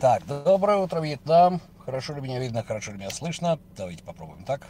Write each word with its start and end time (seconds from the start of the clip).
Так, 0.00 0.24
доброе 0.26 0.76
утро, 0.76 1.00
Вьетнам. 1.00 1.60
Хорошо 1.84 2.14
ли 2.14 2.20
меня 2.20 2.38
видно, 2.38 2.62
хорошо 2.62 2.92
ли 2.92 2.98
меня 2.98 3.10
слышно? 3.10 3.58
Давайте 3.76 4.04
попробуем 4.04 4.44
так. 4.44 4.64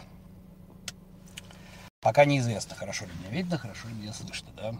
Пока 2.00 2.24
неизвестно, 2.24 2.74
хорошо 2.74 3.04
ли 3.04 3.10
меня 3.20 3.28
видно, 3.28 3.58
хорошо 3.58 3.88
ли 3.88 3.94
меня 3.94 4.14
слышно, 4.14 4.48
да. 4.56 4.74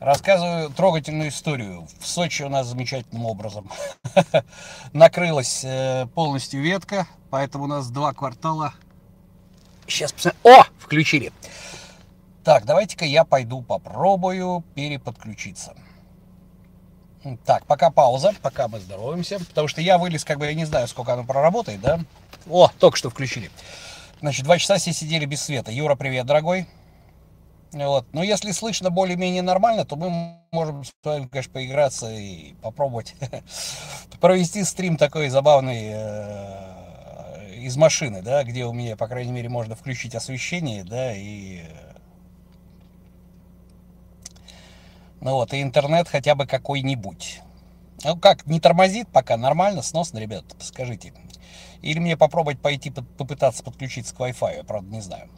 Рассказываю 0.00 0.70
трогательную 0.70 1.28
историю. 1.28 1.86
В 2.00 2.06
Сочи 2.08 2.42
у 2.42 2.48
нас 2.48 2.66
замечательным 2.66 3.24
образом 3.26 3.70
накрылась 4.92 5.62
э, 5.64 6.08
полностью 6.16 6.60
ветка, 6.60 7.06
поэтому 7.30 7.64
у 7.64 7.68
нас 7.68 7.90
два 7.90 8.12
квартала. 8.12 8.74
Сейчас 9.86 10.10
посмотрим. 10.10 10.40
О, 10.42 10.64
включили. 10.80 11.32
Так, 12.42 12.64
давайте-ка 12.64 13.04
я 13.04 13.24
пойду 13.24 13.62
попробую 13.62 14.64
переподключиться. 14.74 15.76
Так, 17.44 17.66
пока 17.66 17.90
пауза, 17.90 18.32
пока 18.42 18.68
мы 18.68 18.80
здороваемся. 18.80 19.38
Потому 19.38 19.68
что 19.68 19.80
я 19.80 19.98
вылез, 19.98 20.24
как 20.24 20.38
бы, 20.38 20.46
я 20.46 20.54
не 20.54 20.64
знаю, 20.64 20.88
сколько 20.88 21.12
оно 21.12 21.24
проработает, 21.24 21.80
да? 21.80 22.00
О, 22.48 22.70
только 22.78 22.96
что 22.96 23.10
включили. 23.10 23.50
Значит, 24.20 24.44
два 24.44 24.58
часа 24.58 24.78
все 24.78 24.92
сидели 24.92 25.24
без 25.24 25.42
света. 25.42 25.70
Юра, 25.70 25.94
привет, 25.94 26.26
дорогой. 26.26 26.66
Вот. 27.72 28.06
Но 28.12 28.22
если 28.22 28.52
слышно 28.52 28.90
более-менее 28.90 29.42
нормально, 29.42 29.84
то 29.84 29.96
мы 29.96 30.38
можем 30.52 30.84
с 30.84 30.92
вами, 31.04 31.26
конечно, 31.26 31.52
поиграться 31.52 32.10
и 32.10 32.54
попробовать 32.62 33.14
провести 34.20 34.64
стрим 34.64 34.96
такой 34.96 35.28
забавный 35.28 35.90
э, 35.92 37.54
из 37.60 37.76
машины, 37.76 38.22
да, 38.22 38.42
где 38.44 38.64
у 38.64 38.72
меня, 38.72 38.96
по 38.96 39.06
крайней 39.06 39.32
мере, 39.32 39.48
можно 39.48 39.74
включить 39.74 40.14
освещение, 40.14 40.82
да, 40.84 41.12
и 41.14 41.62
Ну 45.20 45.32
вот, 45.32 45.52
и 45.52 45.62
интернет 45.62 46.08
хотя 46.08 46.34
бы 46.34 46.46
какой-нибудь. 46.46 47.40
Ну 48.04 48.16
как, 48.16 48.46
не 48.46 48.60
тормозит 48.60 49.08
пока? 49.08 49.36
Нормально, 49.36 49.82
сносно, 49.82 50.18
ребят, 50.18 50.44
скажите. 50.60 51.12
Или 51.82 51.98
мне 51.98 52.16
попробовать 52.16 52.60
пойти 52.60 52.90
попытаться 52.90 53.62
подключиться 53.62 54.14
к 54.14 54.20
Wi-Fi, 54.20 54.56
я 54.58 54.64
правда 54.64 54.90
не 54.90 55.00
знаю. 55.00 55.28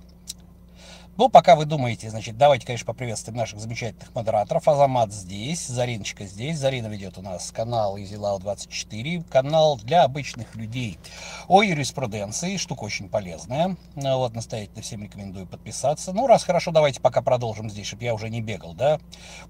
Ну, 1.17 1.29
пока 1.29 1.55
вы 1.55 1.67
думаете, 1.67 2.09
значит, 2.09 2.39
давайте, 2.39 2.67
конечно, 2.67 2.87
поприветствуем 2.87 3.37
наших 3.37 3.61
замечательных 3.61 4.15
модераторов. 4.15 4.67
Азамат 4.67 5.13
здесь, 5.13 5.67
Зариночка 5.67 6.25
здесь. 6.25 6.59
Зарина 6.59 6.87
ведет 6.87 7.19
у 7.19 7.23
нас 7.23 7.51
канал 7.51 7.99
EasyLaw24, 7.99 9.25
канал 9.29 9.77
для 9.77 10.05
обычных 10.05 10.55
людей 10.55 10.99
о 11.47 11.63
юриспруденции, 11.63 12.57
штука 12.57 12.85
очень 12.85 13.09
полезная. 13.11 13.77
Ну, 13.97 14.19
вот, 14.19 14.35
настоятельно 14.35 14.83
всем 14.83 15.03
рекомендую 15.03 15.47
подписаться. 15.47 16.13
Ну, 16.13 16.27
раз 16.27 16.45
хорошо, 16.45 16.71
давайте 16.71 17.01
пока 17.01 17.21
продолжим 17.21 17.69
здесь, 17.69 17.87
чтобы 17.87 18.05
я 18.05 18.15
уже 18.15 18.31
не 18.31 18.41
бегал, 18.41 18.73
да. 18.73 18.99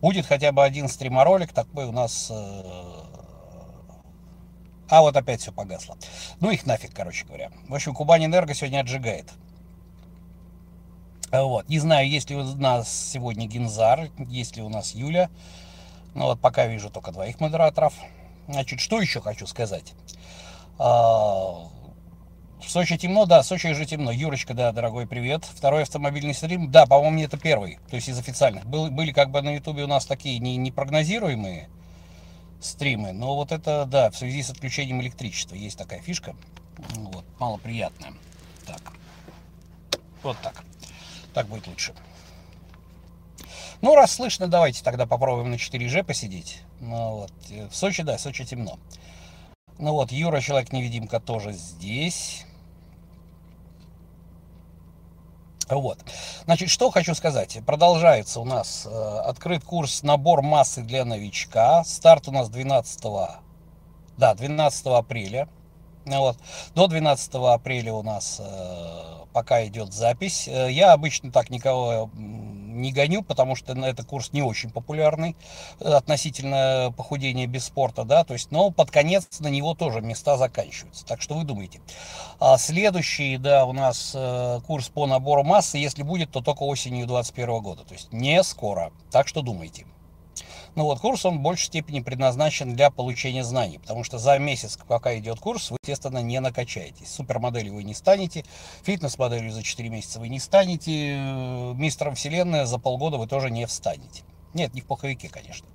Будет 0.00 0.26
хотя 0.26 0.50
бы 0.50 0.64
один 0.64 0.88
стриморолик 0.88 1.52
такой 1.52 1.84
у 1.84 1.92
нас... 1.92 2.32
Э, 2.32 3.20
а 4.88 5.02
вот 5.02 5.16
опять 5.16 5.40
все 5.40 5.52
погасло. 5.52 5.96
Ну 6.40 6.50
их 6.50 6.66
нафиг, 6.66 6.92
короче 6.92 7.24
говоря. 7.24 7.52
В 7.68 7.74
общем, 7.74 7.94
Кубань 7.94 8.24
Энерго 8.24 8.54
сегодня 8.54 8.80
отжигает. 8.80 9.32
Вот. 11.32 11.68
Не 11.68 11.78
знаю, 11.78 12.08
есть 12.08 12.30
ли 12.30 12.36
у 12.36 12.42
нас 12.42 12.92
сегодня 12.92 13.46
Гинзар, 13.46 14.10
есть 14.18 14.56
ли 14.56 14.62
у 14.62 14.68
нас 14.68 14.94
Юля. 14.94 15.30
Ну 16.14 16.24
вот 16.24 16.40
пока 16.40 16.66
вижу 16.66 16.90
только 16.90 17.12
двоих 17.12 17.38
модераторов. 17.40 17.94
Значит, 18.48 18.80
что 18.80 19.00
еще 19.00 19.20
хочу 19.20 19.46
сказать? 19.46 19.94
А, 20.78 21.68
в 22.60 22.68
Сочи 22.68 22.98
темно, 22.98 23.26
да, 23.26 23.42
в 23.42 23.46
Сочи 23.46 23.68
уже 23.68 23.86
темно. 23.86 24.10
Юрочка, 24.10 24.54
да, 24.54 24.72
дорогой 24.72 25.06
привет. 25.06 25.44
Второй 25.44 25.82
автомобильный 25.82 26.34
стрим, 26.34 26.70
да, 26.70 26.86
по-моему, 26.86 27.22
это 27.22 27.38
первый, 27.38 27.78
то 27.88 27.96
есть 27.96 28.08
из 28.08 28.18
официальных. 28.18 28.66
Был, 28.66 28.90
были 28.90 29.12
как 29.12 29.30
бы 29.30 29.40
на 29.40 29.54
ютубе 29.54 29.84
у 29.84 29.86
нас 29.86 30.06
такие 30.06 30.40
не, 30.40 30.56
непрогнозируемые 30.56 31.68
стримы, 32.60 33.12
но 33.12 33.36
вот 33.36 33.52
это, 33.52 33.86
да, 33.86 34.10
в 34.10 34.16
связи 34.16 34.42
с 34.42 34.50
отключением 34.50 35.00
электричества 35.00 35.54
есть 35.54 35.78
такая 35.78 36.00
фишка. 36.00 36.34
Вот, 36.96 37.24
малоприятная. 37.38 38.14
Так, 38.66 38.82
вот 40.22 40.36
так. 40.42 40.64
Так 41.34 41.46
будет 41.46 41.66
лучше. 41.66 41.94
Ну, 43.82 43.94
раз 43.94 44.12
слышно, 44.12 44.46
давайте 44.46 44.84
тогда 44.84 45.06
попробуем 45.06 45.50
на 45.50 45.54
4G 45.54 46.04
посидеть. 46.04 46.62
Ну, 46.80 47.20
вот. 47.20 47.32
В 47.70 47.74
Сочи, 47.74 48.02
да, 48.02 48.16
в 48.16 48.20
Сочи 48.20 48.44
темно. 48.44 48.78
Ну 49.78 49.92
вот, 49.92 50.12
Юра, 50.12 50.40
Человек-невидимка 50.40 51.20
тоже 51.20 51.52
здесь. 51.52 52.44
Вот. 55.70 55.98
Значит, 56.44 56.68
что 56.68 56.90
хочу 56.90 57.14
сказать. 57.14 57.58
Продолжается 57.64 58.40
у 58.40 58.44
нас 58.44 58.86
э, 58.90 59.18
открыт 59.24 59.64
курс 59.64 60.02
набор 60.02 60.42
массы 60.42 60.82
для 60.82 61.04
новичка. 61.04 61.84
Старт 61.84 62.28
у 62.28 62.32
нас 62.32 62.50
12, 62.50 63.02
да, 64.18 64.34
12 64.34 64.86
апреля. 64.86 65.48
Вот. 66.04 66.36
До 66.74 66.88
12 66.88 67.34
апреля 67.34 67.94
у 67.94 68.02
нас 68.02 68.40
э, 68.40 69.19
пока 69.32 69.66
идет 69.66 69.92
запись. 69.92 70.48
Э, 70.48 70.70
я 70.70 70.92
обычно 70.92 71.30
так 71.32 71.50
никого 71.50 72.10
не 72.14 72.92
гоню, 72.92 73.22
потому 73.22 73.54
что 73.56 73.72
этот 73.72 74.06
курс 74.06 74.32
не 74.32 74.42
очень 74.42 74.70
популярный 74.70 75.36
э, 75.80 75.84
относительно 75.84 76.92
похудения 76.96 77.46
без 77.46 77.64
спорта, 77.64 78.04
да, 78.04 78.24
то 78.24 78.34
есть, 78.34 78.50
но 78.50 78.70
под 78.70 78.90
конец 78.90 79.26
на 79.40 79.48
него 79.48 79.74
тоже 79.74 80.00
места 80.00 80.36
заканчиваются. 80.36 81.04
Так 81.04 81.20
что 81.20 81.34
вы 81.34 81.44
думаете. 81.44 81.80
А 82.38 82.56
следующий, 82.58 83.36
да, 83.36 83.64
у 83.66 83.72
нас 83.72 84.12
э, 84.14 84.60
курс 84.66 84.88
по 84.88 85.06
набору 85.06 85.44
массы, 85.44 85.78
если 85.78 86.02
будет, 86.02 86.30
то 86.30 86.40
только 86.40 86.62
осенью 86.62 87.06
2021 87.06 87.62
года, 87.62 87.84
то 87.84 87.94
есть 87.94 88.12
не 88.12 88.42
скоро. 88.42 88.92
Так 89.10 89.28
что 89.28 89.42
думайте. 89.42 89.86
Ну 90.76 90.84
вот, 90.84 91.00
курс, 91.00 91.24
он 91.24 91.38
в 91.38 91.40
большей 91.40 91.66
степени 91.66 92.00
предназначен 92.00 92.74
для 92.76 92.90
получения 92.90 93.42
знаний, 93.42 93.78
потому 93.78 94.04
что 94.04 94.18
за 94.18 94.38
месяц, 94.38 94.78
пока 94.86 95.18
идет 95.18 95.40
курс, 95.40 95.70
вы, 95.70 95.78
естественно, 95.82 96.22
не 96.22 96.40
накачаетесь. 96.40 97.08
Супермоделью 97.12 97.74
вы 97.74 97.82
не 97.82 97.94
станете, 97.94 98.44
фитнес-моделью 98.84 99.52
за 99.52 99.62
4 99.62 99.88
месяца 99.88 100.20
вы 100.20 100.28
не 100.28 100.38
станете, 100.38 101.16
э, 101.16 101.72
мистером 101.74 102.14
вселенной 102.14 102.66
за 102.66 102.78
полгода 102.78 103.16
вы 103.16 103.26
тоже 103.26 103.50
не 103.50 103.66
встанете. 103.66 104.22
Нет, 104.54 104.72
не 104.74 104.80
в 104.80 104.86
пуховике, 104.86 105.28
конечно. 105.28 105.66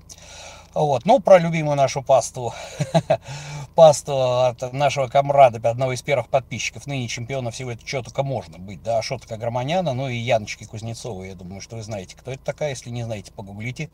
Вот. 0.75 1.05
Ну, 1.05 1.21
про 1.21 1.39
любимую 1.39 1.77
нашу 1.77 2.03
пасту, 2.03 2.53
пасту 3.75 4.41
от 4.41 4.73
нашего 4.73 5.07
комрада, 5.07 5.69
одного 5.69 5.93
из 5.93 6.01
первых 6.01 6.27
подписчиков, 6.27 6.85
ныне 6.85 7.07
чемпиона 7.07 7.49
всего 7.49 7.71
это 7.71 7.87
что 7.87 8.03
только 8.03 8.23
можно 8.23 8.59
быть, 8.59 8.83
да, 8.83 9.01
Шотка 9.01 9.37
Громаняна, 9.37 9.93
ну 9.93 10.09
и 10.09 10.17
Яночки 10.17 10.65
Кузнецовой, 10.65 11.29
я 11.29 11.35
думаю, 11.35 11.61
что 11.61 11.77
вы 11.77 11.83
знаете, 11.83 12.17
кто 12.17 12.31
это 12.31 12.43
такая, 12.43 12.71
если 12.71 12.89
не 12.89 13.03
знаете, 13.03 13.31
погуглите. 13.31 13.89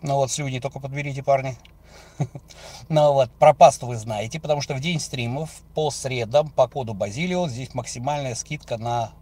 Ну 0.00 0.14
вот, 0.14 0.30
слюни 0.30 0.60
только 0.60 0.78
подберите, 0.78 1.24
парни. 1.24 1.56
Ну 2.88 3.12
вот, 3.14 3.30
про 3.32 3.52
пасту 3.52 3.88
вы 3.88 3.96
знаете, 3.96 4.38
потому 4.38 4.60
что 4.60 4.74
в 4.74 4.80
день 4.80 5.00
стримов 5.00 5.50
по 5.74 5.90
средам 5.90 6.50
по 6.50 6.68
коду 6.68 6.94
Базилио 6.94 7.48
здесь 7.48 7.74
максимальная 7.74 8.36
скидка 8.36 8.78
на 8.78 9.12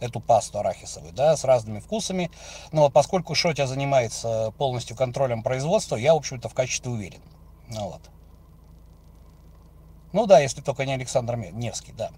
эту 0.00 0.20
пасту 0.20 0.58
арахисовую, 0.58 1.12
да, 1.12 1.36
с 1.36 1.44
разными 1.44 1.80
вкусами. 1.80 2.30
Но 2.72 2.90
поскольку 2.90 3.34
Шотя 3.34 3.66
занимается 3.66 4.52
полностью 4.58 4.96
контролем 4.96 5.42
производства, 5.42 5.96
я, 5.96 6.14
в 6.14 6.18
общем-то, 6.18 6.48
в 6.48 6.54
качестве 6.54 6.90
уверен. 6.90 7.20
Ну 7.68 7.90
вот. 7.90 8.00
Ну 10.12 10.26
да, 10.26 10.40
если 10.40 10.60
только 10.60 10.84
не 10.86 10.92
Александр 10.92 11.36
Невский, 11.36 11.92
да. 11.92 12.10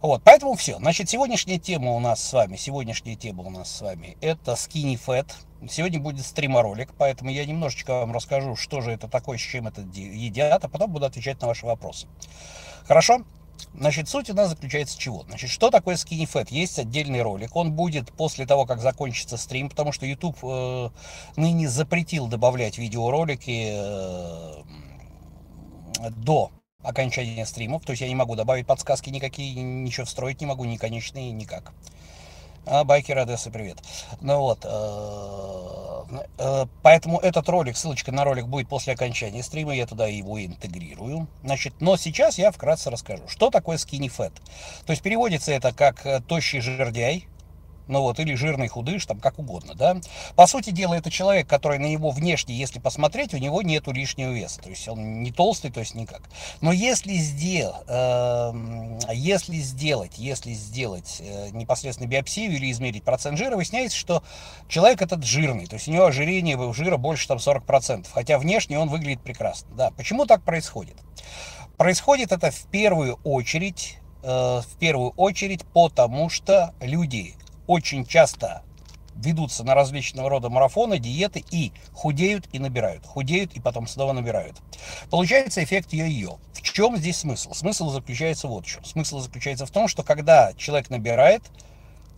Вот, 0.00 0.22
поэтому 0.24 0.54
все. 0.54 0.76
Значит, 0.76 1.10
сегодняшняя 1.10 1.58
тема 1.58 1.92
у 1.92 1.98
нас 1.98 2.22
с 2.22 2.32
вами, 2.32 2.56
сегодняшняя 2.56 3.16
тема 3.16 3.42
у 3.42 3.50
нас 3.50 3.68
с 3.68 3.80
вами, 3.80 4.16
это 4.20 4.52
Skinny 4.52 4.94
Fat. 4.94 5.32
Сегодня 5.68 5.98
будет 5.98 6.24
стриморолик, 6.24 6.92
поэтому 6.96 7.30
я 7.30 7.44
немножечко 7.44 8.00
вам 8.00 8.12
расскажу, 8.12 8.54
что 8.54 8.80
же 8.80 8.92
это 8.92 9.08
такое, 9.08 9.38
с 9.38 9.40
чем 9.40 9.66
это 9.66 9.80
едят, 9.80 10.64
а 10.64 10.68
потом 10.68 10.92
буду 10.92 11.06
отвечать 11.06 11.40
на 11.40 11.48
ваши 11.48 11.66
вопросы. 11.66 12.06
Хорошо? 12.86 13.24
Значит, 13.74 14.08
суть 14.08 14.30
у 14.30 14.34
нас 14.34 14.50
заключается 14.50 14.98
чего? 14.98 15.24
Значит, 15.24 15.50
что 15.50 15.70
такое 15.70 15.96
Skinny 15.96 16.30
Fat? 16.30 16.48
Есть 16.50 16.78
отдельный 16.78 17.22
ролик. 17.22 17.56
Он 17.56 17.72
будет 17.72 18.12
после 18.12 18.46
того, 18.46 18.66
как 18.66 18.80
закончится 18.80 19.36
стрим, 19.36 19.68
потому 19.68 19.92
что 19.92 20.06
YouTube 20.06 20.38
э, 20.42 20.90
ныне 21.36 21.68
запретил 21.68 22.26
добавлять 22.26 22.78
видеоролики 22.78 23.72
э, 23.74 24.62
до 26.10 26.50
окончания 26.82 27.46
стримов. 27.46 27.84
То 27.84 27.92
есть 27.92 28.02
я 28.02 28.08
не 28.08 28.14
могу 28.14 28.34
добавить 28.34 28.66
подсказки 28.66 29.10
никакие, 29.10 29.54
ничего 29.54 30.06
встроить 30.06 30.40
не 30.40 30.46
могу, 30.46 30.64
ни 30.64 30.76
конечные, 30.76 31.32
никак. 31.32 31.72
А, 32.64 32.84
байкер 32.84 33.18
Одессы, 33.18 33.50
привет. 33.50 33.78
Ну 34.20 34.38
вот, 34.38 34.60
э, 34.64 36.18
э, 36.38 36.66
поэтому 36.82 37.18
этот 37.18 37.48
ролик, 37.48 37.76
ссылочка 37.76 38.12
на 38.12 38.22
ролик 38.22 38.46
будет 38.46 38.68
после 38.68 38.92
окончания 38.92 39.42
стрима, 39.42 39.74
я 39.74 39.84
туда 39.84 40.06
его 40.06 40.42
интегрирую. 40.44 41.26
Значит, 41.42 41.74
но 41.80 41.96
сейчас 41.96 42.38
я 42.38 42.52
вкратце 42.52 42.90
расскажу, 42.90 43.24
что 43.26 43.50
такое 43.50 43.78
skinny 43.78 44.06
fat. 44.06 44.32
То 44.86 44.92
есть 44.92 45.02
переводится 45.02 45.50
это 45.50 45.72
как 45.72 46.06
э, 46.06 46.20
тощий 46.20 46.60
жердяй, 46.60 47.26
ну 47.92 48.00
вот, 48.00 48.18
или 48.18 48.34
жирный 48.34 48.68
худыш, 48.68 49.04
там, 49.06 49.20
как 49.20 49.38
угодно, 49.38 49.74
да. 49.74 49.98
По 50.34 50.46
сути 50.46 50.70
дела, 50.70 50.94
это 50.94 51.10
человек, 51.10 51.46
который 51.46 51.78
на 51.78 51.86
него 51.86 52.10
внешне, 52.10 52.56
если 52.56 52.78
посмотреть, 52.78 53.34
у 53.34 53.36
него 53.36 53.62
нету 53.62 53.92
лишнего 53.92 54.32
веса, 54.32 54.60
то 54.60 54.70
есть 54.70 54.88
он 54.88 55.22
не 55.22 55.30
толстый, 55.30 55.70
то 55.70 55.80
есть 55.80 55.94
никак. 55.94 56.22
Но 56.62 56.72
если, 56.72 57.12
сдел, 57.14 57.74
э, 57.86 58.98
если 59.12 59.56
сделать, 59.56 60.14
если 60.16 60.52
сделать 60.52 61.18
э, 61.20 61.50
непосредственно 61.50 62.08
биопсию 62.08 62.52
или 62.52 62.70
измерить 62.70 63.04
процент 63.04 63.38
жира, 63.38 63.56
выясняется, 63.56 63.96
что 63.96 64.22
человек 64.68 65.02
этот 65.02 65.22
жирный, 65.22 65.66
то 65.66 65.74
есть 65.74 65.86
у 65.86 65.92
него 65.92 66.06
ожирение 66.06 66.72
жира 66.72 66.96
больше 66.96 67.28
там 67.28 67.36
40%, 67.36 68.06
хотя 68.10 68.38
внешне 68.38 68.78
он 68.78 68.88
выглядит 68.88 69.22
прекрасно, 69.22 69.68
да. 69.76 69.90
Почему 69.90 70.24
так 70.24 70.42
происходит? 70.42 70.96
Происходит 71.76 72.32
это 72.32 72.50
в 72.50 72.66
первую 72.68 73.18
очередь, 73.22 73.98
э, 74.22 74.28
в 74.28 74.78
первую 74.78 75.10
очередь 75.10 75.66
потому, 75.74 76.30
что 76.30 76.74
люди 76.80 77.34
очень 77.66 78.04
часто 78.06 78.62
ведутся 79.14 79.64
на 79.64 79.74
различного 79.74 80.30
рода 80.30 80.48
марафоны, 80.48 80.98
диеты 80.98 81.44
и 81.50 81.72
худеют 81.92 82.48
и 82.52 82.58
набирают, 82.58 83.06
худеют 83.06 83.52
и 83.54 83.60
потом 83.60 83.86
снова 83.86 84.12
набирают. 84.12 84.56
Получается 85.10 85.62
эффект 85.62 85.92
йо-йо. 85.92 86.38
В 86.52 86.62
чем 86.62 86.96
здесь 86.96 87.18
смысл? 87.18 87.52
Смысл 87.52 87.90
заключается 87.90 88.48
вот 88.48 88.64
в 88.64 88.68
чем. 88.68 88.84
Смысл 88.84 89.20
заключается 89.20 89.66
в 89.66 89.70
том, 89.70 89.88
что 89.88 90.02
когда 90.02 90.52
человек 90.54 90.90
набирает, 90.90 91.42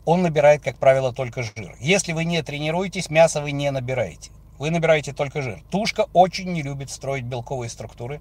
он 0.05 0.23
набирает, 0.23 0.63
как 0.63 0.79
правило, 0.79 1.13
только 1.13 1.43
жир. 1.43 1.77
Если 1.81 2.13
вы 2.13 2.25
не 2.25 2.43
тренируетесь, 2.43 3.11
мясо 3.11 3.41
вы 3.41 3.53
не 3.53 3.71
набираете. 3.71 4.31
Вы 4.59 4.71
набираете 4.71 5.13
только 5.13 5.43
жир. 5.43 5.63
Тушка 5.71 6.07
очень 6.13 6.53
не 6.53 6.63
любит 6.63 6.91
строить 6.91 7.25
белковые 7.25 7.69
структуры. 7.69 8.21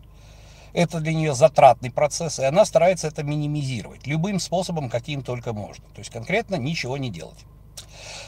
Это 0.74 1.00
для 1.00 1.14
нее 1.14 1.36
затратный 1.36 1.92
процесс, 1.92 2.40
и 2.40 2.44
она 2.44 2.66
старается 2.66 3.08
это 3.08 3.24
минимизировать 3.24 4.08
любым 4.08 4.40
способом, 4.40 4.90
каким 4.90 5.22
только 5.24 5.54
можно. 5.54 5.86
То 5.90 6.00
есть 6.00 6.10
конкретно 6.10 6.56
ничего 6.56 6.98
не 6.98 7.10
делать. 7.10 7.46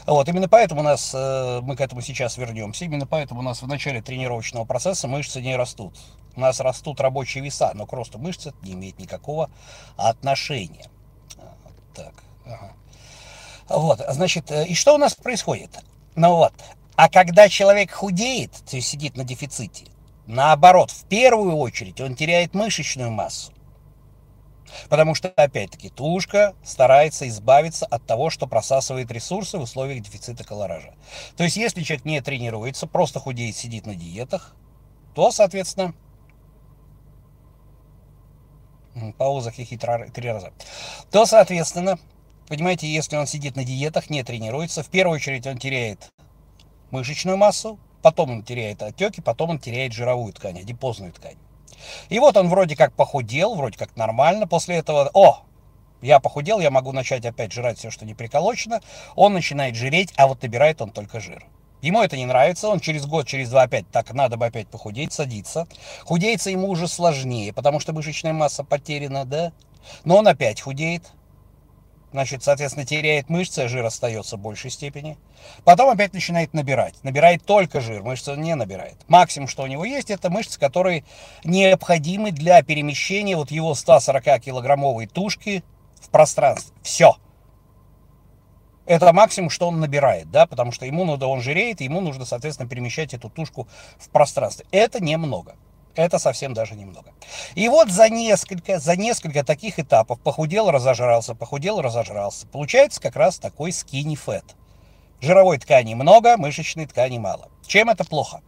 Вот, 0.06 0.28
именно 0.28 0.48
поэтому 0.48 0.82
у 0.82 0.84
нас, 0.84 1.12
э, 1.12 1.60
мы 1.62 1.74
к 1.74 1.80
этому 1.80 2.00
сейчас 2.00 2.36
вернемся, 2.36 2.84
именно 2.84 3.06
поэтому 3.06 3.40
у 3.40 3.42
нас 3.42 3.62
в 3.62 3.66
начале 3.66 4.00
тренировочного 4.00 4.64
процесса 4.64 5.08
мышцы 5.08 5.40
не 5.40 5.56
растут. 5.56 5.94
У 6.36 6.40
нас 6.40 6.60
растут 6.60 7.00
рабочие 7.00 7.42
веса, 7.42 7.72
но 7.74 7.86
к 7.86 7.92
росту 7.92 8.18
мышц 8.18 8.46
это 8.46 8.56
не 8.62 8.74
имеет 8.74 8.98
никакого 9.00 9.50
отношения. 9.96 10.88
Так, 11.94 12.14
ага. 12.44 12.72
Вот, 13.68 14.00
значит, 14.08 14.50
э, 14.52 14.66
и 14.66 14.74
что 14.74 14.94
у 14.94 14.98
нас 14.98 15.14
происходит? 15.14 15.70
Ну 16.14 16.36
вот, 16.36 16.52
а 16.94 17.08
когда 17.08 17.48
человек 17.48 17.90
худеет, 17.90 18.52
то 18.52 18.76
есть 18.76 18.88
сидит 18.88 19.16
на 19.16 19.24
дефиците, 19.24 19.86
наоборот, 20.26 20.90
в 20.90 21.04
первую 21.06 21.56
очередь 21.56 22.00
он 22.00 22.14
теряет 22.14 22.54
мышечную 22.54 23.10
массу. 23.10 23.52
Потому 24.88 25.14
что, 25.14 25.28
опять-таки, 25.28 25.88
тушка 25.88 26.54
старается 26.64 27.26
избавиться 27.28 27.86
от 27.86 28.04
того, 28.04 28.30
что 28.30 28.46
просасывает 28.46 29.10
ресурсы 29.10 29.58
в 29.58 29.62
условиях 29.62 30.02
дефицита 30.02 30.44
колоража. 30.44 30.92
То 31.36 31.44
есть, 31.44 31.56
если 31.56 31.82
человек 31.82 32.04
не 32.04 32.20
тренируется, 32.20 32.86
просто 32.86 33.20
худеет, 33.20 33.56
сидит 33.56 33.86
на 33.86 33.94
диетах, 33.94 34.54
то, 35.14 35.30
соответственно, 35.30 35.94
пауза 39.16 39.50
хихи 39.50 39.76
три 39.76 40.30
раза, 40.30 40.52
то, 41.10 41.26
соответственно, 41.26 41.98
понимаете, 42.48 42.92
если 42.92 43.16
он 43.16 43.26
сидит 43.26 43.56
на 43.56 43.64
диетах, 43.64 44.10
не 44.10 44.22
тренируется, 44.22 44.82
в 44.82 44.88
первую 44.88 45.16
очередь 45.16 45.46
он 45.46 45.58
теряет 45.58 46.10
мышечную 46.90 47.36
массу, 47.36 47.78
потом 48.06 48.30
он 48.30 48.42
теряет 48.44 48.84
отеки, 48.84 49.20
потом 49.20 49.50
он 49.50 49.58
теряет 49.58 49.92
жировую 49.92 50.32
ткань, 50.32 50.60
адипозную 50.60 51.12
ткань. 51.12 51.34
И 52.08 52.20
вот 52.20 52.36
он 52.36 52.48
вроде 52.48 52.76
как 52.76 52.92
похудел, 52.92 53.56
вроде 53.56 53.76
как 53.76 53.96
нормально. 53.96 54.46
После 54.46 54.76
этого, 54.76 55.10
о, 55.12 55.40
я 56.02 56.20
похудел, 56.20 56.60
я 56.60 56.70
могу 56.70 56.92
начать 56.92 57.26
опять 57.26 57.52
жрать 57.52 57.78
все, 57.78 57.90
что 57.90 58.04
не 58.04 58.14
приколочено. 58.14 58.80
Он 59.16 59.32
начинает 59.32 59.74
жиреть, 59.74 60.14
а 60.16 60.28
вот 60.28 60.40
набирает 60.40 60.80
он 60.80 60.92
только 60.92 61.18
жир. 61.18 61.44
Ему 61.82 62.00
это 62.00 62.16
не 62.16 62.26
нравится, 62.26 62.68
он 62.68 62.78
через 62.78 63.06
год, 63.06 63.26
через 63.26 63.50
два 63.50 63.62
опять, 63.62 63.90
так, 63.90 64.14
надо 64.14 64.36
бы 64.36 64.46
опять 64.46 64.68
похудеть, 64.68 65.12
садится. 65.12 65.66
Худеется 66.04 66.48
ему 66.50 66.68
уже 66.68 66.86
сложнее, 66.86 67.52
потому 67.52 67.80
что 67.80 67.92
мышечная 67.92 68.32
масса 68.32 68.62
потеряна, 68.62 69.24
да? 69.24 69.50
Но 70.04 70.18
он 70.18 70.28
опять 70.28 70.60
худеет, 70.60 71.10
значит, 72.16 72.42
соответственно, 72.42 72.86
теряет 72.86 73.28
мышцы, 73.28 73.68
жир 73.68 73.84
остается 73.84 74.38
в 74.38 74.40
большей 74.40 74.70
степени. 74.70 75.18
Потом 75.64 75.90
опять 75.90 76.14
начинает 76.14 76.54
набирать. 76.54 76.94
Набирает 77.02 77.44
только 77.44 77.82
жир, 77.82 78.02
мышцы 78.02 78.34
не 78.36 78.54
набирает. 78.54 78.96
Максимум, 79.06 79.48
что 79.48 79.64
у 79.64 79.66
него 79.66 79.84
есть, 79.84 80.10
это 80.10 80.30
мышцы, 80.30 80.58
которые 80.58 81.04
необходимы 81.44 82.30
для 82.30 82.62
перемещения 82.62 83.36
вот 83.36 83.50
его 83.50 83.72
140-килограммовой 83.72 85.08
тушки 85.08 85.62
в 86.00 86.08
пространстве. 86.08 86.74
Все. 86.82 87.16
Это 88.86 89.12
максимум, 89.12 89.50
что 89.50 89.68
он 89.68 89.78
набирает, 89.78 90.30
да, 90.30 90.46
потому 90.46 90.72
что 90.72 90.86
ему 90.86 91.04
надо, 91.04 91.26
он 91.26 91.42
жиреет, 91.42 91.82
ему 91.82 92.00
нужно, 92.00 92.24
соответственно, 92.24 92.66
перемещать 92.66 93.12
эту 93.12 93.28
тушку 93.28 93.68
в 93.98 94.08
пространстве. 94.08 94.64
Это 94.70 95.04
немного. 95.04 95.56
Это 95.96 96.18
совсем 96.18 96.52
даже 96.52 96.74
немного. 96.74 97.12
И 97.54 97.68
вот 97.68 97.90
за 97.90 98.10
несколько, 98.10 98.78
за 98.78 98.96
несколько 98.96 99.42
таких 99.42 99.78
этапов 99.78 100.20
похудел, 100.20 100.70
разожрался, 100.70 101.34
похудел, 101.34 101.80
разожрался. 101.80 102.46
Получается 102.46 103.00
как 103.00 103.16
раз 103.16 103.38
такой 103.38 103.70
skinny 103.70 104.14
fat. 104.14 104.44
Жировой 105.20 105.58
ткани 105.58 105.94
много, 105.94 106.36
мышечной 106.36 106.86
ткани 106.86 107.18
мало. 107.18 107.48
Чем 107.66 107.88
это 107.88 108.04
плохо? 108.04 108.42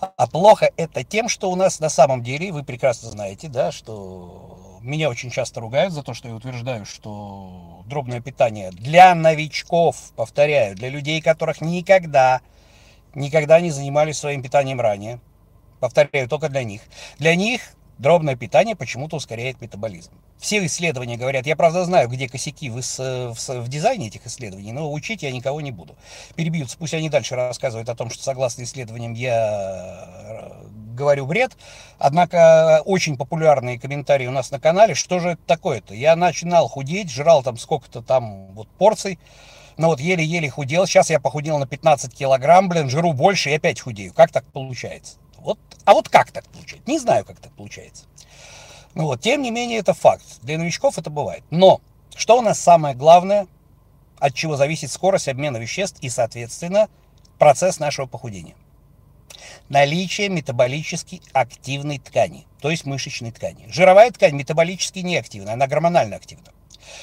А 0.00 0.26
плохо 0.28 0.70
это 0.76 1.02
тем, 1.02 1.28
что 1.28 1.50
у 1.50 1.56
нас 1.56 1.80
на 1.80 1.88
самом 1.88 2.22
деле, 2.22 2.52
вы 2.52 2.62
прекрасно 2.62 3.10
знаете, 3.10 3.48
да, 3.48 3.72
что 3.72 4.78
меня 4.80 5.10
очень 5.10 5.30
часто 5.30 5.60
ругают 5.60 5.92
за 5.92 6.04
то, 6.04 6.14
что 6.14 6.28
я 6.28 6.34
утверждаю, 6.34 6.86
что 6.86 7.82
дробное 7.86 8.20
питание 8.20 8.70
для 8.70 9.14
новичков, 9.16 9.96
повторяю, 10.14 10.76
для 10.76 10.88
людей, 10.88 11.20
которых 11.20 11.60
никогда, 11.60 12.42
никогда 13.14 13.60
не 13.60 13.70
занимались 13.70 14.18
своим 14.18 14.40
питанием 14.40 14.80
ранее, 14.80 15.20
повторяю, 15.78 16.28
только 16.28 16.48
для 16.48 16.64
них. 16.64 16.82
Для 17.18 17.34
них 17.34 17.60
дробное 17.98 18.36
питание 18.36 18.76
почему-то 18.76 19.16
ускоряет 19.16 19.60
метаболизм. 19.60 20.12
Все 20.38 20.64
исследования 20.64 21.16
говорят, 21.16 21.46
я 21.46 21.56
правда 21.56 21.84
знаю, 21.84 22.08
где 22.08 22.28
косяки 22.28 22.70
в, 22.70 22.80
в, 22.80 23.34
в 23.34 23.68
дизайне 23.68 24.06
этих 24.06 24.26
исследований, 24.26 24.72
но 24.72 24.92
учить 24.92 25.22
я 25.22 25.32
никого 25.32 25.60
не 25.60 25.72
буду. 25.72 25.96
Перебьются, 26.36 26.78
пусть 26.78 26.94
они 26.94 27.10
дальше 27.10 27.34
рассказывают 27.34 27.88
о 27.88 27.96
том, 27.96 28.08
что 28.10 28.22
согласно 28.22 28.62
исследованиям 28.62 29.14
я 29.14 30.06
э, 30.06 30.66
говорю 30.94 31.26
бред. 31.26 31.56
Однако 31.98 32.82
очень 32.84 33.16
популярные 33.16 33.80
комментарии 33.80 34.26
у 34.26 34.32
нас 34.32 34.50
на 34.52 34.60
канале, 34.60 34.94
что 34.94 35.18
же 35.18 35.30
это 35.30 35.42
такое-то? 35.46 35.94
Я 35.94 36.14
начинал 36.14 36.68
худеть, 36.68 37.10
жрал 37.10 37.42
там 37.42 37.58
сколько-то 37.58 38.02
там 38.02 38.52
вот 38.54 38.68
порций, 38.68 39.18
но 39.76 39.88
вот 39.88 40.00
еле-еле 40.00 40.50
худел, 40.50 40.86
сейчас 40.86 41.10
я 41.10 41.18
похудел 41.18 41.58
на 41.58 41.66
15 41.66 42.14
килограмм, 42.14 42.68
блин, 42.68 42.88
жру 42.90 43.12
больше 43.12 43.50
и 43.50 43.54
опять 43.54 43.80
худею. 43.80 44.12
Как 44.12 44.30
так 44.30 44.44
получается? 44.52 45.16
Вот, 45.38 45.58
а 45.84 45.94
вот 45.94 46.08
как 46.08 46.30
так 46.32 46.44
получается? 46.48 46.90
Не 46.90 46.98
знаю, 46.98 47.24
как 47.24 47.38
так 47.40 47.52
получается. 47.52 48.04
Ну 48.94 49.04
вот, 49.04 49.20
тем 49.20 49.42
не 49.42 49.50
менее, 49.50 49.78
это 49.78 49.94
факт. 49.94 50.24
Для 50.42 50.58
новичков 50.58 50.98
это 50.98 51.10
бывает. 51.10 51.44
Но 51.50 51.80
что 52.14 52.38
у 52.38 52.42
нас 52.42 52.58
самое 52.58 52.94
главное, 52.94 53.46
от 54.18 54.34
чего 54.34 54.56
зависит 54.56 54.90
скорость 54.90 55.28
обмена 55.28 55.56
веществ 55.58 55.98
и, 56.00 56.08
соответственно, 56.08 56.88
процесс 57.38 57.78
нашего 57.78 58.06
похудения? 58.06 58.56
Наличие 59.68 60.28
метаболически 60.28 61.22
активной 61.32 61.98
ткани, 61.98 62.46
то 62.60 62.70
есть 62.70 62.86
мышечной 62.86 63.30
ткани. 63.30 63.66
Жировая 63.70 64.10
ткань 64.10 64.34
метаболически 64.34 65.00
неактивна, 65.00 65.52
она 65.52 65.66
гормонально 65.66 66.16
активна. 66.16 66.48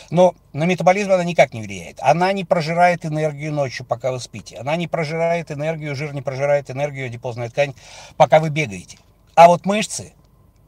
Но 0.09 0.35
на 0.53 0.65
метаболизм 0.65 1.11
она 1.11 1.23
никак 1.23 1.53
не 1.53 1.61
влияет. 1.61 1.99
Она 2.01 2.31
не 2.33 2.43
прожирает 2.43 3.05
энергию 3.05 3.53
ночью, 3.53 3.85
пока 3.85 4.11
вы 4.11 4.19
спите. 4.19 4.57
Она 4.57 4.75
не 4.75 4.87
прожирает 4.87 5.51
энергию, 5.51 5.95
жир 5.95 6.13
не 6.13 6.21
прожирает 6.21 6.69
энергию, 6.69 7.07
адипозная 7.07 7.49
ткань, 7.49 7.73
пока 8.17 8.39
вы 8.39 8.49
бегаете. 8.49 8.97
А 9.35 9.47
вот 9.47 9.65
мышцы 9.65 10.13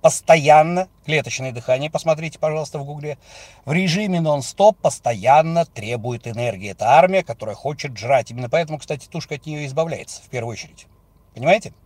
постоянно, 0.02 0.88
клеточное 1.06 1.52
дыхание, 1.52 1.90
посмотрите, 1.90 2.40
пожалуйста, 2.40 2.80
в 2.80 2.86
гугле, 2.86 3.18
в 3.66 3.74
режиме 3.74 4.22
нон-стоп 4.22 4.78
постоянно 4.78 5.66
требует 5.66 6.28
энергии. 6.28 6.72
Это 6.72 6.92
армия, 6.92 7.24
которая 7.24 7.56
хочет 7.56 7.98
жрать. 7.98 8.32
Именно 8.32 8.50
поэтому, 8.50 8.78
кстати, 8.78 9.08
тушка 9.08 9.36
от 9.36 9.46
нее 9.46 9.66
избавляется, 9.66 10.22
в 10.22 10.30
первую 10.30 10.54
очередь. 10.54 10.88
Понимаете? 11.34 11.74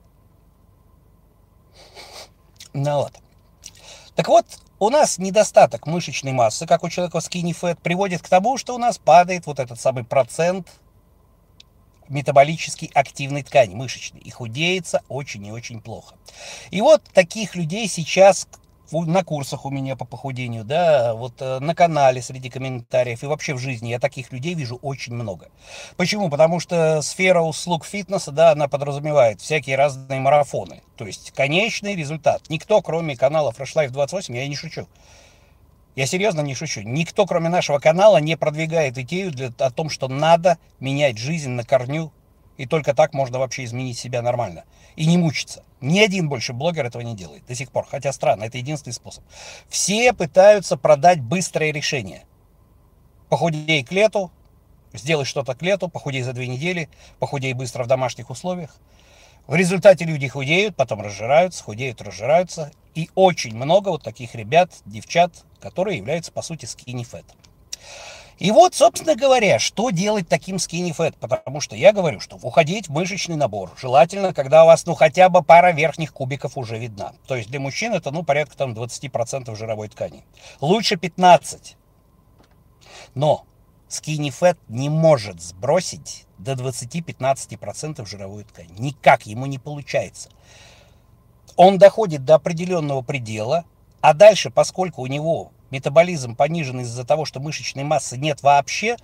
Ну 2.73 2.95
вот. 2.99 3.11
Так 4.15 4.29
вот, 4.29 4.45
у 4.81 4.89
нас 4.89 5.19
недостаток 5.19 5.85
мышечной 5.85 6.31
массы, 6.31 6.65
как 6.65 6.83
у 6.83 6.89
человека 6.89 7.19
skinny 7.19 7.55
fat, 7.55 7.77
приводит 7.83 8.23
к 8.23 8.27
тому, 8.27 8.57
что 8.57 8.73
у 8.73 8.79
нас 8.79 8.97
падает 8.97 9.45
вот 9.45 9.59
этот 9.59 9.79
самый 9.79 10.03
процент 10.03 10.67
метаболически 12.09 12.89
активной 12.95 13.43
ткани 13.43 13.75
мышечной 13.75 14.21
и 14.21 14.31
худеется 14.31 15.03
очень 15.07 15.45
и 15.45 15.51
очень 15.51 15.81
плохо. 15.81 16.15
И 16.71 16.81
вот 16.81 17.03
таких 17.13 17.55
людей 17.55 17.87
сейчас 17.87 18.47
на 18.91 19.23
курсах 19.23 19.65
у 19.65 19.69
меня 19.69 19.95
по 19.95 20.05
похудению, 20.05 20.63
да, 20.63 21.13
вот 21.13 21.41
э, 21.41 21.59
на 21.59 21.73
канале 21.75 22.21
среди 22.21 22.49
комментариев 22.49 23.23
и 23.23 23.25
вообще 23.25 23.53
в 23.53 23.57
жизни 23.57 23.89
я 23.89 23.99
таких 23.99 24.31
людей 24.31 24.53
вижу 24.53 24.77
очень 24.81 25.13
много. 25.13 25.49
Почему? 25.97 26.29
Потому 26.29 26.59
что 26.59 27.01
сфера 27.01 27.41
услуг 27.41 27.85
фитнеса, 27.85 28.31
да, 28.31 28.51
она 28.51 28.67
подразумевает 28.67 29.41
всякие 29.41 29.75
разные 29.75 30.19
марафоны. 30.19 30.81
То 30.97 31.05
есть 31.05 31.31
конечный 31.31 31.95
результат. 31.95 32.43
Никто, 32.49 32.81
кроме 32.81 33.15
канала 33.15 33.51
Fresh 33.51 33.75
Life 33.75 33.89
28, 33.89 34.35
я 34.35 34.47
не 34.47 34.55
шучу, 34.55 34.87
Я 35.95 36.05
серьезно 36.05 36.41
не 36.41 36.55
шучу. 36.55 36.81
Никто, 36.81 37.25
кроме 37.25 37.49
нашего 37.49 37.79
канала, 37.79 38.17
не 38.17 38.37
продвигает 38.37 38.97
идею 38.97 39.31
для, 39.31 39.51
о 39.57 39.71
том, 39.71 39.89
что 39.89 40.07
надо 40.07 40.57
менять 40.79 41.17
жизнь 41.17 41.49
на 41.49 41.63
корню, 41.63 42.11
и 42.57 42.65
только 42.65 42.93
так 42.93 43.13
можно 43.13 43.39
вообще 43.39 43.63
изменить 43.63 43.97
себя 43.97 44.21
нормально. 44.21 44.65
И 44.95 45.05
не 45.05 45.17
мучиться. 45.17 45.63
Ни 45.79 45.99
один 45.99 46.29
больше 46.29 46.53
блогер 46.53 46.85
этого 46.85 47.01
не 47.01 47.15
делает 47.15 47.45
до 47.45 47.55
сих 47.55 47.71
пор. 47.71 47.87
Хотя 47.89 48.11
странно, 48.13 48.43
это 48.43 48.57
единственный 48.57 48.93
способ. 48.93 49.23
Все 49.67 50.13
пытаются 50.13 50.77
продать 50.77 51.21
быстрое 51.21 51.71
решение. 51.71 52.25
Похудей 53.29 53.83
к 53.83 53.91
лету, 53.91 54.31
сделай 54.93 55.25
что-то 55.25 55.55
к 55.55 55.61
лету, 55.61 55.87
похудей 55.87 56.21
за 56.21 56.33
две 56.33 56.47
недели, 56.47 56.89
похудей 57.19 57.53
быстро 57.53 57.83
в 57.83 57.87
домашних 57.87 58.29
условиях. 58.29 58.75
В 59.47 59.55
результате 59.55 60.05
люди 60.05 60.27
худеют, 60.27 60.75
потом 60.75 61.01
разжираются, 61.01 61.63
худеют, 61.63 62.01
разжираются. 62.01 62.71
И 62.93 63.09
очень 63.15 63.55
много 63.55 63.89
вот 63.89 64.03
таких 64.03 64.35
ребят, 64.35 64.71
девчат, 64.85 65.45
которые 65.59 65.97
являются, 65.97 66.31
по 66.31 66.41
сути, 66.41 66.65
fat. 66.65 67.25
И 68.41 68.49
вот, 68.49 68.73
собственно 68.73 69.15
говоря, 69.15 69.59
что 69.59 69.91
делать 69.91 70.27
таким 70.27 70.55
skinny 70.55 70.97
fat? 70.97 71.13
Потому 71.19 71.61
что 71.61 71.75
я 71.75 71.93
говорю, 71.93 72.19
что 72.19 72.37
уходить 72.37 72.87
в 72.87 72.91
мышечный 72.91 73.35
набор 73.35 73.71
желательно, 73.79 74.33
когда 74.33 74.63
у 74.63 74.65
вас, 74.65 74.87
ну, 74.87 74.95
хотя 74.95 75.29
бы 75.29 75.43
пара 75.43 75.71
верхних 75.73 76.11
кубиков 76.11 76.57
уже 76.57 76.79
видна. 76.79 77.13
То 77.27 77.35
есть 77.35 77.51
для 77.51 77.59
мужчин 77.59 77.93
это, 77.93 78.09
ну, 78.09 78.23
порядка 78.23 78.57
там 78.57 78.73
20% 78.73 79.55
жировой 79.55 79.89
ткани. 79.89 80.25
Лучше 80.59 80.95
15. 80.95 81.77
Но 83.13 83.45
skinny 83.87 84.29
fat 84.29 84.57
не 84.69 84.89
может 84.89 85.39
сбросить 85.39 86.25
до 86.39 86.53
20-15% 86.53 88.03
жировую 88.07 88.43
ткань. 88.45 88.71
Никак 88.79 89.27
ему 89.27 89.45
не 89.45 89.59
получается. 89.59 90.29
Он 91.57 91.77
доходит 91.77 92.25
до 92.25 92.33
определенного 92.35 93.03
предела, 93.03 93.65
а 94.01 94.15
дальше, 94.15 94.49
поскольку 94.49 95.03
у 95.03 95.07
него 95.07 95.51
метаболизм 95.71 96.35
понижен 96.35 96.81
из-за 96.81 97.05
того, 97.05 97.25
что 97.25 97.39
мышечной 97.39 97.83
массы 97.83 98.17
нет 98.17 98.43
вообще, 98.43 98.97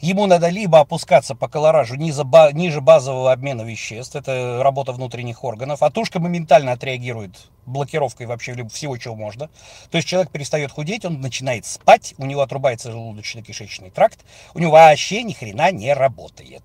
ему 0.00 0.26
надо 0.26 0.48
либо 0.48 0.80
опускаться 0.80 1.34
по 1.34 1.48
колоражу 1.48 1.94
ниже, 1.94 2.22
ниже 2.52 2.80
базового 2.80 3.32
обмена 3.32 3.62
веществ, 3.62 4.14
это 4.16 4.60
работа 4.62 4.92
внутренних 4.92 5.42
органов, 5.44 5.82
а 5.82 5.90
тушка 5.90 6.20
моментально 6.20 6.72
отреагирует 6.72 7.48
блокировкой 7.64 8.26
вообще 8.26 8.54
всего, 8.68 8.96
чего 8.98 9.14
можно. 9.14 9.48
То 9.90 9.96
есть 9.96 10.06
человек 10.06 10.30
перестает 10.30 10.70
худеть, 10.70 11.04
он 11.04 11.20
начинает 11.20 11.64
спать, 11.64 12.14
у 12.18 12.26
него 12.26 12.42
отрубается 12.42 12.90
желудочно-кишечный 12.90 13.90
тракт, 13.90 14.24
у 14.54 14.58
него 14.58 14.72
вообще 14.72 15.22
ни 15.22 15.32
хрена 15.32 15.72
не 15.72 15.92
работает. 15.94 16.62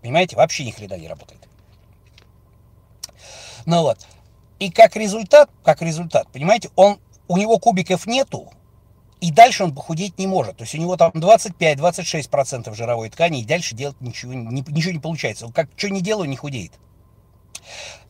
Понимаете, 0.00 0.36
вообще 0.36 0.64
ни 0.64 0.70
хрена 0.70 0.94
не 0.94 1.08
работает. 1.08 1.40
Ну 3.66 3.82
вот. 3.82 3.98
И 4.60 4.70
как 4.70 4.94
результат, 4.94 5.50
как 5.64 5.82
результат, 5.82 6.28
понимаете, 6.30 6.70
он, 6.76 7.00
у 7.28 7.38
него 7.38 7.58
кубиков 7.58 8.06
нету, 8.06 8.52
и 9.20 9.30
дальше 9.30 9.64
он 9.64 9.74
похудеть 9.74 10.18
не 10.18 10.26
может. 10.26 10.58
То 10.58 10.64
есть 10.64 10.74
у 10.74 10.78
него 10.78 10.96
там 10.96 11.10
25-26% 11.12 12.74
жировой 12.74 13.10
ткани, 13.10 13.40
и 13.40 13.44
дальше 13.44 13.74
делать 13.74 14.00
ничего 14.00 14.34
не, 14.34 14.60
ничего 14.68 14.92
не 14.92 14.98
получается. 14.98 15.46
Он 15.46 15.52
как 15.52 15.68
что 15.76 15.88
не 15.88 16.02
делаю, 16.02 16.28
не 16.28 16.36
худеет. 16.36 16.72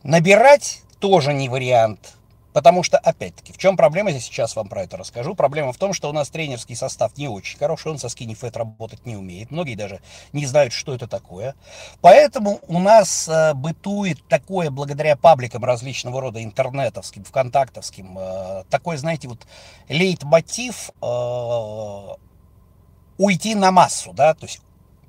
Набирать 0.03 0.81
тоже 0.99 1.33
не 1.33 1.49
вариант. 1.49 2.17
Потому 2.53 2.83
что, 2.83 2.97
опять-таки, 2.97 3.53
в 3.53 3.57
чем 3.57 3.77
проблема, 3.77 4.11
я 4.11 4.19
сейчас 4.19 4.55
вам 4.55 4.67
про 4.67 4.83
это 4.83 4.97
расскажу. 4.97 5.35
Проблема 5.35 5.73
в 5.73 5.77
том, 5.77 5.93
что 5.93 6.09
у 6.09 6.13
нас 6.13 6.29
тренерский 6.29 6.75
состав 6.75 7.17
не 7.17 7.27
очень 7.27 7.57
хороший, 7.57 7.91
он 7.91 7.97
со 7.97 8.07
skinny 8.07 8.37
fat 8.39 8.57
работать 8.57 9.05
не 9.05 9.15
умеет. 9.15 9.51
Многие 9.51 9.75
даже 9.75 10.01
не 10.33 10.45
знают, 10.45 10.73
что 10.73 10.93
это 10.93 11.07
такое. 11.07 11.55
Поэтому 12.01 12.59
у 12.67 12.79
нас 12.79 13.27
э, 13.27 13.53
бытует 13.53 14.27
такое, 14.27 14.69
благодаря 14.69 15.15
пабликам 15.15 15.63
различного 15.63 16.21
рода 16.21 16.43
интернетовским, 16.43 17.23
вконтактовским, 17.23 18.17
э, 18.17 18.63
такой, 18.69 18.97
знаете, 18.97 19.27
вот 19.27 19.47
лейтмотив 19.87 20.91
э, 21.01 22.15
уйти 23.17 23.55
на 23.55 23.71
массу, 23.71 24.13
да, 24.13 24.33
то 24.33 24.45
есть 24.45 24.61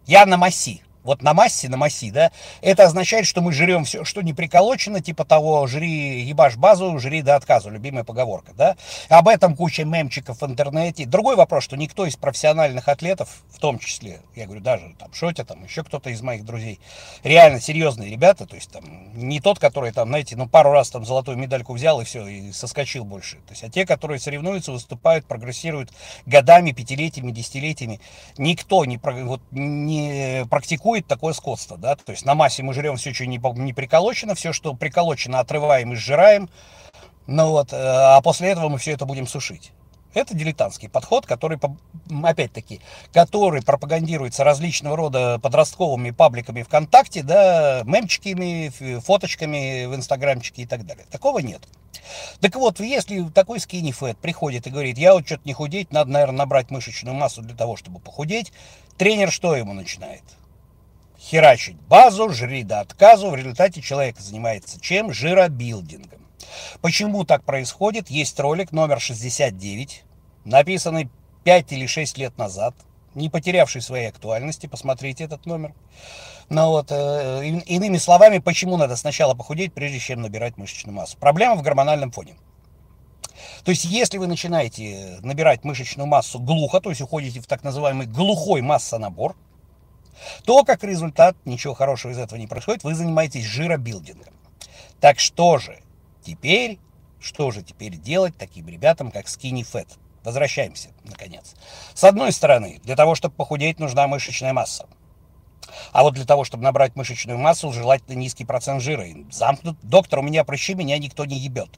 я 0.06 0.26
на 0.26 0.36
масси, 0.36 0.82
вот 1.02 1.22
на 1.22 1.34
массе, 1.34 1.68
на 1.68 1.76
массе, 1.76 2.10
да, 2.10 2.30
это 2.60 2.84
означает, 2.84 3.26
что 3.26 3.40
мы 3.40 3.52
жрем 3.52 3.84
все, 3.84 4.04
что 4.04 4.22
не 4.22 4.32
приколочено, 4.32 5.00
типа 5.00 5.24
того, 5.24 5.66
жри, 5.66 6.22
ебашь 6.22 6.56
базу, 6.56 6.98
жри 6.98 7.22
до 7.22 7.36
отказа, 7.36 7.70
любимая 7.70 8.04
поговорка, 8.04 8.52
да. 8.56 8.76
Об 9.08 9.28
этом 9.28 9.56
куча 9.56 9.84
мемчиков 9.84 10.40
в 10.40 10.46
интернете. 10.46 11.06
Другой 11.06 11.36
вопрос, 11.36 11.64
что 11.64 11.76
никто 11.76 12.06
из 12.06 12.16
профессиональных 12.16 12.88
атлетов, 12.88 13.42
в 13.50 13.58
том 13.58 13.78
числе, 13.78 14.20
я 14.34 14.46
говорю, 14.46 14.60
даже 14.60 14.94
там 14.98 15.12
Шотя, 15.12 15.44
там 15.44 15.64
еще 15.64 15.84
кто-то 15.84 16.10
из 16.10 16.22
моих 16.22 16.44
друзей, 16.44 16.80
реально 17.22 17.60
серьезные 17.60 18.10
ребята, 18.10 18.46
то 18.46 18.56
есть 18.56 18.70
там 18.70 18.84
не 19.14 19.40
тот, 19.40 19.58
который 19.58 19.92
там, 19.92 20.08
знаете, 20.08 20.36
ну 20.36 20.48
пару 20.48 20.72
раз 20.72 20.90
там 20.90 21.04
золотую 21.04 21.36
медальку 21.36 21.72
взял 21.72 22.00
и 22.00 22.04
все, 22.04 22.26
и 22.26 22.52
соскочил 22.52 23.04
больше. 23.04 23.36
То 23.46 23.52
есть, 23.52 23.64
а 23.64 23.68
те, 23.68 23.86
которые 23.86 24.18
соревнуются, 24.18 24.72
выступают, 24.72 25.26
прогрессируют 25.26 25.90
годами, 26.26 26.72
пятилетиями, 26.72 27.32
десятилетиями, 27.32 28.00
никто 28.38 28.84
не, 28.84 28.98
вот, 29.02 29.40
не 29.50 30.46
практикует 30.50 30.91
практикует 30.92 31.06
такое 31.06 31.32
скотство, 31.32 31.76
да, 31.78 31.96
то 31.96 32.12
есть 32.12 32.24
на 32.24 32.34
массе 32.34 32.62
мы 32.62 32.74
жрем 32.74 32.96
все, 32.96 33.12
что 33.14 33.26
не, 33.26 33.40
не 33.60 33.72
приколочено, 33.72 34.34
все, 34.34 34.52
что 34.52 34.74
приколочено, 34.74 35.40
отрываем 35.40 35.92
и 35.92 35.96
сжираем, 35.96 36.50
ну 37.26 37.50
вот, 37.50 37.72
э, 37.72 37.76
а 37.76 38.20
после 38.20 38.50
этого 38.50 38.68
мы 38.68 38.78
все 38.78 38.92
это 38.92 39.06
будем 39.06 39.26
сушить. 39.26 39.72
Это 40.14 40.34
дилетантский 40.34 40.90
подход, 40.90 41.24
который, 41.24 41.58
опять-таки, 42.22 42.82
который 43.14 43.62
пропагандируется 43.62 44.44
различного 44.44 44.94
рода 44.94 45.38
подростковыми 45.38 46.10
пабликами 46.10 46.62
ВКонтакте, 46.62 47.22
да, 47.22 47.82
мемчиками, 47.86 48.70
фоточками 49.00 49.86
в 49.86 49.94
Инстаграмчике 49.94 50.62
и 50.62 50.66
так 50.66 50.84
далее. 50.84 51.06
Такого 51.10 51.38
нет. 51.38 51.62
Так 52.40 52.56
вот, 52.56 52.80
если 52.80 53.26
такой 53.30 53.58
скини 53.58 53.92
фэт 53.92 54.18
приходит 54.18 54.66
и 54.66 54.70
говорит, 54.70 54.98
я 54.98 55.14
вот 55.14 55.24
что-то 55.24 55.42
не 55.46 55.54
худеть, 55.54 55.92
надо, 55.92 56.10
наверное, 56.10 56.40
набрать 56.40 56.70
мышечную 56.70 57.14
массу 57.14 57.40
для 57.40 57.56
того, 57.56 57.76
чтобы 57.76 57.98
похудеть, 57.98 58.52
тренер 58.98 59.32
что 59.32 59.56
ему 59.56 59.72
начинает? 59.72 60.22
Херачить 61.22 61.76
базу, 61.88 62.30
жри 62.30 62.64
до 62.64 62.80
отказу. 62.80 63.30
В 63.30 63.36
результате 63.36 63.80
человек 63.80 64.18
занимается 64.18 64.80
чем? 64.80 65.12
Жиробилдингом. 65.12 66.20
Почему 66.80 67.24
так 67.24 67.44
происходит? 67.44 68.10
Есть 68.10 68.38
ролик 68.40 68.72
номер 68.72 69.00
69, 69.00 70.04
написанный 70.44 71.08
5 71.44 71.72
или 71.72 71.86
6 71.86 72.18
лет 72.18 72.36
назад, 72.36 72.74
не 73.14 73.30
потерявший 73.30 73.80
своей 73.80 74.08
актуальности. 74.08 74.66
Посмотрите 74.66 75.24
этот 75.24 75.46
номер. 75.46 75.74
Но 76.48 76.66
ну 76.66 76.70
вот, 76.72 76.88
э, 76.90 77.46
иными 77.66 77.96
словами, 77.96 78.38
почему 78.38 78.76
надо 78.76 78.96
сначала 78.96 79.34
похудеть, 79.34 79.72
прежде 79.72 79.98
чем 79.98 80.20
набирать 80.20 80.58
мышечную 80.58 80.94
массу? 80.94 81.16
Проблема 81.18 81.54
в 81.54 81.62
гормональном 81.62 82.10
фоне. 82.10 82.36
То 83.64 83.70
есть, 83.70 83.84
если 83.84 84.18
вы 84.18 84.26
начинаете 84.26 85.18
набирать 85.22 85.64
мышечную 85.64 86.06
массу 86.06 86.38
глухо, 86.40 86.80
то 86.80 86.90
есть 86.90 87.00
уходите 87.00 87.40
в 87.40 87.46
так 87.46 87.62
называемый 87.62 88.06
глухой 88.06 88.60
массонабор, 88.60 89.36
то 90.44 90.64
как 90.64 90.84
результат 90.84 91.36
ничего 91.44 91.74
хорошего 91.74 92.12
из 92.12 92.18
этого 92.18 92.38
не 92.38 92.46
происходит, 92.46 92.84
вы 92.84 92.94
занимаетесь 92.94 93.44
жиробилдингом. 93.44 94.34
Так 95.00 95.18
что 95.18 95.58
же 95.58 95.80
теперь, 96.24 96.78
что 97.20 97.50
же 97.50 97.62
теперь 97.62 97.96
делать 97.96 98.36
таким 98.36 98.68
ребятам, 98.68 99.10
как 99.10 99.26
Skinny 99.26 99.62
Fat? 99.62 99.88
Возвращаемся, 100.24 100.90
наконец. 101.04 101.54
С 101.94 102.04
одной 102.04 102.32
стороны, 102.32 102.80
для 102.84 102.94
того, 102.94 103.14
чтобы 103.14 103.34
похудеть, 103.34 103.80
нужна 103.80 104.06
мышечная 104.06 104.52
масса. 104.52 104.86
А 105.92 106.02
вот 106.02 106.14
для 106.14 106.24
того, 106.24 106.44
чтобы 106.44 106.62
набрать 106.62 106.96
мышечную 106.96 107.38
массу, 107.38 107.72
желательно 107.72 108.14
низкий 108.14 108.44
процент 108.44 108.82
жира. 108.82 109.06
Замкнут. 109.30 109.76
Доктор, 109.82 110.20
у 110.20 110.22
меня 110.22 110.44
прыщи, 110.44 110.74
меня 110.74 110.98
никто 110.98 111.24
не 111.24 111.38
ебет. 111.38 111.70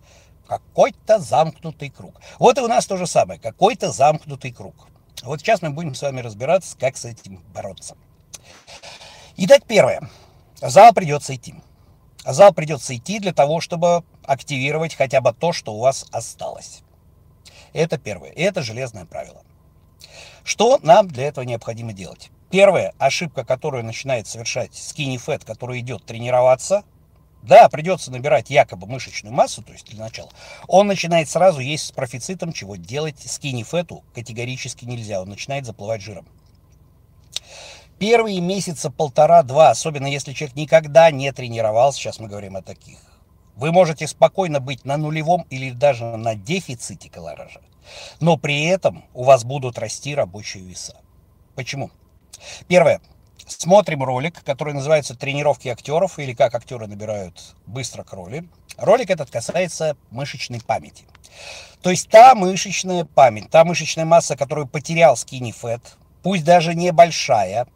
Какой-то 0.46 1.18
замкнутый 1.18 1.90
круг. 1.90 2.20
Вот 2.38 2.58
и 2.58 2.60
у 2.60 2.68
нас 2.68 2.86
то 2.86 2.96
же 2.96 3.06
самое. 3.06 3.40
Какой-то 3.40 3.92
замкнутый 3.92 4.52
круг. 4.52 4.74
Вот 5.22 5.40
сейчас 5.40 5.62
мы 5.62 5.70
будем 5.70 5.94
с 5.94 6.02
вами 6.02 6.20
разбираться, 6.20 6.76
как 6.78 6.96
с 6.96 7.04
этим 7.06 7.42
бороться. 7.54 7.96
Итак, 9.36 9.64
первое. 9.66 10.08
Зал 10.60 10.92
придется 10.92 11.34
идти. 11.34 11.54
Зал 12.24 12.52
придется 12.54 12.96
идти 12.96 13.18
для 13.18 13.32
того, 13.32 13.60
чтобы 13.60 14.04
активировать 14.22 14.94
хотя 14.94 15.20
бы 15.20 15.32
то, 15.32 15.52
что 15.52 15.74
у 15.74 15.80
вас 15.80 16.06
осталось. 16.12 16.82
Это 17.72 17.98
первое. 17.98 18.30
И 18.30 18.42
это 18.42 18.62
железное 18.62 19.04
правило. 19.04 19.42
Что 20.44 20.78
нам 20.82 21.08
для 21.08 21.24
этого 21.24 21.44
необходимо 21.44 21.92
делать? 21.92 22.30
Первая 22.50 22.94
ошибка, 22.98 23.44
которую 23.44 23.84
начинает 23.84 24.28
совершать 24.28 24.70
skinny 24.72 25.16
fat, 25.16 25.44
который 25.44 25.80
идет 25.80 26.04
тренироваться, 26.04 26.84
да, 27.42 27.68
придется 27.68 28.10
набирать 28.10 28.48
якобы 28.48 28.86
мышечную 28.86 29.34
массу, 29.34 29.62
то 29.62 29.72
есть 29.72 29.86
для 29.90 29.98
начала, 29.98 30.30
он 30.66 30.86
начинает 30.86 31.28
сразу 31.28 31.60
есть 31.60 31.86
с 31.86 31.92
профицитом, 31.92 32.52
чего 32.52 32.76
делать 32.76 33.16
skinny 33.26 33.68
fat 33.68 34.02
категорически 34.14 34.84
нельзя, 34.84 35.20
он 35.20 35.28
начинает 35.28 35.66
заплывать 35.66 36.00
жиром. 36.00 36.26
Первые 37.98 38.40
месяца 38.40 38.90
полтора-два, 38.90 39.70
особенно 39.70 40.06
если 40.06 40.32
человек 40.32 40.56
никогда 40.56 41.10
не 41.10 41.32
тренировался, 41.32 41.98
сейчас 41.98 42.18
мы 42.18 42.28
говорим 42.28 42.56
о 42.56 42.62
таких, 42.62 42.98
вы 43.56 43.72
можете 43.72 44.06
спокойно 44.08 44.60
быть 44.60 44.84
на 44.84 44.96
нулевом 44.96 45.46
или 45.50 45.70
даже 45.70 46.04
на 46.04 46.34
дефиците 46.34 47.08
колоража, 47.08 47.60
но 48.20 48.36
при 48.36 48.64
этом 48.64 49.04
у 49.14 49.24
вас 49.24 49.44
будут 49.44 49.78
расти 49.78 50.14
рабочие 50.14 50.64
веса. 50.64 50.96
Почему? 51.54 51.90
Первое. 52.66 53.00
смотрим 53.46 54.02
ролик, 54.02 54.42
который 54.42 54.74
называется 54.74 55.14
«Тренировки 55.14 55.68
актеров» 55.68 56.18
или 56.18 56.32
«Как 56.34 56.54
актеры 56.54 56.86
набирают 56.86 57.54
быстро 57.66 58.02
кроли». 58.02 58.48
Ролик 58.76 59.10
этот 59.10 59.30
касается 59.30 59.96
мышечной 60.10 60.60
памяти. 60.60 61.04
То 61.80 61.90
есть 61.90 62.08
та 62.08 62.34
мышечная 62.34 63.04
память, 63.04 63.50
та 63.50 63.64
мышечная 63.64 64.04
масса, 64.04 64.36
которую 64.36 64.66
потерял 64.66 65.14
fat, 65.14 65.82
пусть 66.22 66.44
даже 66.44 66.74
небольшая, 66.74 67.68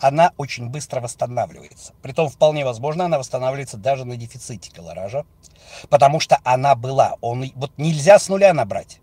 она 0.00 0.32
очень 0.36 0.68
быстро 0.68 1.00
восстанавливается. 1.00 1.92
Притом 2.02 2.28
вполне 2.28 2.64
возможно, 2.64 3.04
она 3.04 3.18
восстанавливается 3.18 3.76
даже 3.76 4.04
на 4.04 4.16
дефиците 4.16 4.72
колоража, 4.72 5.24
потому 5.88 6.20
что 6.20 6.38
она 6.42 6.74
была. 6.74 7.16
Он, 7.20 7.44
вот 7.54 7.72
нельзя 7.76 8.18
с 8.18 8.28
нуля 8.28 8.52
набрать 8.54 9.00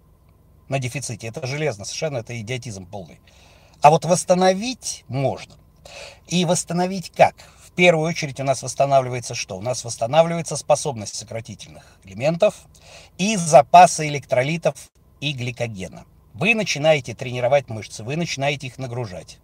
на 0.67 0.79
дефиците. 0.79 1.27
Это 1.27 1.45
железно, 1.45 1.85
совершенно 1.85 2.17
это 2.17 2.39
идиотизм 2.39 2.85
полный. 2.85 3.21
А 3.81 3.89
вот 3.91 4.05
восстановить 4.05 5.05
можно. 5.07 5.53
И 6.27 6.43
восстановить 6.45 7.11
как? 7.11 7.35
В 7.63 7.71
первую 7.71 8.07
очередь 8.07 8.39
у 8.39 8.43
нас 8.43 8.63
восстанавливается 8.63 9.35
что? 9.35 9.57
У 9.57 9.61
нас 9.61 9.85
восстанавливается 9.85 10.57
способность 10.57 11.15
сократительных 11.15 11.83
элементов 12.03 12.55
и 13.19 13.35
запасы 13.35 14.07
электролитов 14.07 14.89
и 15.21 15.31
гликогена. 15.31 16.05
Вы 16.33 16.55
начинаете 16.55 17.13
тренировать 17.13 17.69
мышцы, 17.69 18.03
вы 18.03 18.15
начинаете 18.15 18.67
их 18.67 18.77
нагружать. 18.79 19.39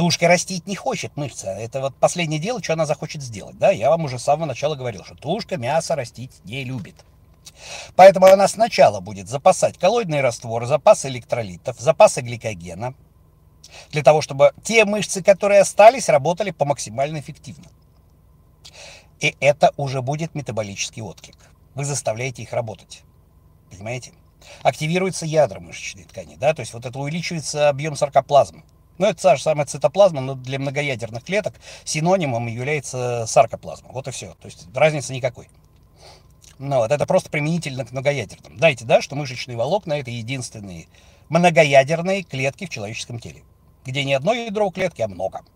Тушка 0.00 0.28
растить 0.28 0.66
не 0.66 0.76
хочет 0.76 1.14
мышца. 1.18 1.50
Это 1.50 1.82
вот 1.82 1.94
последнее 1.94 2.40
дело, 2.40 2.62
что 2.62 2.72
она 2.72 2.86
захочет 2.86 3.20
сделать. 3.20 3.58
Да? 3.58 3.70
Я 3.70 3.90
вам 3.90 4.06
уже 4.06 4.18
с 4.18 4.22
самого 4.22 4.46
начала 4.46 4.74
говорил, 4.74 5.04
что 5.04 5.14
тушка 5.14 5.58
мясо 5.58 5.94
растить 5.94 6.42
не 6.44 6.64
любит. 6.64 6.94
Поэтому 7.96 8.24
она 8.24 8.48
сначала 8.48 9.00
будет 9.00 9.28
запасать 9.28 9.76
коллоидный 9.76 10.22
раствор, 10.22 10.64
запасы 10.64 11.08
электролитов, 11.08 11.78
запасы 11.78 12.22
гликогена, 12.22 12.94
для 13.90 14.02
того, 14.02 14.22
чтобы 14.22 14.54
те 14.64 14.86
мышцы, 14.86 15.22
которые 15.22 15.60
остались, 15.60 16.08
работали 16.08 16.50
по 16.50 16.64
максимально 16.64 17.20
эффективно. 17.20 17.66
И 19.18 19.36
это 19.38 19.74
уже 19.76 20.00
будет 20.00 20.34
метаболический 20.34 21.02
отклик. 21.02 21.36
Вы 21.74 21.84
заставляете 21.84 22.42
их 22.42 22.54
работать. 22.54 23.02
Понимаете? 23.70 24.14
Активируется 24.62 25.26
ядра 25.26 25.60
мышечной 25.60 26.04
ткани, 26.04 26.36
да, 26.36 26.54
то 26.54 26.60
есть 26.60 26.72
вот 26.72 26.86
это 26.86 26.98
увеличивается 26.98 27.68
объем 27.68 27.96
саркоплазмы. 27.96 28.62
Ну, 29.00 29.06
это 29.06 29.22
та 29.22 29.36
же 29.36 29.42
самая 29.42 29.64
цитоплазма, 29.64 30.20
но 30.20 30.34
для 30.34 30.58
многоядерных 30.58 31.24
клеток 31.24 31.54
синонимом 31.84 32.46
является 32.48 33.24
саркоплазма. 33.26 33.88
Вот 33.92 34.06
и 34.06 34.10
все. 34.10 34.34
То 34.34 34.44
есть 34.44 34.66
разницы 34.74 35.14
никакой. 35.14 35.48
Ну, 36.58 36.76
вот 36.76 36.92
это 36.92 37.06
просто 37.06 37.30
применительно 37.30 37.86
к 37.86 37.92
многоядерным. 37.92 38.58
Дайте, 38.58 38.84
да, 38.84 39.00
что 39.00 39.16
мышечные 39.16 39.56
волокна 39.56 39.94
это 39.94 40.10
единственные 40.10 40.86
многоядерные 41.30 42.24
клетки 42.24 42.66
в 42.66 42.68
человеческом 42.68 43.20
теле, 43.20 43.42
где 43.86 44.04
не 44.04 44.12
одно 44.12 44.34
ядро 44.34 44.66
у 44.66 44.70
клетки, 44.70 45.00
а 45.00 45.08
много. 45.08 45.46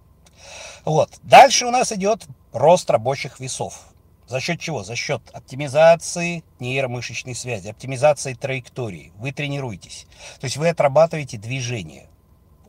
Вот. 0.86 1.10
Дальше 1.22 1.66
у 1.66 1.70
нас 1.70 1.92
идет 1.92 2.26
рост 2.54 2.88
рабочих 2.88 3.40
весов. 3.40 3.78
За 4.26 4.40
счет 4.40 4.58
чего? 4.58 4.84
За 4.84 4.96
счет 4.96 5.20
оптимизации 5.34 6.44
нейромышечной 6.60 7.34
связи, 7.34 7.68
оптимизации 7.68 8.32
траектории. 8.32 9.12
Вы 9.16 9.32
тренируетесь. 9.32 10.06
То 10.40 10.46
есть 10.46 10.56
вы 10.56 10.70
отрабатываете 10.70 11.36
движение. 11.36 12.08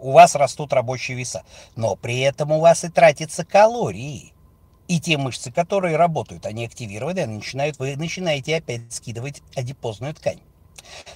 У 0.05 0.12
вас 0.12 0.35
растут 0.35 0.71
рабочие 0.71 1.17
веса. 1.17 1.43
Но 1.75 1.95
при 1.95 2.19
этом 2.19 2.51
у 2.51 2.59
вас 2.59 2.83
и 2.83 2.89
тратятся 2.89 3.43
калории. 3.43 4.33
И 4.88 5.00
те 5.00 5.17
мышцы, 5.17 5.51
которые 5.51 5.97
работают, 5.97 6.45
они 6.45 6.63
активированы, 6.63 7.21
они 7.21 7.38
начинают, 7.38 7.79
вы 7.79 7.95
начинаете 7.95 8.57
опять 8.57 8.93
скидывать 8.93 9.41
адипозную 9.55 10.13
ткань. 10.13 10.41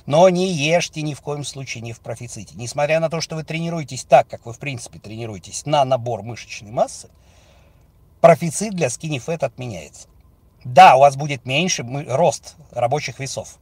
Но 0.07 0.27
не 0.29 0.51
ешьте 0.51 1.03
ни 1.03 1.13
в 1.13 1.21
коем 1.21 1.43
случае 1.43 1.83
не 1.83 1.93
в 1.93 1.99
профиците. 1.99 2.55
Несмотря 2.55 2.99
на 2.99 3.11
то, 3.11 3.21
что 3.21 3.35
вы 3.35 3.43
тренируетесь 3.43 4.05
так, 4.05 4.27
как 4.27 4.47
вы 4.47 4.53
в 4.53 4.57
принципе 4.57 4.97
тренируетесь 4.97 5.67
на 5.67 5.85
набор 5.85 6.23
мышечной 6.23 6.71
массы, 6.71 7.11
профицит 8.21 8.73
для 8.73 8.87
skinny 8.87 9.23
fat 9.23 9.45
отменяется. 9.45 10.07
Да, 10.63 10.95
у 10.95 11.01
вас 11.01 11.15
будет 11.15 11.45
меньше 11.45 11.85
рост 12.07 12.55
рабочих 12.71 13.19
весов. 13.19 13.59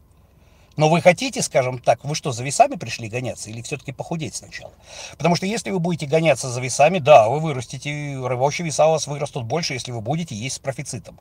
Но 0.78 0.90
вы 0.90 1.02
хотите, 1.02 1.42
скажем 1.42 1.80
так, 1.80 2.06
вы 2.06 2.16
что, 2.16 2.32
за 2.32 2.44
весами 2.44 2.76
пришли 2.76 3.10
гоняться 3.10 3.50
или 3.50 3.62
все-таки 3.62 3.92
похудеть 3.92 4.36
сначала? 4.36 4.74
Потому 5.18 5.36
что 5.36 5.46
если 5.46 5.72
вы 5.72 5.80
будете 5.80 6.06
гоняться 6.06 6.50
за 6.50 6.62
весами, 6.62 7.00
да, 7.00 7.28
вы 7.28 7.40
вырастете, 7.40 8.18
рабочие 8.24 8.66
веса 8.66 8.86
у 8.86 8.92
вас 8.92 9.08
вырастут 9.08 9.46
больше, 9.46 9.74
если 9.74 9.92
вы 9.92 10.02
будете 10.02 10.36
есть 10.36 10.58
с 10.58 10.60
профицитом. 10.60 11.20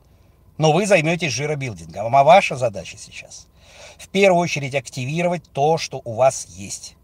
Но 0.57 0.71
вы 0.71 0.85
займетесь 0.85 1.31
жиробилдингом. 1.31 2.15
А 2.15 2.23
ваша 2.23 2.55
задача 2.55 2.97
сейчас 2.97 3.47
в 3.97 4.09
первую 4.09 4.41
очередь 4.41 4.75
активировать 4.75 5.43
то, 5.51 5.77
что 5.77 6.01
у 6.03 6.13
вас 6.13 6.45
есть. 6.49 6.95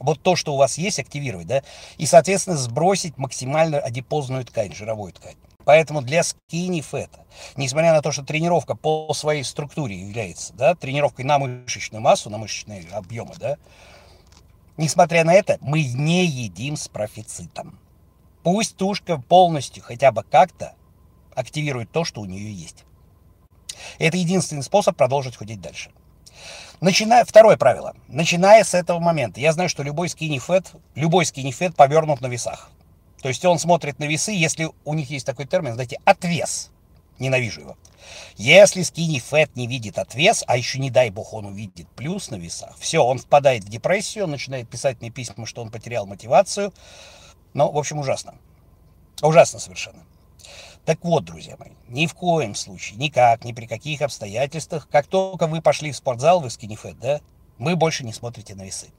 Вот 0.00 0.20
то, 0.22 0.34
что 0.34 0.54
у 0.54 0.56
вас 0.56 0.76
есть, 0.76 0.98
активировать, 0.98 1.46
да, 1.46 1.62
и, 1.98 2.06
соответственно, 2.06 2.56
сбросить 2.56 3.16
максимально 3.16 3.78
адипозную 3.78 4.44
ткань, 4.44 4.74
жировую 4.74 5.12
ткань. 5.12 5.36
Поэтому 5.64 6.02
для 6.02 6.20
fat, 6.20 7.10
несмотря 7.56 7.92
на 7.92 8.02
то, 8.02 8.12
что 8.12 8.22
тренировка 8.22 8.74
по 8.74 9.12
своей 9.14 9.44
структуре 9.44 9.98
является 9.98 10.52
да, 10.54 10.74
тренировкой 10.74 11.24
на 11.24 11.38
мышечную 11.38 12.02
массу, 12.02 12.30
на 12.30 12.38
мышечные 12.38 12.86
объемы, 12.92 13.34
да, 13.38 13.56
несмотря 14.76 15.24
на 15.24 15.32
это, 15.32 15.58
мы 15.60 15.82
не 15.84 16.26
едим 16.26 16.76
с 16.76 16.88
профицитом. 16.88 17.78
Пусть 18.42 18.76
тушка 18.76 19.18
полностью 19.18 19.82
хотя 19.82 20.12
бы 20.12 20.22
как-то 20.22 20.74
активирует 21.34 21.90
то, 21.90 22.04
что 22.04 22.20
у 22.20 22.26
нее 22.26 22.52
есть. 22.52 22.84
Это 23.98 24.16
единственный 24.16 24.62
способ 24.62 24.96
продолжить 24.96 25.36
худеть 25.36 25.60
дальше. 25.60 25.90
Начиная, 26.80 27.24
второе 27.24 27.56
правило. 27.56 27.94
Начиная 28.08 28.62
с 28.64 28.74
этого 28.74 28.98
момента, 28.98 29.40
я 29.40 29.52
знаю, 29.52 29.70
что 29.70 29.82
любой 29.82 30.08
fat, 30.08 30.66
любой 30.94 31.24
fat 31.24 31.72
повернут 31.72 32.20
на 32.20 32.26
весах. 32.26 32.70
То 33.24 33.28
есть 33.28 33.42
он 33.46 33.58
смотрит 33.58 33.98
на 34.00 34.04
весы, 34.04 34.32
если 34.32 34.68
у 34.84 34.92
них 34.92 35.08
есть 35.08 35.24
такой 35.24 35.46
термин, 35.46 35.72
знаете, 35.72 35.98
отвес. 36.04 36.70
Ненавижу 37.18 37.62
его. 37.62 37.78
Если 38.36 38.82
skinny 38.82 39.16
fat 39.16 39.48
не 39.54 39.66
видит 39.66 39.98
отвес, 39.98 40.44
а 40.46 40.58
еще 40.58 40.78
не 40.78 40.90
дай 40.90 41.08
бог 41.08 41.32
он 41.32 41.46
увидит 41.46 41.88
плюс 41.96 42.30
на 42.30 42.34
весах, 42.34 42.76
все, 42.78 43.02
он 43.02 43.16
впадает 43.16 43.64
в 43.64 43.70
депрессию, 43.70 44.26
начинает 44.26 44.68
писать 44.68 45.00
мне 45.00 45.08
письма, 45.08 45.46
что 45.46 45.62
он 45.62 45.70
потерял 45.70 46.04
мотивацию. 46.04 46.74
Ну, 47.54 47.72
в 47.72 47.78
общем, 47.78 47.98
ужасно. 47.98 48.34
Ужасно 49.22 49.58
совершенно. 49.58 50.04
Так 50.84 51.02
вот, 51.02 51.24
друзья 51.24 51.56
мои, 51.58 51.70
ни 51.88 52.06
в 52.06 52.12
коем 52.12 52.54
случае, 52.54 52.98
никак, 52.98 53.42
ни 53.42 53.54
при 53.54 53.64
каких 53.64 54.02
обстоятельствах, 54.02 54.86
как 54.90 55.06
только 55.06 55.46
вы 55.46 55.62
пошли 55.62 55.92
в 55.92 55.96
спортзал, 55.96 56.40
вы 56.40 56.48
fat, 56.48 56.98
да, 57.00 57.22
вы 57.56 57.74
больше 57.74 58.04
не 58.04 58.12
смотрите 58.12 58.54
на 58.54 58.64
весы. 58.64 58.90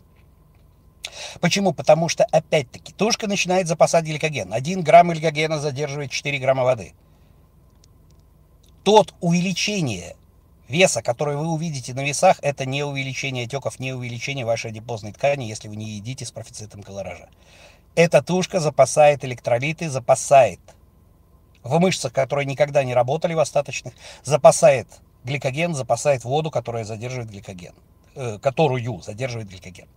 Почему? 1.42 1.74
Потому 1.74 2.10
что, 2.10 2.24
опять-таки, 2.26 2.94
тушка 2.94 3.28
начинает 3.28 3.68
запасать 3.68 4.06
гликоген. 4.06 4.54
1 4.54 4.82
грамм 4.82 5.12
гликогена 5.12 5.60
задерживает 5.60 6.12
4 6.12 6.38
грамма 6.40 6.64
воды. 6.64 6.94
Тот 8.84 9.14
увеличение 9.20 10.16
веса, 10.68 11.02
которое 11.02 11.38
вы 11.38 11.48
увидите 11.48 11.94
на 11.94 12.04
весах, 12.04 12.38
это 12.42 12.66
не 12.66 12.84
увеличение 12.84 13.46
отеков, 13.46 13.80
не 13.80 13.94
увеличение 13.94 14.46
вашей 14.46 14.72
адипозной 14.72 15.12
ткани, 15.12 15.46
если 15.46 15.68
вы 15.68 15.76
не 15.76 15.90
едите 15.92 16.26
с 16.26 16.32
профицитом 16.32 16.84
колоража. 16.84 17.30
Эта 17.96 18.22
тушка 18.22 18.60
запасает 18.60 19.24
электролиты, 19.24 19.90
запасает 19.90 20.60
в 21.64 21.80
мышцах, 21.80 22.14
которые 22.14 22.46
никогда 22.46 22.84
не 22.84 22.94
работали 22.94 23.34
в 23.34 23.40
остаточных, 23.40 23.94
запасает 24.24 24.88
гликоген, 25.24 25.74
запасает 25.74 26.24
воду, 26.24 26.52
которая 26.52 26.84
задерживает 26.84 27.32
гликоген, 27.32 27.74
э, 28.16 28.38
которую 28.40 29.02
задерживает 29.02 29.50
гликоген. 29.50 29.88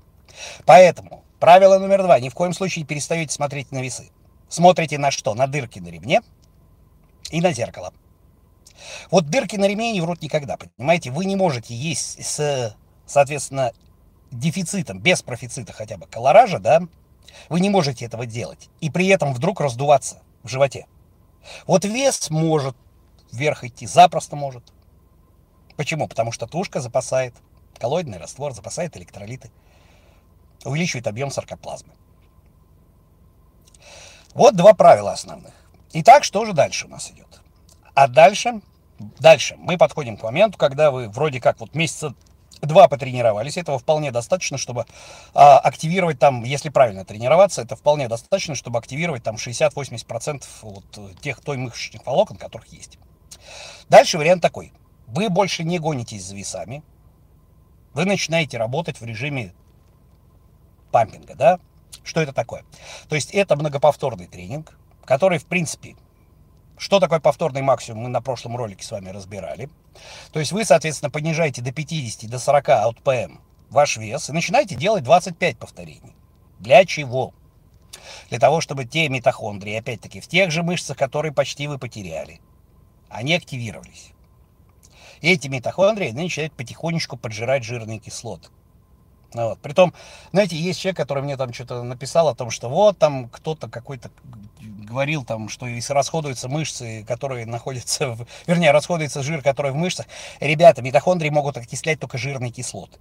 Поэтому 0.64 1.24
правило 1.40 1.78
номер 1.78 2.02
два. 2.02 2.20
Ни 2.20 2.28
в 2.28 2.34
коем 2.34 2.52
случае 2.52 2.82
не 2.82 2.86
перестаете 2.86 3.32
смотреть 3.32 3.72
на 3.72 3.82
весы. 3.82 4.10
Смотрите 4.48 4.98
на 4.98 5.10
что? 5.10 5.34
На 5.34 5.46
дырки 5.46 5.78
на 5.78 5.88
ремне 5.88 6.22
и 7.30 7.40
на 7.40 7.52
зеркало. 7.52 7.92
Вот 9.10 9.28
дырки 9.28 9.56
на 9.56 9.66
ремне 9.66 9.92
не 9.92 10.00
врут 10.00 10.22
никогда, 10.22 10.56
понимаете? 10.56 11.10
Вы 11.10 11.24
не 11.24 11.36
можете 11.36 11.74
есть 11.74 12.24
с, 12.24 12.76
соответственно, 13.06 13.72
дефицитом, 14.30 15.00
без 15.00 15.22
профицита 15.22 15.72
хотя 15.72 15.96
бы 15.96 16.06
колоража, 16.06 16.58
да? 16.58 16.82
Вы 17.48 17.60
не 17.60 17.70
можете 17.70 18.04
этого 18.04 18.26
делать. 18.26 18.68
И 18.80 18.90
при 18.90 19.08
этом 19.08 19.34
вдруг 19.34 19.60
раздуваться 19.60 20.22
в 20.42 20.48
животе. 20.48 20.86
Вот 21.66 21.84
вес 21.84 22.30
может 22.30 22.76
вверх 23.32 23.64
идти, 23.64 23.86
запросто 23.86 24.36
может. 24.36 24.72
Почему? 25.76 26.08
Потому 26.08 26.32
что 26.32 26.46
тушка 26.46 26.80
запасает 26.80 27.34
коллоидный 27.78 28.18
раствор, 28.18 28.52
запасает 28.52 28.96
электролиты 28.96 29.50
увеличивает 30.68 31.06
объем 31.06 31.30
саркоплазмы. 31.30 31.92
Вот 34.34 34.54
два 34.54 34.74
правила 34.74 35.12
основных. 35.12 35.54
Итак, 35.94 36.22
что 36.22 36.44
же 36.44 36.52
дальше 36.52 36.86
у 36.86 36.90
нас 36.90 37.10
идет? 37.10 37.40
А 37.94 38.06
дальше, 38.06 38.60
дальше 39.18 39.56
мы 39.58 39.78
подходим 39.78 40.16
к 40.16 40.22
моменту, 40.22 40.58
когда 40.58 40.90
вы 40.90 41.08
вроде 41.08 41.40
как 41.40 41.58
вот 41.60 41.74
месяца 41.74 42.14
два 42.60 42.88
потренировались, 42.88 43.56
этого 43.56 43.78
вполне 43.78 44.10
достаточно, 44.10 44.58
чтобы 44.58 44.86
а, 45.32 45.58
активировать 45.58 46.18
там, 46.18 46.44
если 46.44 46.68
правильно 46.68 47.04
тренироваться, 47.04 47.62
это 47.62 47.76
вполне 47.76 48.08
достаточно, 48.08 48.54
чтобы 48.54 48.78
активировать 48.78 49.22
там 49.22 49.36
60-80% 49.36 50.44
вот 50.62 50.84
тех 51.20 51.40
той 51.40 51.56
мышечных 51.56 52.04
волокон, 52.04 52.36
которых 52.36 52.66
есть. 52.68 52.98
Дальше 53.88 54.18
вариант 54.18 54.42
такой. 54.42 54.72
Вы 55.06 55.30
больше 55.30 55.64
не 55.64 55.78
гонитесь 55.78 56.24
за 56.24 56.36
весами, 56.36 56.82
вы 57.94 58.04
начинаете 58.04 58.58
работать 58.58 59.00
в 59.00 59.04
режиме 59.04 59.54
пампинга, 60.90 61.34
да, 61.34 61.58
Что 62.02 62.20
это 62.20 62.32
такое? 62.32 62.64
То 63.08 63.14
есть 63.14 63.30
это 63.32 63.56
многоповторный 63.56 64.26
тренинг, 64.26 64.78
который, 65.04 65.38
в 65.38 65.46
принципе, 65.46 65.96
что 66.78 67.00
такое 67.00 67.18
повторный 67.18 67.62
максимум, 67.62 68.04
мы 68.04 68.08
на 68.08 68.22
прошлом 68.22 68.56
ролике 68.56 68.84
с 68.84 68.90
вами 68.90 69.10
разбирали. 69.10 69.68
То 70.32 70.38
есть 70.38 70.52
вы, 70.52 70.64
соответственно, 70.64 71.10
понижаете 71.10 71.60
до 71.60 71.72
50, 71.72 72.30
до 72.30 72.38
40 72.38 72.68
от 72.68 73.02
ПМ 73.02 73.38
ваш 73.68 73.96
вес 73.96 74.30
и 74.30 74.32
начинаете 74.32 74.76
делать 74.76 75.04
25 75.04 75.58
повторений. 75.58 76.14
Для 76.60 76.84
чего? 76.84 77.34
Для 78.30 78.38
того, 78.38 78.60
чтобы 78.60 78.84
те 78.84 79.08
митохондрии, 79.08 79.74
опять-таки, 79.74 80.20
в 80.20 80.28
тех 80.28 80.50
же 80.50 80.62
мышцах, 80.62 80.96
которые 80.96 81.32
почти 81.32 81.66
вы 81.66 81.78
потеряли, 81.78 82.40
они 83.08 83.34
активировались. 83.34 84.12
И 85.20 85.32
эти 85.32 85.48
митохондрии 85.48 86.10
начинают 86.10 86.52
потихонечку 86.52 87.16
поджирать 87.16 87.64
жирные 87.64 87.98
кислоты. 87.98 88.48
Ну 89.34 89.50
вот. 89.50 89.58
Притом, 89.60 89.92
знаете, 90.32 90.56
есть 90.56 90.80
человек, 90.80 90.96
который 90.96 91.22
мне 91.22 91.36
там 91.36 91.52
что-то 91.52 91.82
написал 91.82 92.28
о 92.28 92.34
том, 92.34 92.50
что 92.50 92.68
вот 92.68 92.98
там 92.98 93.28
кто-то 93.28 93.68
какой-то 93.68 94.10
говорил 94.60 95.24
там, 95.24 95.48
что 95.48 95.66
если 95.66 95.92
расходуются 95.92 96.48
мышцы, 96.48 97.04
которые 97.06 97.44
находятся, 97.44 98.10
в, 98.10 98.26
вернее, 98.46 98.70
расходуется 98.70 99.22
жир, 99.22 99.42
который 99.42 99.72
в 99.72 99.76
мышцах. 99.76 100.06
Ребята, 100.40 100.80
митохондрии 100.80 101.28
могут 101.28 101.58
окислять 101.58 102.00
только 102.00 102.16
жирные 102.16 102.50
кислоты. 102.50 102.98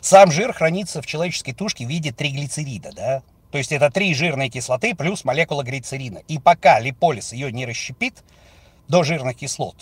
Сам 0.00 0.30
жир 0.30 0.52
хранится 0.52 1.02
в 1.02 1.06
человеческой 1.06 1.52
тушке 1.52 1.86
в 1.86 1.88
виде 1.88 2.12
триглицерида, 2.12 2.92
да? 2.92 3.22
То 3.50 3.58
есть 3.58 3.72
это 3.72 3.90
три 3.90 4.14
жирные 4.14 4.50
кислоты 4.50 4.94
плюс 4.94 5.24
молекула 5.24 5.62
глицерина. 5.62 6.18
И 6.28 6.38
пока 6.38 6.78
липолиз 6.78 7.32
ее 7.32 7.50
не 7.50 7.66
расщепит 7.66 8.22
до 8.88 9.02
жирных 9.02 9.36
кислот, 9.36 9.76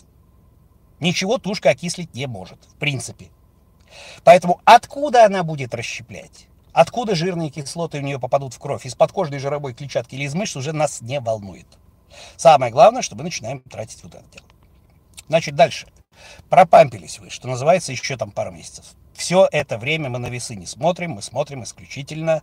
ничего 1.00 1.38
тушка 1.38 1.70
окислить 1.70 2.14
не 2.14 2.26
может, 2.26 2.58
в 2.64 2.76
принципе. 2.76 3.30
Поэтому 4.24 4.61
откуда 4.64 5.26
она 5.26 5.42
будет 5.42 5.74
расщеплять? 5.74 6.46
Откуда 6.72 7.14
жирные 7.14 7.50
кислоты 7.50 7.98
у 7.98 8.02
нее 8.02 8.18
попадут 8.18 8.55
в 8.55 8.59
кровь? 8.59 8.87
Из 8.87 8.94
подкожной 8.94 9.38
жировой 9.38 9.74
клетчатки 9.74 10.14
или 10.14 10.24
из 10.24 10.35
мышц 10.35 10.57
уже 10.57 10.72
нас 10.72 11.00
не 11.00 11.20
волнует. 11.20 11.66
Самое 12.37 12.72
главное, 12.72 13.02
что 13.02 13.16
мы 13.16 13.24
начинаем 13.24 13.61
тратить 13.61 14.02
вот 14.02 14.14
это 14.14 14.24
дело. 14.33 14.46
Значит, 15.28 15.55
дальше. 15.55 15.87
Пропампились 16.48 17.18
вы, 17.18 17.31
что 17.31 17.48
называется, 17.48 17.92
еще 17.92 18.16
там 18.16 18.31
пару 18.31 18.52
месяцев. 18.52 18.85
Все 19.14 19.48
это 19.50 19.78
время 19.78 20.09
мы 20.09 20.18
на 20.18 20.28
весы 20.28 20.55
не 20.55 20.66
смотрим, 20.66 21.12
мы 21.12 21.22
смотрим 21.22 21.62
исключительно 21.62 22.42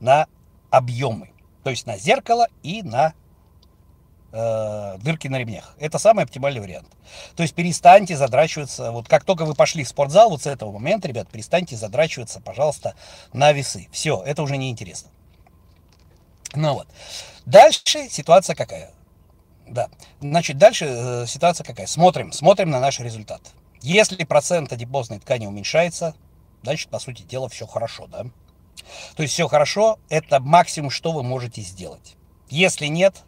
на 0.00 0.26
объемы. 0.70 1.30
То 1.64 1.70
есть 1.70 1.86
на 1.86 1.96
зеркало 1.96 2.48
и 2.62 2.82
на 2.82 3.14
э, 4.36 4.98
дырки 4.98 5.28
на 5.28 5.38
ремнях. 5.38 5.74
Это 5.78 5.98
самый 5.98 6.24
оптимальный 6.24 6.60
вариант. 6.60 6.88
То 7.34 7.42
есть 7.42 7.54
перестаньте 7.54 8.16
задрачиваться, 8.16 8.92
вот 8.92 9.08
как 9.08 9.24
только 9.24 9.44
вы 9.44 9.54
пошли 9.54 9.84
в 9.84 9.88
спортзал, 9.88 10.30
вот 10.30 10.42
с 10.42 10.46
этого 10.46 10.72
момента, 10.72 11.08
ребят, 11.08 11.28
перестаньте 11.28 11.76
задрачиваться, 11.76 12.40
пожалуйста, 12.40 12.94
на 13.32 13.52
весы. 13.52 13.88
Все, 13.90 14.22
это 14.24 14.42
уже 14.42 14.56
не 14.56 14.70
интересно. 14.70 15.10
Ну 16.54 16.74
вот. 16.74 16.88
Дальше 17.46 18.08
ситуация 18.10 18.54
какая? 18.54 18.90
Да. 19.66 19.88
Значит, 20.20 20.58
дальше 20.58 20.86
э, 20.86 21.26
ситуация 21.26 21.64
какая? 21.64 21.86
Смотрим, 21.86 22.32
смотрим 22.32 22.70
на 22.70 22.80
наш 22.80 23.00
результат. 23.00 23.40
Если 23.80 24.24
процент 24.24 24.72
адипозной 24.72 25.18
ткани 25.18 25.46
уменьшается, 25.46 26.14
значит, 26.62 26.88
по 26.90 26.98
сути 26.98 27.22
дела, 27.22 27.48
все 27.48 27.66
хорошо, 27.66 28.06
да? 28.06 28.26
То 29.16 29.22
есть 29.22 29.34
все 29.34 29.48
хорошо, 29.48 29.98
это 30.08 30.40
максимум, 30.40 30.90
что 30.90 31.12
вы 31.12 31.22
можете 31.22 31.62
сделать. 31.62 32.16
Если 32.48 32.86
нет, 32.86 33.24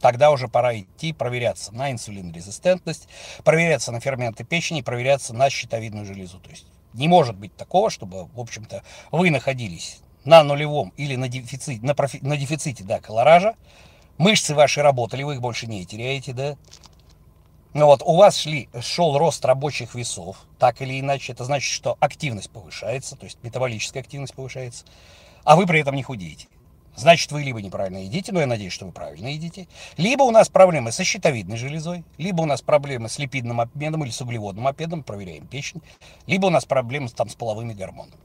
тогда 0.00 0.30
уже 0.30 0.48
пора 0.48 0.78
идти 0.78 1.12
проверяться 1.12 1.74
на 1.74 1.90
инсулинорезистентность, 1.92 3.08
проверяться 3.44 3.92
на 3.92 4.00
ферменты 4.00 4.44
печени, 4.44 4.82
проверяться 4.82 5.34
на 5.34 5.50
щитовидную 5.50 6.06
железу. 6.06 6.38
То 6.40 6.50
есть 6.50 6.66
не 6.94 7.08
может 7.08 7.36
быть 7.36 7.54
такого, 7.56 7.90
чтобы, 7.90 8.26
в 8.26 8.40
общем-то, 8.40 8.82
вы 9.10 9.30
находились 9.30 10.00
на 10.24 10.42
нулевом 10.42 10.92
или 10.96 11.16
на 11.16 11.28
дефиците, 11.28 11.84
на, 11.84 11.94
профи, 11.94 12.18
на 12.22 12.36
дефиците 12.36 12.84
да, 12.84 13.00
колоража, 13.00 13.54
мышцы 14.18 14.54
ваши 14.54 14.82
работали, 14.82 15.22
вы 15.22 15.34
их 15.34 15.40
больше 15.40 15.66
не 15.66 15.84
теряете, 15.86 16.32
да, 16.32 16.56
ну 17.74 17.86
вот, 17.86 18.02
у 18.02 18.16
вас 18.16 18.36
шли, 18.36 18.68
шел 18.80 19.16
рост 19.18 19.44
рабочих 19.44 19.94
весов, 19.94 20.38
так 20.58 20.80
или 20.82 20.98
иначе, 20.98 21.32
это 21.32 21.44
значит, 21.44 21.70
что 21.70 21.96
активность 22.00 22.50
повышается, 22.50 23.14
то 23.14 23.24
есть 23.24 23.38
метаболическая 23.42 24.02
активность 24.02 24.34
повышается, 24.34 24.84
а 25.44 25.54
вы 25.54 25.66
при 25.66 25.80
этом 25.80 25.94
не 25.94 26.02
худеете. 26.02 26.48
Значит, 26.98 27.30
вы 27.30 27.44
либо 27.44 27.62
неправильно 27.62 27.98
едите, 27.98 28.32
но 28.32 28.40
я 28.40 28.46
надеюсь, 28.48 28.72
что 28.72 28.84
вы 28.84 28.90
правильно 28.90 29.28
едите, 29.28 29.68
либо 29.96 30.24
у 30.24 30.32
нас 30.32 30.48
проблемы 30.48 30.90
со 30.90 31.04
щитовидной 31.04 31.56
железой, 31.56 32.04
либо 32.16 32.40
у 32.40 32.44
нас 32.44 32.60
проблемы 32.60 33.08
с 33.08 33.20
липидным 33.20 33.60
обменом 33.60 34.02
или 34.02 34.10
с 34.10 34.20
углеводным 34.20 34.66
обменом, 34.66 35.04
проверяем 35.04 35.46
печень, 35.46 35.80
либо 36.26 36.46
у 36.46 36.50
нас 36.50 36.64
проблемы 36.64 37.08
там, 37.08 37.28
с 37.28 37.36
половыми 37.36 37.72
гормонами. 37.72 38.18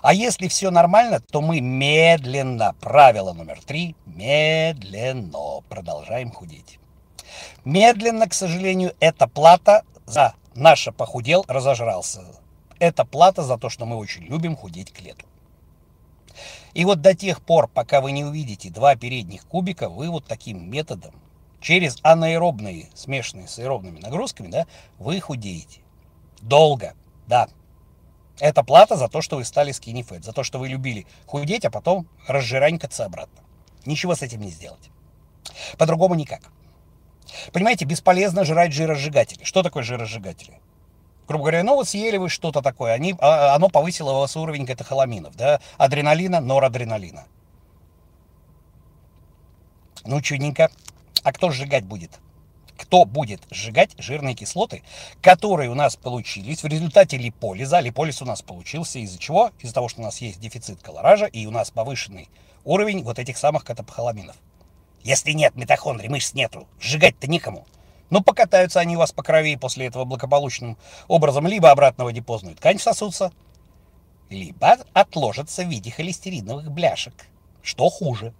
А 0.00 0.14
если 0.14 0.46
все 0.46 0.70
нормально, 0.70 1.18
то 1.18 1.40
мы 1.40 1.60
медленно, 1.60 2.76
правило 2.80 3.32
номер 3.32 3.60
три, 3.64 3.96
медленно 4.06 5.62
продолжаем 5.68 6.30
худеть. 6.30 6.78
Медленно, 7.64 8.28
к 8.28 8.32
сожалению, 8.32 8.94
это 9.00 9.26
плата 9.26 9.82
за 10.06 10.34
наше 10.54 10.92
похудел, 10.92 11.44
разожрался. 11.48 12.22
Это 12.78 13.04
плата 13.04 13.42
за 13.42 13.58
то, 13.58 13.68
что 13.68 13.86
мы 13.86 13.96
очень 13.96 14.22
любим 14.22 14.56
худеть 14.56 14.92
к 14.92 15.00
лету. 15.00 15.26
И 16.74 16.84
вот 16.84 17.00
до 17.00 17.14
тех 17.14 17.42
пор, 17.42 17.68
пока 17.68 18.00
вы 18.00 18.12
не 18.12 18.24
увидите 18.24 18.70
два 18.70 18.96
передних 18.96 19.46
кубика, 19.46 19.88
вы 19.88 20.10
вот 20.10 20.26
таким 20.26 20.70
методом, 20.70 21.14
через 21.60 21.98
анаэробные, 22.02 22.88
смешанные 22.94 23.48
с 23.48 23.58
аэробными 23.58 24.00
нагрузками, 24.00 24.48
да, 24.48 24.66
вы 24.98 25.20
худеете. 25.20 25.80
Долго, 26.40 26.94
да. 27.26 27.48
Это 28.38 28.62
плата 28.64 28.96
за 28.96 29.08
то, 29.08 29.20
что 29.20 29.36
вы 29.36 29.44
стали 29.44 29.72
skinny 29.72 30.06
fat, 30.06 30.22
за 30.22 30.32
то, 30.32 30.42
что 30.42 30.58
вы 30.58 30.68
любили 30.68 31.06
худеть, 31.26 31.64
а 31.64 31.70
потом 31.70 32.08
разжиранькаться 32.26 33.04
обратно. 33.04 33.42
Ничего 33.84 34.14
с 34.14 34.22
этим 34.22 34.40
не 34.40 34.50
сделать. 34.50 34.90
По-другому 35.76 36.14
никак. 36.14 36.50
Понимаете, 37.52 37.84
бесполезно 37.84 38.44
жрать 38.44 38.72
жиросжигатели. 38.72 39.44
Что 39.44 39.62
такое 39.62 39.82
жиросжигатели? 39.82 40.60
Грубо 41.30 41.44
говоря, 41.44 41.62
ну 41.62 41.76
вот 41.76 41.86
съели 41.86 42.16
вы 42.16 42.28
что-то 42.28 42.60
такое, 42.60 42.92
они, 42.92 43.14
а, 43.20 43.54
оно 43.54 43.68
повысило 43.68 44.10
у 44.10 44.18
вас 44.18 44.36
уровень 44.36 44.66
катехоламинов, 44.66 45.36
да, 45.36 45.60
адреналина, 45.78 46.40
норадреналина. 46.40 47.24
Ну, 50.04 50.20
чудненько. 50.22 50.72
А 51.22 51.32
кто 51.32 51.52
сжигать 51.52 51.84
будет? 51.84 52.18
Кто 52.76 53.04
будет 53.04 53.42
сжигать 53.48 53.92
жирные 53.96 54.34
кислоты, 54.34 54.82
которые 55.22 55.70
у 55.70 55.76
нас 55.76 55.94
получились 55.94 56.64
в 56.64 56.66
результате 56.66 57.16
липолиза? 57.16 57.78
Липолиз 57.78 58.20
у 58.22 58.24
нас 58.24 58.42
получился 58.42 58.98
из-за 58.98 59.20
чего? 59.20 59.52
Из-за 59.60 59.72
того, 59.72 59.88
что 59.88 60.00
у 60.00 60.04
нас 60.04 60.20
есть 60.20 60.40
дефицит 60.40 60.82
колоража 60.82 61.26
и 61.26 61.46
у 61.46 61.52
нас 61.52 61.70
повышенный 61.70 62.28
уровень 62.64 63.04
вот 63.04 63.20
этих 63.20 63.38
самых 63.38 63.62
катехоламинов. 63.64 64.34
Если 65.04 65.30
нет 65.30 65.54
митохондрий, 65.54 66.08
мышц 66.08 66.34
нету, 66.34 66.66
сжигать-то 66.80 67.30
никому. 67.30 67.66
Ну, 68.10 68.22
покатаются 68.22 68.80
они 68.80 68.96
у 68.96 68.98
вас 68.98 69.12
по 69.12 69.22
крови 69.22 69.56
после 69.56 69.86
этого 69.86 70.04
благополучным 70.04 70.76
образом, 71.08 71.46
либо 71.46 71.70
обратно 71.70 72.04
в 72.04 72.12
ткань 72.56 72.78
всосутся, 72.78 73.32
либо 74.28 74.76
отложатся 74.92 75.62
в 75.62 75.68
виде 75.68 75.90
холестериновых 75.90 76.70
бляшек. 76.70 77.14
Что 77.62 77.88
хуже? 77.88 78.34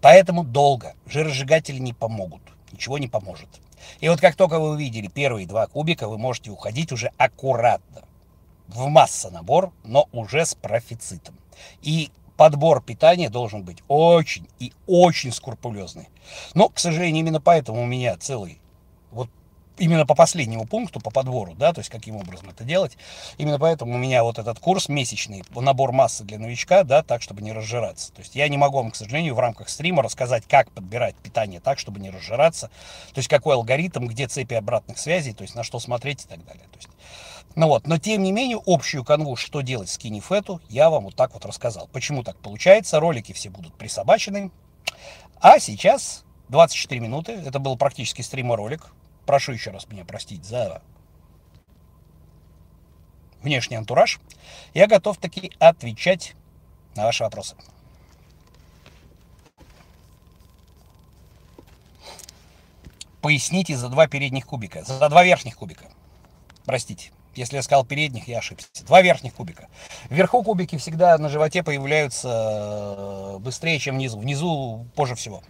Поэтому 0.00 0.44
долго 0.44 0.94
жиросжигатели 1.06 1.78
не 1.78 1.92
помогут, 1.92 2.42
ничего 2.72 2.98
не 2.98 3.08
поможет. 3.08 3.48
И 4.00 4.08
вот 4.08 4.20
как 4.20 4.36
только 4.36 4.58
вы 4.58 4.70
увидели 4.70 5.08
первые 5.08 5.46
два 5.46 5.66
кубика, 5.66 6.08
вы 6.08 6.18
можете 6.18 6.50
уходить 6.50 6.92
уже 6.92 7.10
аккуратно 7.16 8.02
в 8.68 8.86
массонабор, 8.88 9.72
но 9.82 10.08
уже 10.12 10.46
с 10.46 10.54
профицитом. 10.54 11.38
И 11.82 12.10
подбор 12.36 12.82
питания 12.82 13.30
должен 13.30 13.62
быть 13.62 13.78
очень 13.88 14.48
и 14.58 14.72
очень 14.86 15.32
скрупулезный. 15.32 16.08
Но, 16.54 16.68
к 16.68 16.78
сожалению, 16.78 17.20
именно 17.20 17.40
поэтому 17.40 17.82
у 17.82 17.86
меня 17.86 18.16
целый, 18.16 18.60
именно 19.78 20.06
по 20.06 20.14
последнему 20.14 20.66
пункту, 20.66 21.00
по 21.00 21.10
подбору, 21.10 21.54
да, 21.54 21.72
то 21.72 21.80
есть 21.80 21.90
каким 21.90 22.16
образом 22.16 22.50
это 22.50 22.64
делать, 22.64 22.96
именно 23.38 23.58
поэтому 23.58 23.94
у 23.94 23.98
меня 23.98 24.22
вот 24.22 24.38
этот 24.38 24.58
курс 24.58 24.88
месячный, 24.88 25.44
набор 25.54 25.92
массы 25.92 26.24
для 26.24 26.38
новичка, 26.38 26.84
да, 26.84 27.02
так, 27.02 27.22
чтобы 27.22 27.42
не 27.42 27.52
разжираться. 27.52 28.12
То 28.12 28.20
есть 28.20 28.34
я 28.34 28.48
не 28.48 28.56
могу 28.56 28.78
вам, 28.78 28.90
к 28.90 28.96
сожалению, 28.96 29.34
в 29.34 29.40
рамках 29.40 29.68
стрима 29.68 30.02
рассказать, 30.02 30.44
как 30.46 30.70
подбирать 30.70 31.16
питание 31.16 31.60
так, 31.60 31.78
чтобы 31.78 32.00
не 32.00 32.10
разжираться, 32.10 32.68
то 33.12 33.18
есть 33.18 33.28
какой 33.28 33.54
алгоритм, 33.54 34.06
где 34.06 34.26
цепи 34.28 34.54
обратных 34.54 34.98
связей, 34.98 35.32
то 35.32 35.42
есть 35.42 35.54
на 35.54 35.64
что 35.64 35.78
смотреть 35.78 36.24
и 36.24 36.28
так 36.28 36.44
далее. 36.44 36.64
То 36.70 36.76
есть 36.76 36.88
ну 37.56 37.68
вот, 37.68 37.86
но 37.86 37.98
тем 37.98 38.22
не 38.22 38.32
менее, 38.32 38.60
общую 38.66 39.04
канву, 39.04 39.36
что 39.36 39.60
делать 39.60 39.88
с 39.88 39.96
кинефету, 39.96 40.60
я 40.68 40.90
вам 40.90 41.04
вот 41.04 41.14
так 41.14 41.34
вот 41.34 41.46
рассказал. 41.46 41.88
Почему 41.92 42.24
так 42.24 42.36
получается, 42.38 42.98
ролики 42.98 43.32
все 43.32 43.48
будут 43.48 43.74
присобачены. 43.74 44.50
А 45.40 45.60
сейчас 45.60 46.24
24 46.48 47.00
минуты, 47.00 47.32
это 47.32 47.60
был 47.60 47.76
практически 47.76 48.22
стрима-ролик. 48.22 48.92
Прошу 49.26 49.52
еще 49.52 49.70
раз 49.70 49.88
меня 49.88 50.04
простить 50.04 50.44
за 50.44 50.82
внешний 53.42 53.76
антураж. 53.76 54.20
Я 54.72 54.86
готов 54.86 55.18
таки 55.18 55.52
отвечать 55.58 56.34
на 56.96 57.04
ваши 57.04 57.22
вопросы. 57.24 57.56
Поясните 63.20 63.76
за 63.76 63.88
два 63.88 64.06
передних 64.06 64.46
кубика, 64.46 64.84
за 64.84 65.08
два 65.08 65.24
верхних 65.24 65.56
кубика. 65.56 65.86
Простите 66.66 67.10
Если 67.34 67.56
я 67.56 67.62
сказал 67.62 67.84
передних, 67.84 68.28
я 68.28 68.38
ошибся. 68.38 68.68
Два 68.86 69.00
верхних 69.02 69.34
кубика. 69.34 69.68
Вверху 70.10 70.42
кубики 70.42 70.76
всегда 70.76 71.16
на 71.18 71.28
животе 71.28 71.62
появляются 71.62 72.28
э, 72.96 73.38
быстрее, 73.38 73.78
чем 73.78 73.96
внизу. 73.96 74.18
Внизу 74.18 74.86
позже 74.94 75.14
всего. 75.14 75.42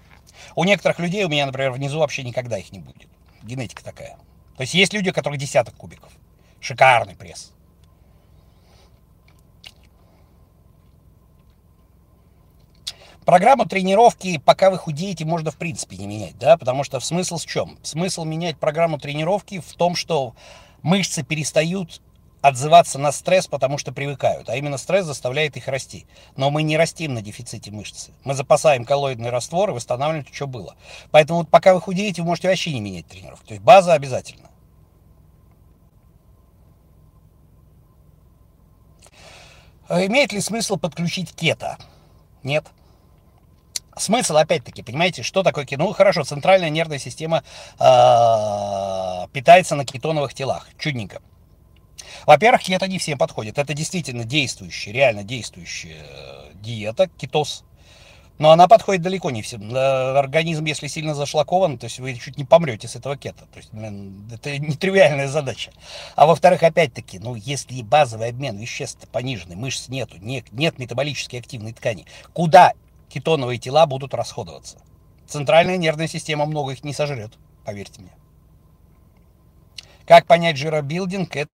У 0.54 0.64
некоторых 0.64 0.98
людей, 0.98 1.24
у 1.24 1.28
меня, 1.28 1.46
например, 1.46 1.72
внизу 1.72 1.98
вообще 1.98 2.22
никогда 2.22 2.58
их 2.58 2.72
не 2.72 2.78
будет. 2.78 3.08
Генетика 3.44 3.84
такая. 3.84 4.16
То 4.56 4.62
есть 4.62 4.74
есть 4.74 4.92
люди, 4.92 5.10
у 5.10 5.12
которых 5.12 5.38
десяток 5.38 5.74
кубиков. 5.74 6.12
Шикарный 6.60 7.14
пресс. 7.14 7.52
Программу 13.24 13.64
тренировки, 13.64 14.36
пока 14.38 14.70
вы 14.70 14.76
худеете, 14.76 15.24
можно 15.24 15.50
в 15.50 15.56
принципе 15.56 15.96
не 15.96 16.06
менять, 16.06 16.38
да, 16.38 16.58
потому 16.58 16.84
что 16.84 17.00
смысл 17.00 17.38
в 17.38 17.46
чем? 17.46 17.78
Смысл 17.82 18.24
менять 18.24 18.58
программу 18.58 18.98
тренировки 18.98 19.60
в 19.60 19.72
том, 19.74 19.94
что 19.94 20.34
мышцы 20.82 21.22
перестают 21.22 22.02
отзываться 22.44 22.98
на 22.98 23.10
стресс, 23.10 23.46
потому 23.46 23.78
что 23.78 23.90
привыкают, 23.90 24.50
а 24.50 24.56
именно 24.56 24.76
стресс 24.76 25.06
заставляет 25.06 25.56
их 25.56 25.66
расти. 25.66 26.06
Но 26.36 26.50
мы 26.50 26.62
не 26.62 26.76
растим 26.76 27.14
на 27.14 27.22
дефиците 27.22 27.70
мышцы. 27.70 28.12
Мы 28.22 28.34
запасаем 28.34 28.84
коллоидный 28.84 29.30
раствор 29.30 29.70
и 29.70 29.72
восстанавливаем, 29.72 30.26
что 30.30 30.46
было. 30.46 30.76
Поэтому 31.10 31.38
вот 31.38 31.48
пока 31.48 31.72
вы 31.72 31.80
худеете, 31.80 32.20
вы 32.20 32.28
можете 32.28 32.48
вообще 32.48 32.74
не 32.74 32.82
менять 32.82 33.06
тренировку. 33.06 33.46
То 33.46 33.54
есть 33.54 33.64
база 33.64 33.94
обязательно. 33.94 34.50
А 39.88 40.04
имеет 40.04 40.30
ли 40.32 40.40
смысл 40.42 40.76
подключить 40.76 41.34
кето? 41.34 41.78
Нет. 42.42 42.66
Смысл, 43.96 44.36
опять-таки, 44.36 44.82
понимаете, 44.82 45.22
что 45.22 45.42
такое 45.42 45.64
кето? 45.64 45.82
Ну, 45.82 45.94
хорошо, 45.94 46.24
центральная 46.24 46.68
нервная 46.68 46.98
система 46.98 47.42
э, 47.78 49.28
питается 49.32 49.76
на 49.76 49.86
кетоновых 49.86 50.34
телах. 50.34 50.68
Чудненько. 50.78 51.22
Во-первых, 52.26 52.62
кето 52.62 52.86
не 52.86 52.98
всем 52.98 53.18
подходит. 53.18 53.58
Это 53.58 53.74
действительно 53.74 54.24
действующая, 54.24 54.92
реально 54.92 55.24
действующая 55.24 56.04
э, 56.06 56.52
диета, 56.54 57.08
кетоз. 57.18 57.64
Но 58.38 58.50
она 58.50 58.66
подходит 58.66 59.02
далеко 59.02 59.30
не 59.30 59.42
всем. 59.42 59.74
Организм, 59.74 60.64
если 60.64 60.88
сильно 60.88 61.14
зашлакован, 61.14 61.78
то 61.78 61.84
есть 61.84 62.00
вы 62.00 62.14
чуть 62.14 62.36
не 62.36 62.44
помрете 62.44 62.88
с 62.88 62.96
этого 62.96 63.16
кета. 63.16 63.46
То 63.52 63.58
есть 63.58 63.70
это 64.32 64.58
нетривиальная 64.58 65.28
задача. 65.28 65.70
А 66.16 66.26
во-вторых, 66.26 66.62
опять-таки, 66.62 67.20
ну 67.20 67.36
если 67.36 67.82
базовый 67.82 68.30
обмен 68.30 68.58
веществ 68.58 69.06
пониженный, 69.08 69.56
мышц 69.56 69.88
нету, 69.88 70.16
нет, 70.18 70.46
нет 70.52 70.78
метаболически 70.78 71.36
активной 71.36 71.72
ткани, 71.72 72.06
куда 72.32 72.72
кетоновые 73.08 73.58
тела 73.58 73.86
будут 73.86 74.14
расходоваться? 74.14 74.78
Центральная 75.28 75.76
нервная 75.76 76.08
система 76.08 76.44
много 76.44 76.72
их 76.72 76.82
не 76.82 76.92
сожрет, 76.92 77.32
поверьте 77.64 78.00
мне. 78.00 78.10
Как 80.06 80.26
понять 80.26 80.58
жиробилдинг? 80.58 81.34
Это 81.34 81.50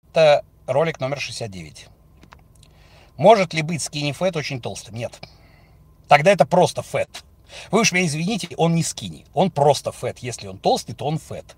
ролик 0.67 1.01
номер 1.01 1.21
69. 1.21 1.89
Может 3.17 3.55
ли 3.55 3.63
быть 3.63 3.83
skinny 3.83 4.13
fat 4.13 4.37
очень 4.37 4.61
толстым? 4.61 4.95
Нет. 4.95 5.21
Тогда 6.09 6.31
это 6.33 6.47
просто 6.47 6.83
fat. 6.83 7.25
Вы 7.71 7.81
уж 7.81 7.93
меня 7.93 8.07
извините, 8.07 8.49
он 8.57 8.75
не 8.75 8.83
skinny. 8.83 9.27
Он 9.35 9.51
просто 9.51 9.93
fat. 9.93 10.19
Если 10.19 10.47
он 10.47 10.59
толстый, 10.59 10.95
то 10.95 11.07
он 11.07 11.19
fat. 11.19 11.57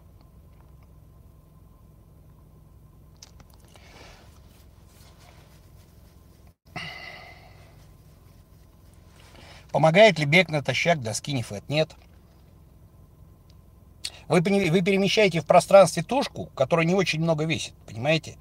Помогает 9.70 10.18
ли 10.18 10.26
бег 10.26 10.50
натощак 10.50 11.00
для 11.00 11.14
скини 11.14 11.42
фэт? 11.42 11.68
Нет. 11.68 11.90
Вы, 14.32 14.40
вы 14.40 14.80
перемещаете 14.80 15.42
в 15.42 15.44
пространстве 15.44 16.02
тушку, 16.02 16.48
которая 16.54 16.86
не 16.86 16.94
очень 16.94 17.20
много 17.20 17.44
весит, 17.44 17.74
понимаете? 17.86 18.38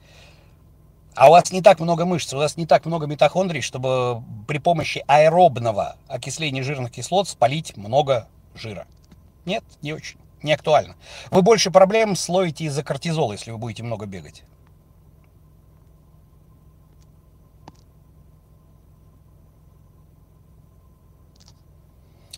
А 1.15 1.27
у 1.27 1.32
вас 1.32 1.51
не 1.51 1.62
так 1.62 1.82
много 1.82 2.06
мышц, 2.06 2.34
у 2.34 2.38
вас 2.38 2.56
не 2.56 2.65
так 2.65 2.86
много 2.86 3.08
митохондрий, 3.08 3.60
чтобы 3.60 4.23
при 4.47 4.60
помощи 4.60 5.04
аэробного 5.06 5.97
окисления 6.08 6.63
жирных 6.63 6.93
кислот 6.93 7.27
спалить 7.27 7.75
много 7.75 8.30
жира. 8.56 8.88
Нет, 9.43 9.65
не 9.82 9.91
очень, 9.91 10.17
не 10.41 10.54
актуально. 10.54 10.95
Вы 11.30 11.41
больше 11.41 11.71
проблем 11.71 12.15
словите 12.15 12.63
из-за 12.63 12.84
кортизола, 12.84 13.34
если 13.34 13.51
вы 13.51 13.58
будете 13.58 13.84
много 13.84 14.06
бегать. 14.06 14.43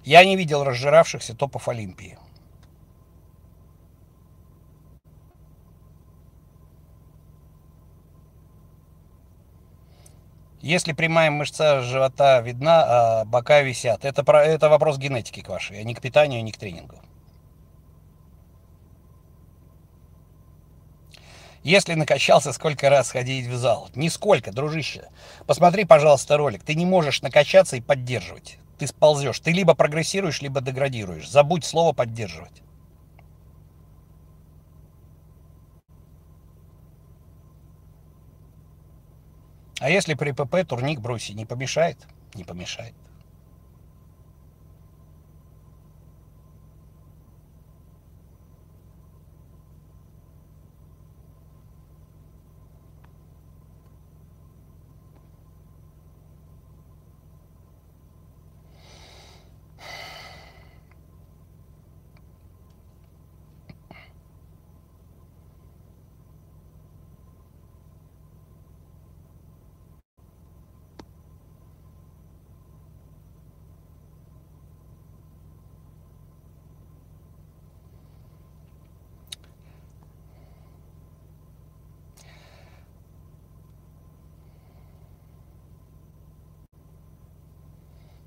Я 0.04 0.26
не 0.26 0.36
видел 0.36 0.64
разжиравшихся 0.64 1.36
топов 1.36 1.68
Олимпии. 1.68 2.18
Если 10.64 10.94
прямая 10.94 11.30
мышца 11.30 11.82
живота 11.82 12.40
видна, 12.40 12.86
а 12.86 13.26
бока 13.26 13.62
висят, 13.64 14.06
это, 14.06 14.24
про, 14.24 14.46
это 14.46 14.70
вопрос 14.70 14.98
генетики 14.98 15.42
к 15.42 15.50
вашей, 15.50 15.82
а 15.82 15.84
не 15.84 15.94
к 15.94 16.00
питанию, 16.00 16.42
не 16.42 16.54
к 16.54 16.58
тренингу. 16.58 16.96
Если 21.64 21.96
накачался, 21.96 22.54
сколько 22.54 22.90
раз 22.90 23.12
ходить 23.12 23.48
в 23.48 23.58
зал? 23.58 23.90
Нисколько, 23.94 24.54
дружище. 24.54 25.10
Посмотри, 25.48 25.84
пожалуйста, 25.84 26.38
ролик. 26.38 26.64
Ты 26.64 26.76
не 26.76 26.86
можешь 26.86 27.22
накачаться 27.22 27.76
и 27.76 27.82
поддерживать. 27.82 28.58
Ты 28.80 28.88
сползешь. 28.88 29.42
Ты 29.42 29.52
либо 29.52 29.74
прогрессируешь, 29.74 30.42
либо 30.42 30.62
деградируешь. 30.62 31.30
Забудь 31.30 31.66
слово 31.66 31.92
поддерживать. 31.92 32.64
А 39.84 39.90
если 39.90 40.14
при 40.14 40.32
ПП 40.32 40.66
турник 40.66 41.02
бросить 41.02 41.36
не 41.36 41.46
помешает? 41.46 41.98
Не 42.36 42.46
помешает. 42.46 42.94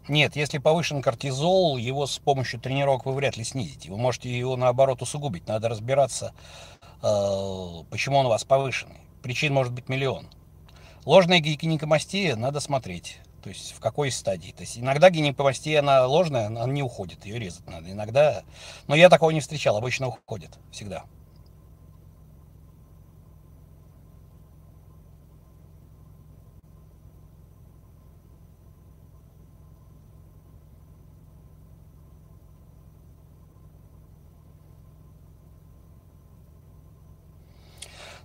Нет, 0.08 0.36
если 0.36 0.58
повышен 0.58 1.02
кортизол, 1.02 1.76
его 1.76 2.06
с 2.06 2.18
помощью 2.18 2.60
тренировок 2.60 3.06
вы 3.06 3.14
вряд 3.14 3.36
ли 3.36 3.42
снизите. 3.42 3.90
Вы 3.90 3.96
можете 3.96 4.36
его 4.36 4.56
наоборот 4.56 5.02
усугубить. 5.02 5.48
Надо 5.48 5.68
разбираться, 5.68 6.32
э, 7.02 7.84
почему 7.90 8.18
он 8.18 8.26
у 8.26 8.28
вас 8.28 8.44
повышенный. 8.44 9.00
Причин 9.22 9.52
может 9.52 9.72
быть 9.72 9.88
миллион. 9.88 10.28
Ложная 11.04 11.40
гинекомастия 11.40 12.36
надо 12.36 12.60
смотреть. 12.60 13.18
То 13.42 13.48
есть 13.48 13.72
в 13.72 13.80
какой 13.80 14.12
стадии. 14.12 14.52
То 14.52 14.62
есть 14.62 14.78
иногда 14.78 15.10
гинекомастия, 15.10 15.80
она 15.80 16.06
ложная, 16.06 16.46
она 16.46 16.66
не 16.66 16.82
уходит, 16.82 17.24
ее 17.26 17.38
резать 17.38 17.66
надо. 17.68 17.90
Иногда, 17.90 18.42
но 18.86 18.94
я 18.94 19.08
такого 19.08 19.30
не 19.30 19.40
встречал, 19.40 19.76
обычно 19.76 20.08
уходит 20.08 20.58
всегда. 20.70 21.04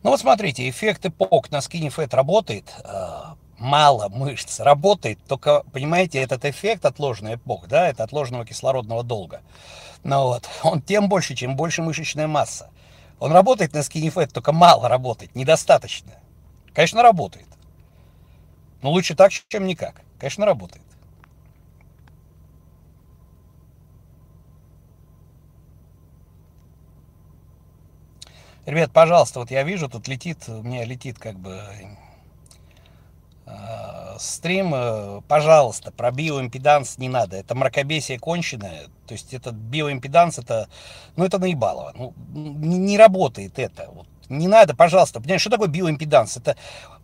Ну 0.03 0.09
вот 0.09 0.19
смотрите, 0.19 0.67
эффект 0.67 1.05
эпок 1.05 1.51
на 1.51 1.57
fat 1.57 2.15
работает, 2.15 2.73
э, 2.83 3.21
мало 3.59 4.09
мышц 4.09 4.59
работает, 4.59 5.19
только, 5.27 5.63
понимаете, 5.71 6.19
этот 6.19 6.43
эффект 6.45 6.85
отложенный 6.85 7.35
эпок, 7.35 7.67
да, 7.67 7.87
это 7.87 8.03
отложенного 8.03 8.43
кислородного 8.43 9.03
долга. 9.03 9.41
Ну 10.03 10.23
вот, 10.23 10.49
он 10.63 10.81
тем 10.81 11.07
больше, 11.07 11.35
чем 11.35 11.55
больше 11.55 11.83
мышечная 11.83 12.27
масса. 12.27 12.71
Он 13.19 13.31
работает 13.31 13.73
на 13.73 13.79
fat, 13.79 14.31
только 14.33 14.51
мало 14.51 14.89
работает, 14.89 15.35
недостаточно. 15.35 16.13
Конечно, 16.73 17.03
работает. 17.03 17.47
Но 18.81 18.89
лучше 18.89 19.15
так, 19.15 19.31
чем 19.31 19.67
никак. 19.67 20.01
Конечно, 20.17 20.47
работает. 20.47 20.85
Ребят, 28.71 28.91
пожалуйста, 28.93 29.39
вот 29.41 29.51
я 29.51 29.63
вижу, 29.63 29.89
тут 29.89 30.07
летит, 30.07 30.47
у 30.47 30.63
меня 30.63 30.85
летит 30.85 31.19
как 31.19 31.37
бы 31.37 31.59
э, 33.45 34.15
стрим, 34.17 34.71
э, 34.73 35.19
пожалуйста, 35.27 35.91
про 35.91 36.09
биоимпеданс 36.09 36.97
не 36.97 37.09
надо. 37.09 37.35
Это 37.35 37.53
мракобесие 37.53 38.17
конченое. 38.17 38.83
То 39.07 39.13
есть 39.13 39.33
этот 39.33 39.55
биоимпеданс, 39.55 40.39
это, 40.39 40.69
ну 41.17 41.25
это 41.25 41.37
наебалово. 41.37 41.91
Ну, 41.95 42.13
не, 42.33 42.77
не 42.77 42.97
работает 42.97 43.59
это. 43.59 43.89
Вот. 43.93 44.07
Не 44.29 44.47
надо, 44.47 44.73
пожалуйста. 44.73 45.19
Понимаешь, 45.19 45.41
что 45.41 45.49
такое 45.49 45.67
биоимпеданс? 45.67 46.37
Это 46.37 46.55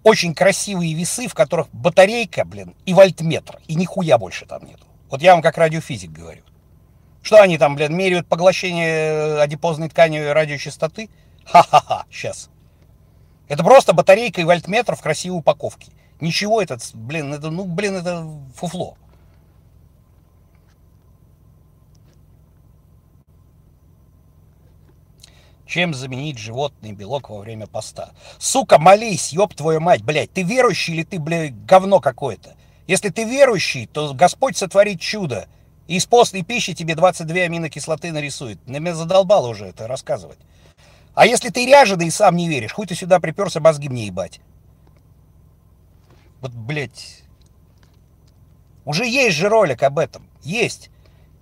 очень 0.03 0.33
красивые 0.33 0.93
весы, 0.93 1.27
в 1.27 1.33
которых 1.33 1.67
батарейка, 1.73 2.45
блин, 2.45 2.75
и 2.85 2.93
вольтметр. 2.93 3.59
И 3.67 3.75
нихуя 3.75 4.17
больше 4.17 4.45
там 4.45 4.63
нету. 4.63 4.85
Вот 5.09 5.21
я 5.21 5.33
вам 5.33 5.41
как 5.41 5.57
радиофизик 5.57 6.11
говорю. 6.11 6.43
Что 7.21 7.41
они 7.41 7.57
там, 7.57 7.75
блин, 7.75 7.93
меряют 7.93 8.25
поглощение 8.25 9.41
адипозной 9.41 9.89
ткани 9.89 10.19
радиочастоты? 10.19 11.09
Ха-ха-ха, 11.47 12.05
сейчас. 12.11 12.49
Это 13.47 13.63
просто 13.63 13.93
батарейка 13.93 14.41
и 14.41 14.43
вольтметр 14.43 14.95
в 14.95 15.01
красивой 15.01 15.39
упаковке. 15.39 15.91
Ничего 16.19 16.61
этот, 16.61 16.81
блин, 16.93 17.33
это, 17.33 17.49
ну, 17.49 17.65
блин, 17.65 17.95
это 17.95 18.27
фуфло. 18.55 18.97
Чем 25.65 25.93
заменить 25.93 26.37
животный 26.37 26.93
белок 26.93 27.29
во 27.29 27.39
время 27.39 27.67
поста? 27.67 28.11
Сука, 28.39 28.79
молись, 28.79 29.33
ёб 29.33 29.53
твою 29.53 29.81
мать, 29.81 30.01
блядь. 30.01 30.31
Ты 30.31 30.43
верующий 30.43 30.93
или 30.95 31.03
ты, 31.03 31.19
блядь, 31.19 31.65
говно 31.65 31.99
какое-то? 31.99 32.55
Если 32.87 33.09
ты 33.09 33.25
верующий, 33.25 33.85
то 33.85 34.13
Господь 34.13 34.55
сотворит 34.55 35.01
чудо. 35.01 35.47
И 35.87 35.97
из 35.97 36.05
постной 36.05 36.43
пищи 36.43 36.73
тебе 36.73 36.95
22 36.95 37.41
аминокислоты 37.41 38.11
нарисует. 38.11 38.65
На 38.65 38.77
меня 38.77 38.95
задолбало 38.95 39.49
уже 39.49 39.65
это 39.65 39.87
рассказывать. 39.87 40.39
А 41.17 41.25
если 41.25 41.49
ты 41.49 41.65
ряженый 41.65 42.05
и 42.05 42.11
сам 42.11 42.35
не 42.35 42.47
веришь, 42.47 42.73
хуй 42.73 42.85
ты 42.85 42.93
сюда 42.93 43.19
приперся 43.19 43.59
мозги 43.59 43.89
мне 43.89 44.05
ебать. 44.05 44.39
Вот, 46.41 46.51
блядь. 46.51 47.23
Уже 48.85 49.07
есть 49.07 49.35
же 49.35 49.49
ролик 49.49 49.81
об 49.81 49.97
этом. 49.97 50.29
Есть. 50.43 50.91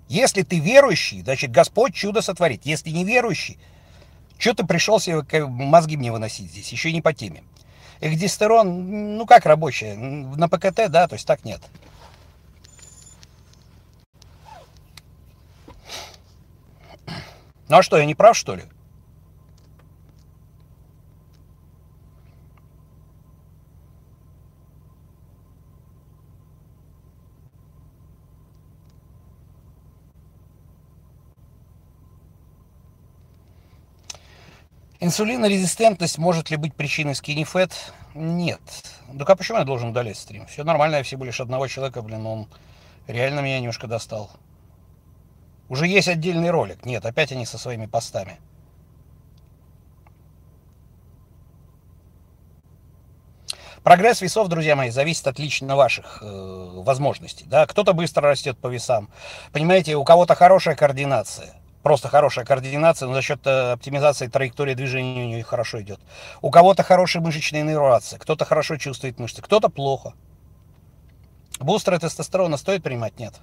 Если 0.07 0.43
ты 0.43 0.59
верующий, 0.59 1.23
значит 1.23 1.51
Господь 1.51 1.93
чудо 1.93 2.21
сотворит. 2.21 2.65
Если 2.65 2.89
не 2.89 3.03
верующий, 3.03 3.59
что 4.37 4.53
ты 4.53 4.65
пришел 4.65 4.97
себе 4.97 5.45
мозги 5.45 5.97
мне 5.97 6.09
выносить 6.09 6.49
здесь? 6.49 6.71
Еще 6.71 6.91
и 6.91 6.93
не 6.93 7.01
по 7.01 7.11
теме. 7.11 7.43
Экдистерон, 7.99 9.17
ну 9.17 9.25
как 9.25 9.45
рабочая? 9.45 9.97
На 9.97 10.47
ПКТ, 10.47 10.89
да, 10.89 11.09
то 11.09 11.15
есть 11.15 11.27
так 11.27 11.43
нет. 11.43 11.61
Ну 17.67 17.75
а 17.75 17.83
что, 17.83 17.97
я 17.97 18.05
не 18.05 18.15
прав, 18.15 18.37
что 18.37 18.55
ли? 18.55 18.63
Инсулинорезистентность 35.05 36.17
может 36.17 36.49
ли 36.49 36.57
быть 36.57 36.73
причиной 36.73 37.13
скинифет? 37.13 37.93
Нет. 38.15 38.59
Так 39.19 39.29
а 39.29 39.35
почему 39.35 39.59
я 39.59 39.63
должен 39.63 39.89
удалять 39.89 40.17
стрим? 40.17 40.47
Все 40.47 40.63
нормально, 40.63 40.95
я 40.95 41.03
всего 41.03 41.23
лишь 41.23 41.39
одного 41.39 41.67
человека, 41.67 42.01
блин, 42.01 42.25
он 42.25 42.47
реально 43.05 43.41
меня 43.41 43.59
немножко 43.59 43.85
достал. 43.85 44.31
Уже 45.69 45.85
есть 45.85 46.07
отдельный 46.07 46.49
ролик. 46.49 46.87
Нет, 46.87 47.05
опять 47.05 47.31
они 47.31 47.45
со 47.45 47.59
своими 47.59 47.85
постами. 47.85 48.39
Прогресс 53.83 54.21
весов, 54.21 54.47
друзья 54.47 54.75
мои, 54.75 54.89
зависит 54.89 55.27
от 55.27 55.37
лично 55.37 55.75
ваших 55.75 56.23
э, 56.23 56.69
возможностей. 56.81 57.45
Да? 57.45 57.67
Кто-то 57.67 57.93
быстро 57.93 58.23
растет 58.23 58.57
по 58.57 58.69
весам. 58.69 59.11
Понимаете, 59.51 59.97
у 59.97 60.03
кого-то 60.03 60.33
хорошая 60.33 60.75
координация 60.75 61.53
просто 61.85 62.09
хорошая 62.09 62.45
координация, 62.45 63.07
но 63.07 63.13
за 63.13 63.21
счет 63.21 63.45
э, 63.45 63.73
оптимизации 63.73 64.25
траектории 64.25 64.73
движения 64.73 65.23
у 65.23 65.27
нее 65.27 65.43
хорошо 65.43 65.83
идет. 65.83 65.99
У 66.41 66.49
кого-то 66.49 66.81
хорошая 66.81 67.21
мышечная 67.21 67.61
иннервация, 67.61 68.17
кто-то 68.17 68.43
хорошо 68.43 68.77
чувствует 68.77 69.19
мышцы, 69.19 69.43
кто-то 69.43 69.69
плохо. 69.69 70.13
Бустеры 71.59 71.99
тестостерона 71.99 72.57
стоит 72.57 72.81
принимать? 72.81 73.19
Нет. 73.19 73.35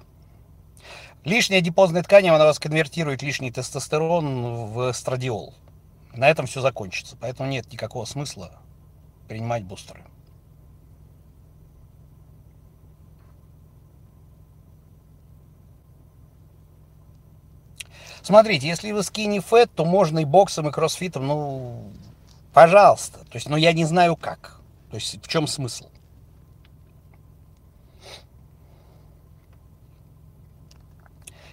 Лишняя 1.23 1.61
дипозная 1.61 2.03
ткань, 2.03 2.27
она 2.27 2.43
вас 2.43 2.59
конвертирует 2.59 3.21
лишний 3.21 3.49
тестостерон 3.49 4.65
в 4.65 4.91
эстрадиол. 4.91 5.53
На 6.13 6.29
этом 6.29 6.45
все 6.45 6.59
закончится. 6.59 7.15
Поэтому 7.21 7.47
нет 7.47 7.71
никакого 7.71 8.03
смысла 8.03 8.51
принимать 9.29 9.63
бустеры. 9.63 10.03
Смотрите, 18.23 18.67
если 18.67 18.91
вы 18.93 19.03
скини 19.03 19.39
фэт, 19.39 19.69
то 19.75 19.83
можно 19.83 20.19
и 20.19 20.25
боксом, 20.25 20.69
и 20.69 20.71
кроссфитом, 20.71 21.27
ну, 21.27 21.91
пожалуйста. 22.53 23.19
То 23.19 23.35
есть, 23.35 23.49
ну, 23.49 23.57
я 23.57 23.73
не 23.73 23.83
знаю 23.83 24.15
как. 24.15 24.61
То 24.89 24.95
есть, 24.95 25.21
в 25.21 25.27
чем 25.27 25.45
смысл? 25.45 25.89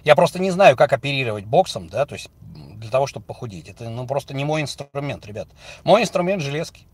Я 0.05 0.15
просто 0.15 0.39
не 0.39 0.53
знаю, 0.53 0.77
как 0.77 0.93
оперировать 0.93 1.45
боксом, 1.45 1.89
да, 1.89 2.07
то 2.07 2.15
есть 2.15 2.31
для 2.41 2.89
того, 2.89 3.07
чтобы 3.07 3.27
похудеть. 3.27 3.69
Это, 3.69 3.91
ну, 3.91 4.07
просто 4.07 4.33
не 4.33 4.45
мой 4.45 4.63
инструмент, 4.63 5.27
ребят. 5.27 5.49
Мой 5.83 6.03
инструмент 6.03 6.41
железки. 6.41 6.87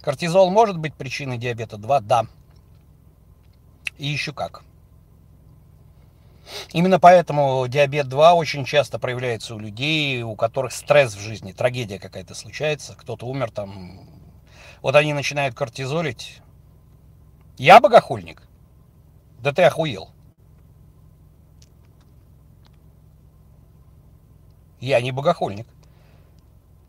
Кортизол 0.00 0.50
может 0.50 0.78
быть 0.78 0.94
причиной 0.94 1.36
диабета 1.36 1.76
2? 1.76 2.00
Да. 2.00 2.26
И 3.98 4.06
еще 4.06 4.32
как. 4.32 4.62
Именно 6.72 7.00
поэтому 7.00 7.66
диабет 7.68 8.08
2 8.08 8.34
очень 8.34 8.64
часто 8.64 8.98
проявляется 8.98 9.54
у 9.54 9.58
людей, 9.58 10.22
у 10.22 10.34
которых 10.36 10.72
стресс 10.72 11.14
в 11.14 11.20
жизни, 11.20 11.52
трагедия 11.52 11.98
какая-то 11.98 12.34
случается, 12.34 12.94
кто-то 12.96 13.26
умер 13.26 13.50
там. 13.50 14.08
Вот 14.82 14.96
они 14.96 15.12
начинают 15.12 15.54
кортизолить. 15.54 16.40
Я 17.58 17.80
богохульник? 17.80 18.42
Да 19.40 19.52
ты 19.52 19.62
охуел. 19.62 20.10
Я 24.80 25.00
не 25.00 25.12
богохульник. 25.12 25.66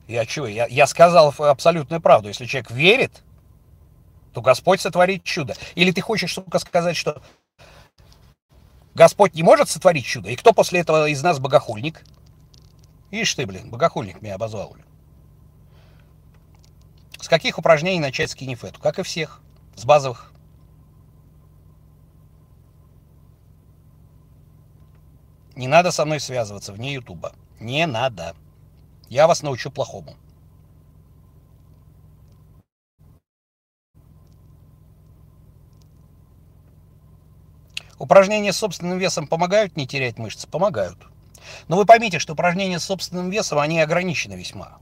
Я 0.07 0.25
чего? 0.25 0.47
Я, 0.47 0.67
я 0.67 0.87
сказал 0.87 1.33
абсолютную 1.37 2.01
правду. 2.01 2.29
Если 2.29 2.45
человек 2.45 2.71
верит, 2.71 3.21
то 4.33 4.41
Господь 4.41 4.81
сотворит 4.81 5.23
чудо. 5.23 5.55
Или 5.75 5.91
ты 5.91 6.01
хочешь, 6.01 6.33
сука, 6.33 6.59
сказать, 6.59 6.95
что 6.95 7.21
Господь 8.93 9.35
не 9.35 9.43
может 9.43 9.69
сотворить 9.69 10.05
чудо? 10.05 10.29
И 10.29 10.35
кто 10.35 10.53
после 10.53 10.81
этого 10.81 11.07
из 11.07 11.23
нас 11.23 11.39
богохульник? 11.39 12.03
Ишь 13.09 13.33
ты, 13.35 13.45
блин, 13.45 13.69
богохульник 13.69 14.21
меня 14.21 14.35
обозвал. 14.35 14.71
Блин. 14.71 14.85
С 17.19 17.27
каких 17.27 17.57
упражнений 17.57 17.99
начать 17.99 18.31
скинифету? 18.31 18.79
Как 18.81 18.99
и 18.99 19.03
всех. 19.03 19.41
С 19.75 19.85
базовых. 19.85 20.31
Не 25.55 25.67
надо 25.67 25.91
со 25.91 26.05
мной 26.05 26.19
связываться 26.19 26.73
вне 26.73 26.93
Ютуба. 26.93 27.33
Не 27.59 27.85
надо. 27.85 28.35
Я 29.09 29.27
вас 29.27 29.41
научу 29.41 29.69
плохому. 29.69 30.15
Упражнения 38.01 38.51
с 38.51 38.57
собственным 38.57 38.97
весом 38.97 39.27
помогают 39.27 39.77
не 39.77 39.85
терять 39.85 40.17
мышцы? 40.17 40.47
Помогают. 40.47 40.97
Но 41.67 41.77
вы 41.77 41.85
поймите, 41.85 42.17
что 42.17 42.33
упражнения 42.33 42.79
с 42.79 42.83
собственным 42.83 43.29
весом, 43.29 43.59
они 43.59 43.79
ограничены 43.79 44.33
весьма. 44.33 44.79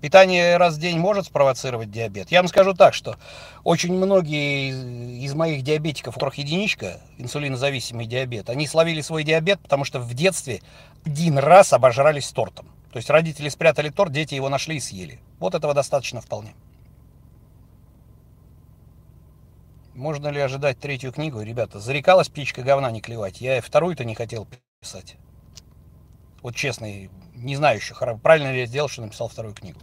Питание 0.00 0.56
раз 0.56 0.76
в 0.76 0.80
день 0.80 0.98
может 0.98 1.26
спровоцировать 1.26 1.90
диабет? 1.90 2.30
Я 2.30 2.40
вам 2.40 2.48
скажу 2.48 2.72
так, 2.72 2.94
что 2.94 3.18
очень 3.62 3.92
многие 3.92 4.70
из 5.22 5.34
моих 5.34 5.60
диабетиков, 5.60 6.14
у 6.14 6.18
которых 6.18 6.36
единичка, 6.36 7.02
инсулинозависимый 7.18 8.06
диабет, 8.06 8.48
они 8.48 8.66
словили 8.66 9.02
свой 9.02 9.22
диабет, 9.22 9.60
потому 9.60 9.84
что 9.84 10.00
в 10.00 10.14
детстве 10.14 10.62
один 11.04 11.36
раз 11.36 11.74
обожрались 11.74 12.32
тортом. 12.32 12.70
То 12.90 12.96
есть 12.96 13.10
родители 13.10 13.50
спрятали 13.50 13.90
торт, 13.90 14.12
дети 14.12 14.34
его 14.34 14.48
нашли 14.48 14.76
и 14.76 14.80
съели. 14.80 15.20
Вот 15.38 15.54
этого 15.54 15.74
достаточно 15.74 16.22
вполне. 16.22 16.54
Можно 20.00 20.28
ли 20.28 20.40
ожидать 20.40 20.78
третью 20.78 21.12
книгу? 21.12 21.42
Ребята, 21.42 21.78
зарекалась 21.78 22.30
птичка 22.30 22.62
говна 22.62 22.90
не 22.90 23.02
клевать. 23.02 23.42
Я 23.42 23.60
вторую-то 23.60 24.02
не 24.06 24.14
хотел 24.14 24.48
писать. 24.80 25.16
Вот 26.40 26.56
честно, 26.56 26.86
не 27.34 27.54
знаю 27.54 27.76
еще, 27.76 27.94
правильно 28.22 28.50
ли 28.50 28.60
я 28.60 28.66
сделал, 28.66 28.88
что 28.88 29.02
написал 29.02 29.28
вторую 29.28 29.54
книгу. 29.54 29.78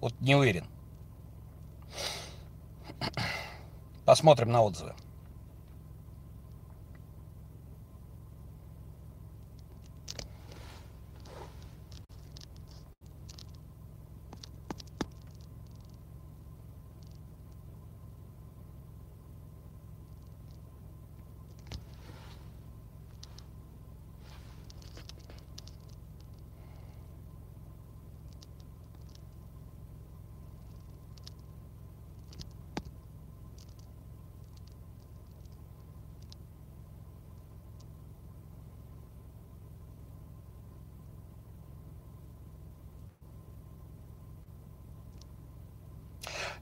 Вот 0.00 0.18
не 0.18 0.34
уверен. 0.34 0.64
Посмотрим 4.06 4.50
на 4.50 4.62
отзывы. 4.62 4.94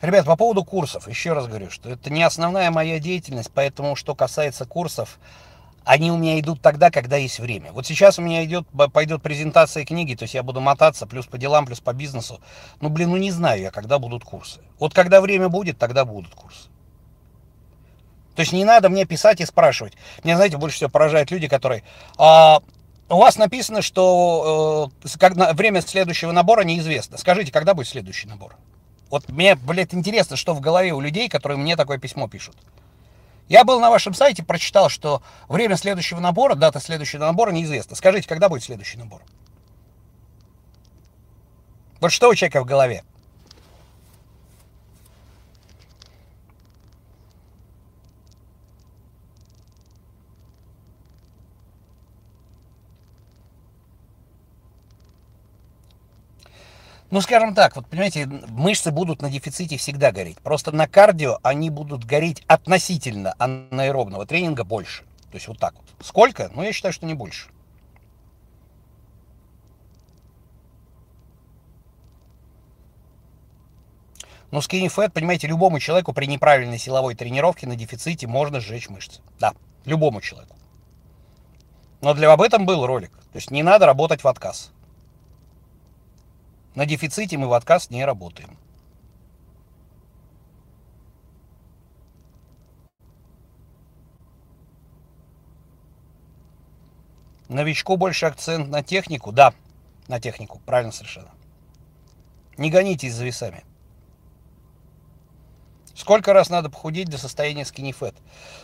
Ребят, 0.02 0.26
по 0.26 0.36
поводу 0.36 0.64
курсов, 0.64 1.06
еще 1.06 1.32
раз 1.32 1.46
говорю, 1.46 1.70
что 1.70 1.88
это 1.88 2.10
не 2.10 2.24
основная 2.24 2.72
моя 2.72 2.98
деятельность, 2.98 3.52
поэтому 3.54 3.94
что 3.94 4.16
касается 4.16 4.66
курсов, 4.66 5.20
они 5.84 6.10
у 6.10 6.16
меня 6.16 6.40
идут 6.40 6.60
тогда, 6.60 6.90
когда 6.90 7.16
есть 7.16 7.38
время. 7.38 7.70
Вот 7.70 7.86
сейчас 7.86 8.18
у 8.18 8.22
меня 8.22 8.44
идет, 8.44 8.66
пойдет 8.92 9.22
презентация 9.22 9.84
книги, 9.84 10.16
то 10.16 10.24
есть 10.24 10.34
я 10.34 10.42
буду 10.42 10.60
мотаться 10.60 11.06
плюс 11.06 11.26
по 11.26 11.38
делам, 11.38 11.66
плюс 11.66 11.78
по 11.78 11.92
бизнесу. 11.92 12.40
Ну, 12.80 12.88
блин, 12.88 13.10
ну 13.10 13.16
не 13.16 13.30
знаю 13.30 13.60
я, 13.60 13.70
когда 13.70 14.00
будут 14.00 14.24
курсы. 14.24 14.60
Вот 14.80 14.92
когда 14.92 15.20
время 15.20 15.48
будет, 15.48 15.78
тогда 15.78 16.04
будут 16.04 16.34
курсы. 16.34 16.68
То 18.34 18.40
есть 18.40 18.52
не 18.52 18.64
надо 18.64 18.88
мне 18.88 19.04
писать 19.04 19.40
и 19.40 19.46
спрашивать. 19.46 19.92
Мне, 20.24 20.34
знаете, 20.34 20.56
больше 20.56 20.76
всего 20.76 20.90
поражают 20.90 21.30
люди, 21.30 21.46
которые... 21.46 21.84
А, 22.18 22.60
у 23.08 23.18
вас 23.18 23.36
написано, 23.36 23.82
что 23.82 24.90
э, 25.04 25.52
время 25.52 25.80
следующего 25.80 26.32
набора 26.32 26.62
неизвестно. 26.62 27.18
Скажите, 27.18 27.52
когда 27.52 27.74
будет 27.74 27.86
следующий 27.86 28.26
набор? 28.26 28.56
Вот 29.12 29.28
мне, 29.28 29.56
блядь, 29.56 29.92
интересно, 29.92 30.36
что 30.36 30.54
в 30.54 30.60
голове 30.60 30.94
у 30.94 31.00
людей, 31.00 31.28
которые 31.28 31.58
мне 31.58 31.76
такое 31.76 31.98
письмо 31.98 32.28
пишут. 32.28 32.56
Я 33.46 33.62
был 33.62 33.78
на 33.78 33.90
вашем 33.90 34.14
сайте, 34.14 34.42
прочитал, 34.42 34.88
что 34.88 35.22
время 35.50 35.76
следующего 35.76 36.18
набора, 36.18 36.54
дата 36.54 36.80
следующего 36.80 37.26
набора 37.26 37.50
неизвестна. 37.50 37.94
Скажите, 37.94 38.26
когда 38.26 38.48
будет 38.48 38.62
следующий 38.62 38.96
набор? 38.96 39.20
Вот 42.00 42.10
что 42.10 42.30
у 42.30 42.34
человека 42.34 42.62
в 42.62 42.64
голове? 42.64 43.04
Ну, 57.12 57.20
скажем 57.20 57.54
так, 57.54 57.76
вот 57.76 57.86
понимаете, 57.88 58.26
мышцы 58.26 58.90
будут 58.90 59.20
на 59.20 59.28
дефиците 59.28 59.76
всегда 59.76 60.12
гореть. 60.12 60.38
Просто 60.38 60.72
на 60.72 60.88
кардио 60.88 61.40
они 61.42 61.68
будут 61.68 62.04
гореть 62.06 62.42
относительно 62.46 63.34
анаэробного 63.36 64.24
тренинга 64.24 64.64
больше. 64.64 65.02
То 65.30 65.34
есть 65.34 65.46
вот 65.46 65.58
так 65.58 65.74
вот. 65.74 65.84
Сколько? 66.00 66.50
Ну, 66.54 66.62
я 66.62 66.72
считаю, 66.72 66.94
что 66.94 67.04
не 67.04 67.12
больше. 67.12 67.50
Но 74.50 74.60
skinny 74.60 74.86
fat, 74.86 75.10
понимаете, 75.10 75.46
любому 75.48 75.80
человеку 75.80 76.14
при 76.14 76.24
неправильной 76.24 76.78
силовой 76.78 77.14
тренировке 77.14 77.66
на 77.66 77.76
дефиците 77.76 78.26
можно 78.26 78.58
сжечь 78.58 78.88
мышцы. 78.88 79.20
Да, 79.38 79.52
любому 79.84 80.22
человеку. 80.22 80.56
Но 82.00 82.14
для 82.14 82.32
об 82.32 82.40
этом 82.40 82.64
был 82.64 82.86
ролик. 82.86 83.10
То 83.10 83.36
есть 83.36 83.50
не 83.50 83.62
надо 83.62 83.84
работать 83.84 84.24
в 84.24 84.28
отказ. 84.28 84.72
На 86.74 86.86
дефиците 86.86 87.36
мы 87.36 87.48
в 87.48 87.52
отказ 87.52 87.90
не 87.90 88.04
работаем. 88.04 88.58
Новичку 97.48 97.98
больше 97.98 98.26
акцент 98.26 98.68
на 98.68 98.82
технику? 98.82 99.30
Да, 99.30 99.52
на 100.08 100.18
технику, 100.18 100.60
правильно 100.64 100.92
совершенно. 100.92 101.30
Не 102.56 102.70
гонитесь 102.70 103.14
за 103.14 103.26
весами. 103.26 103.64
Сколько 105.94 106.32
раз 106.32 106.48
надо 106.50 106.70
похудеть 106.70 107.08
до 107.08 107.18
состояния 107.18 107.62
skinny 107.62 107.94
fat? 107.98 108.14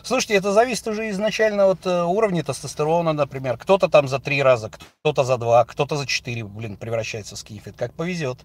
Слушайте, 0.03 0.35
это 0.35 0.51
зависит 0.51 0.87
уже 0.87 1.09
изначально 1.09 1.67
от 1.67 1.85
э, 1.85 2.03
уровня 2.03 2.43
тестостерона, 2.43 3.13
например. 3.13 3.57
Кто-то 3.57 3.87
там 3.87 4.07
за 4.07 4.19
три 4.19 4.41
раза, 4.41 4.69
кто-то 4.69 5.23
за 5.23 5.37
два, 5.37 5.63
кто-то 5.65 5.95
за 5.95 6.05
четыре, 6.07 6.43
блин, 6.43 6.77
превращается 6.77 7.35
в 7.35 7.39
skinny 7.39 7.63
fat. 7.63 7.75
Как 7.77 7.93
повезет. 7.93 8.39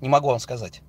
Не 0.00 0.08
могу 0.08 0.28
вам 0.28 0.38
сказать. 0.38 0.82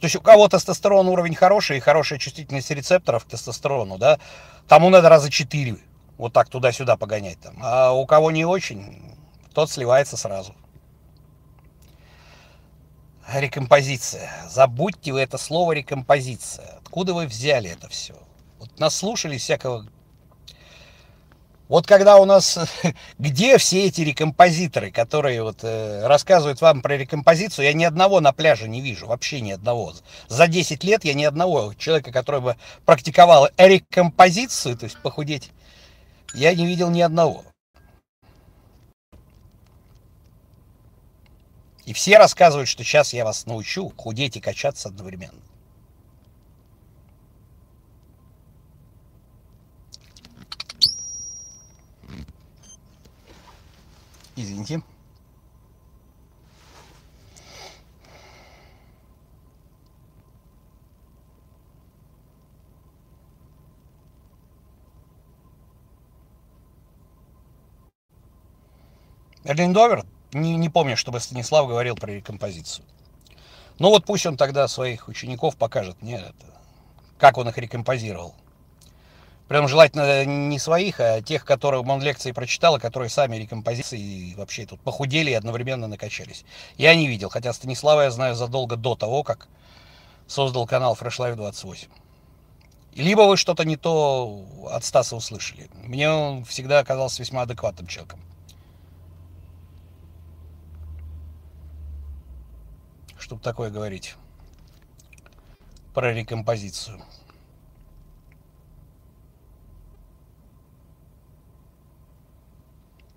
То 0.00 0.06
есть 0.06 0.16
у 0.16 0.20
кого 0.20 0.48
тестостерон 0.48 1.08
уровень 1.08 1.34
хороший 1.34 1.76
и 1.76 1.80
хорошая 1.80 2.18
чувствительность 2.18 2.70
рецепторов 2.70 3.24
к 3.26 3.28
тестостерону, 3.28 3.98
да, 3.98 4.18
тому 4.66 4.88
надо 4.88 5.10
раза 5.10 5.30
четыре 5.30 5.76
вот 6.16 6.32
так 6.32 6.48
туда-сюда 6.48 6.96
погонять 6.96 7.40
там. 7.40 7.56
А 7.62 7.92
у 7.92 8.06
кого 8.06 8.30
не 8.30 8.44
очень, 8.44 9.14
тот 9.54 9.70
сливается 9.70 10.16
сразу. 10.16 10.54
Рекомпозиция. 13.32 14.30
Забудьте 14.48 15.12
вы 15.12 15.20
это 15.20 15.38
слово 15.38 15.72
рекомпозиция. 15.72 16.78
Откуда 16.82 17.14
вы 17.14 17.26
взяли 17.26 17.70
это 17.70 17.88
все? 17.88 18.14
Вот 18.58 18.78
наслушались 18.80 19.42
всякого... 19.42 19.86
Вот 21.68 21.86
когда 21.86 22.16
у 22.16 22.24
нас... 22.24 22.58
Где 23.18 23.56
все 23.58 23.86
эти 23.86 24.00
рекомпозиторы, 24.00 24.90
которые 24.90 25.44
вот 25.44 25.58
э, 25.62 26.06
рассказывают 26.06 26.60
вам 26.60 26.82
про 26.82 26.96
рекомпозицию, 26.96 27.66
я 27.66 27.72
ни 27.72 27.84
одного 27.84 28.20
на 28.20 28.32
пляже 28.32 28.68
не 28.68 28.80
вижу, 28.80 29.06
вообще 29.06 29.40
ни 29.40 29.52
одного. 29.52 29.92
За 30.26 30.48
10 30.48 30.82
лет 30.82 31.04
я 31.04 31.14
ни 31.14 31.24
одного 31.24 31.72
человека, 31.74 32.10
который 32.10 32.40
бы 32.40 32.56
практиковал 32.84 33.48
рекомпозицию, 33.56 34.76
то 34.76 34.84
есть 34.84 35.00
похудеть, 35.00 35.52
я 36.34 36.52
не 36.54 36.66
видел 36.66 36.90
ни 36.90 37.00
одного. 37.00 37.44
И 41.90 41.92
все 41.92 42.18
рассказывают, 42.18 42.68
что 42.68 42.84
сейчас 42.84 43.12
я 43.12 43.24
вас 43.24 43.46
научу 43.46 43.92
худеть 43.96 44.36
и 44.36 44.40
качаться 44.40 44.90
одновременно. 44.90 45.40
Извините. 54.36 54.82
Эрлиндовер 69.42 70.04
не, 70.32 70.56
не 70.56 70.68
помню, 70.68 70.96
чтобы 70.96 71.20
Станислав 71.20 71.68
говорил 71.68 71.96
про 71.96 72.12
рекомпозицию. 72.12 72.84
Ну 73.78 73.88
вот 73.88 74.04
пусть 74.04 74.26
он 74.26 74.36
тогда 74.36 74.68
своих 74.68 75.08
учеников 75.08 75.56
покажет 75.56 76.00
мне, 76.02 76.16
это, 76.16 76.46
как 77.18 77.38
он 77.38 77.48
их 77.48 77.58
рекомпозировал. 77.58 78.34
Прям 79.48 79.66
желательно 79.66 80.24
не 80.24 80.60
своих, 80.60 81.00
а 81.00 81.22
тех, 81.22 81.44
которым 81.44 81.90
он 81.90 82.00
лекции 82.00 82.30
прочитал, 82.30 82.76
и 82.76 82.80
которые 82.80 83.08
сами 83.08 83.36
рекомпозиции 83.36 84.34
вообще 84.34 84.64
тут 84.64 84.80
похудели 84.80 85.32
и 85.32 85.34
одновременно 85.34 85.88
накачались. 85.88 86.44
Я 86.76 86.94
не 86.94 87.08
видел, 87.08 87.30
хотя 87.30 87.52
Станислава 87.52 88.02
я 88.02 88.10
знаю 88.12 88.36
задолго 88.36 88.76
до 88.76 88.94
того, 88.94 89.24
как 89.24 89.48
создал 90.28 90.68
канал 90.68 90.96
Fresh 91.00 91.18
Life 91.18 91.34
28. 91.34 91.88
Либо 92.94 93.22
вы 93.22 93.36
что-то 93.36 93.64
не 93.64 93.76
то 93.76 94.44
от 94.70 94.84
Стаса 94.84 95.16
услышали. 95.16 95.68
Мне 95.82 96.08
он 96.08 96.44
всегда 96.44 96.78
оказался 96.78 97.20
весьма 97.20 97.42
адекватным 97.42 97.88
человеком. 97.88 98.20
Чтобы 103.30 103.42
такое 103.42 103.70
говорить 103.70 104.16
про 105.94 106.12
рекомпозицию. 106.12 107.00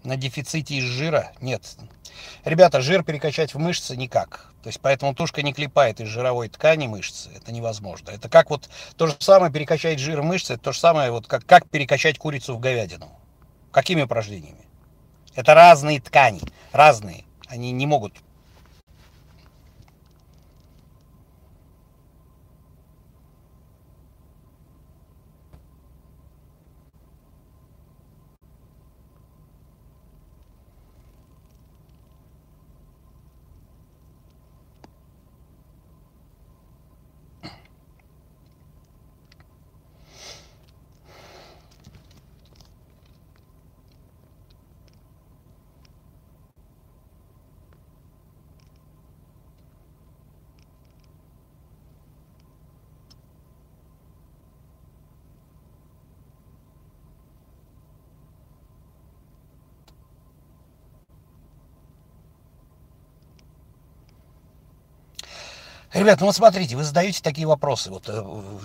На 0.04 0.16
дефиците 0.16 0.76
из 0.76 0.84
жира? 0.84 1.32
Нет. 1.42 1.64
Ребята, 2.46 2.80
жир 2.82 3.04
перекачать 3.04 3.56
в 3.56 3.58
мышцы 3.58 3.98
никак. 3.98 4.54
То 4.62 4.70
есть 4.70 4.80
поэтому 4.80 5.16
тушка 5.16 5.42
не 5.42 5.52
клепает 5.52 6.00
из 6.00 6.10
жировой 6.10 6.48
ткани 6.48 6.86
мышцы. 6.86 7.32
Это 7.36 7.52
невозможно. 7.52 8.12
Это 8.12 8.30
как 8.30 8.52
вот 8.52 8.70
то 8.96 9.08
же 9.08 9.16
самое 9.18 9.52
перекачать 9.52 9.98
жир 9.98 10.22
в 10.22 10.26
мышцы, 10.26 10.54
это 10.54 10.66
то 10.66 10.74
же 10.74 10.80
самое, 10.80 11.10
вот 11.10 11.26
как, 11.26 11.44
как 11.48 11.68
перекачать 11.68 12.20
курицу 12.20 12.56
в 12.56 12.60
говядину. 12.60 13.10
Какими 13.72 14.04
упражнениями? 14.04 14.68
Это 15.34 15.56
разные 15.56 16.00
ткани, 16.00 16.42
разные. 16.72 17.26
Они 17.48 17.72
не 17.72 17.88
могут 17.88 18.14
Ребят, 66.04 66.20
ну 66.20 66.26
вот 66.26 66.36
смотрите, 66.36 66.76
вы 66.76 66.84
задаете 66.84 67.22
такие 67.24 67.48
вопросы. 67.48 67.90
Вот 67.90 68.08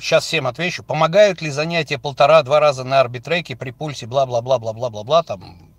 сейчас 0.00 0.24
всем 0.24 0.48
отвечу. 0.48 0.82
Помогают 0.82 1.40
ли 1.40 1.50
занятия 1.50 1.96
полтора-два 1.96 2.58
раза 2.58 2.82
на 2.82 2.98
арбитреке 2.98 3.54
при 3.54 3.70
пульсе 3.70 4.06
бла-бла-бла-бла-бла-бла-бла 4.06 5.22
там? 5.22 5.70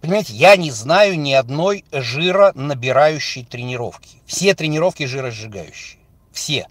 Понимаете, 0.00 0.32
я 0.32 0.56
не 0.56 0.70
знаю 0.70 1.20
ни 1.20 1.34
одной 1.34 1.84
жиронабирающей 1.92 3.44
тренировки. 3.44 4.16
Все 4.24 4.54
тренировки 4.54 5.04
жиросжигающие. 5.04 6.00
Все. 6.32 6.68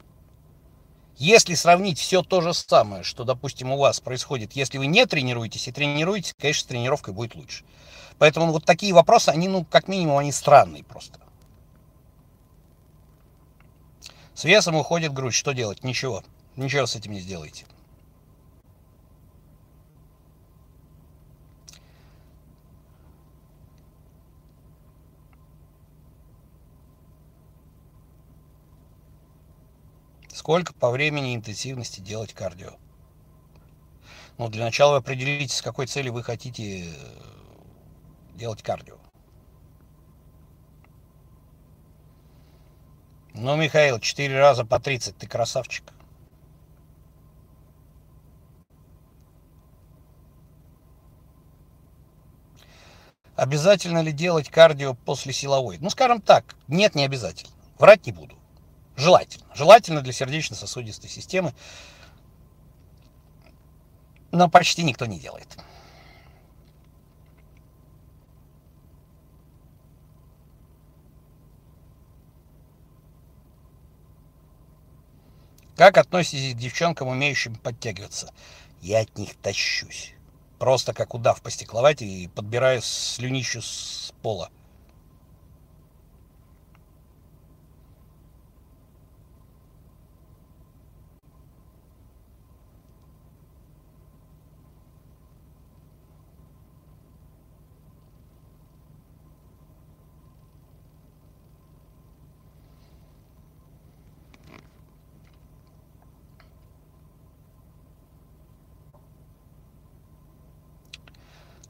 Если 1.17 1.53
сравнить 1.53 1.99
все 1.99 2.23
то 2.23 2.41
же 2.41 2.55
самое, 2.55 3.03
что, 3.03 3.23
допустим, 3.23 3.71
у 3.71 3.77
вас 3.77 3.99
происходит, 3.99 4.53
если 4.53 4.79
вы 4.79 4.87
не 4.87 5.05
тренируетесь 5.05 5.67
и 5.67 5.71
тренируетесь, 5.71 6.33
конечно, 6.41 6.63
с 6.63 6.65
тренировкой 6.65 7.13
будет 7.13 7.35
лучше. 7.35 7.63
Поэтому 8.17 8.51
вот 8.51 8.65
такие 8.65 8.95
вопросы, 8.95 9.29
они, 9.29 9.47
ну, 9.47 9.63
как 9.63 9.87
минимум, 9.87 10.17
они 10.17 10.31
странные 10.31 10.83
просто. 10.83 11.19
С 14.39 14.45
весом 14.45 14.77
уходит 14.77 15.11
грудь. 15.11 15.33
Что 15.33 15.51
делать? 15.51 15.83
Ничего. 15.83 16.23
Ничего 16.55 16.85
с 16.85 16.95
этим 16.95 17.11
не 17.11 17.19
сделаете. 17.19 17.65
Сколько 30.31 30.73
по 30.73 30.89
времени 30.89 31.33
и 31.33 31.35
интенсивности 31.35 31.99
делать 31.99 32.33
кардио? 32.33 32.77
Ну, 34.37 34.47
для 34.47 34.63
начала 34.63 34.91
вы 34.91 34.97
определитесь, 34.99 35.57
с 35.57 35.61
какой 35.61 35.85
целью 35.85 36.13
вы 36.13 36.23
хотите 36.23 36.85
э, 36.85 36.93
делать 38.35 38.63
кардио. 38.63 38.98
Ну, 43.41 43.55
Михаил, 43.55 44.01
4 44.01 44.37
раза 44.37 44.65
по 44.65 44.81
30, 44.81 45.17
ты 45.17 45.25
красавчик. 45.25 45.85
Обязательно 53.37 54.01
ли 54.01 54.11
делать 54.11 54.49
кардио 54.49 54.93
после 54.93 55.31
силовой? 55.31 55.77
Ну, 55.79 55.89
скажем 55.89 56.19
так, 56.19 56.57
нет, 56.67 56.95
не 56.95 57.05
обязательно. 57.05 57.53
Врать 57.77 58.05
не 58.05 58.11
буду. 58.11 58.35
Желательно. 58.97 59.45
Желательно 59.55 60.01
для 60.01 60.11
сердечно-сосудистой 60.11 61.09
системы. 61.09 61.53
Но 64.33 64.49
почти 64.49 64.83
никто 64.83 65.05
не 65.05 65.17
делает. 65.17 65.47
Как 75.79 75.97
относитесь 75.97 76.55
к 76.55 76.57
девчонкам, 76.57 77.07
умеющим 77.07 77.55
подтягиваться? 77.55 78.33
Я 78.81 78.99
от 78.99 79.17
них 79.17 79.33
тащусь. 79.41 80.11
Просто 80.57 80.93
как 80.93 81.13
удав 81.13 81.41
по 81.41 81.49
стекловате 81.49 82.05
и 82.05 82.27
подбираю 82.27 82.81
слюнищу 82.81 83.61
с 83.61 84.13
пола. 84.21 84.49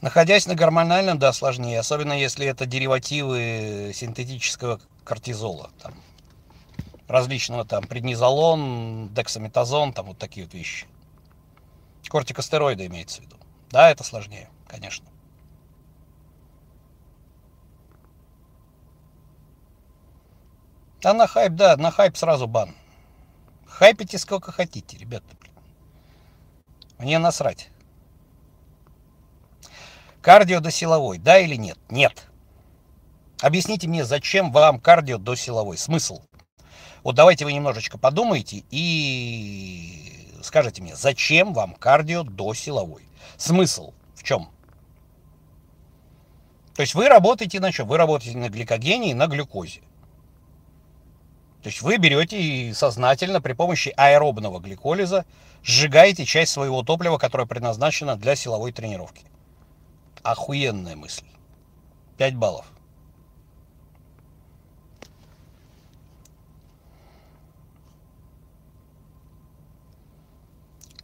Находясь 0.01 0.47
на 0.47 0.55
гормональном, 0.55 1.19
да, 1.19 1.33
сложнее, 1.33 1.79
особенно 1.79 2.13
если 2.13 2.45
это 2.45 2.65
деривативы 2.65 3.91
синтетического 3.93 4.79
кортизола, 5.03 5.71
там, 5.81 5.93
различного 7.07 7.65
там 7.65 7.85
преднизолон, 7.85 9.09
дексаметазон, 9.13 9.91
там 9.91 10.05
вот 10.05 10.17
такие 10.17 10.45
вот 10.45 10.53
вещи. 10.53 10.87
Кортикостероиды 12.07 12.85
имеется 12.85 13.21
в 13.21 13.25
виду. 13.25 13.35
Да, 13.71 13.91
это 13.91 14.03
сложнее, 14.03 14.49
конечно. 14.67 15.05
А 21.03 21.13
на 21.13 21.27
хайп, 21.27 21.53
да, 21.53 21.75
на 21.77 21.91
хайп 21.91 22.15
сразу 22.15 22.47
бан. 22.47 22.73
Хайпите 23.65 24.17
сколько 24.17 24.51
хотите, 24.51 24.97
ребята. 24.97 25.25
Мне 26.97 27.19
насрать. 27.19 27.69
Кардио 30.29 30.59
до 30.59 30.69
силовой, 30.69 31.17
да 31.17 31.39
или 31.39 31.55
нет? 31.55 31.79
Нет. 31.89 32.27
Объясните 33.41 33.87
мне, 33.87 34.05
зачем 34.05 34.51
вам 34.51 34.79
кардио 34.79 35.17
до 35.17 35.33
силовой? 35.33 35.75
Смысл? 35.75 36.21
Вот 37.01 37.15
давайте 37.15 37.45
вы 37.45 37.53
немножечко 37.53 37.97
подумаете 37.97 38.63
и 38.69 40.29
скажите 40.43 40.83
мне, 40.83 40.95
зачем 40.95 41.51
вам 41.51 41.73
кардио 41.73 42.21
до 42.21 42.53
силовой? 42.53 43.01
Смысл 43.37 43.91
в 44.13 44.21
чем? 44.21 44.51
То 46.75 46.83
есть 46.83 46.93
вы 46.93 47.09
работаете 47.09 47.59
на 47.59 47.71
чем? 47.71 47.87
Вы 47.87 47.97
работаете 47.97 48.37
на 48.37 48.49
гликогене 48.49 49.09
и 49.09 49.15
на 49.15 49.25
глюкозе. 49.25 49.81
То 51.63 51.69
есть 51.69 51.81
вы 51.81 51.97
берете 51.97 52.39
и 52.39 52.73
сознательно 52.73 53.41
при 53.41 53.53
помощи 53.53 53.91
аэробного 53.97 54.59
гликолиза 54.59 55.25
сжигаете 55.63 56.23
часть 56.25 56.51
своего 56.51 56.83
топлива, 56.83 57.17
которое 57.17 57.47
предназначено 57.47 58.15
для 58.15 58.35
силовой 58.35 58.71
тренировки. 58.71 59.25
Охуенная 60.23 60.95
мысль. 60.95 61.25
5 62.17 62.35
баллов. 62.35 62.65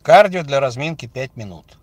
Кардио 0.01 0.43
для 0.43 0.59
разминки 0.59 1.07
5 1.07 1.36
минут. 1.38 1.78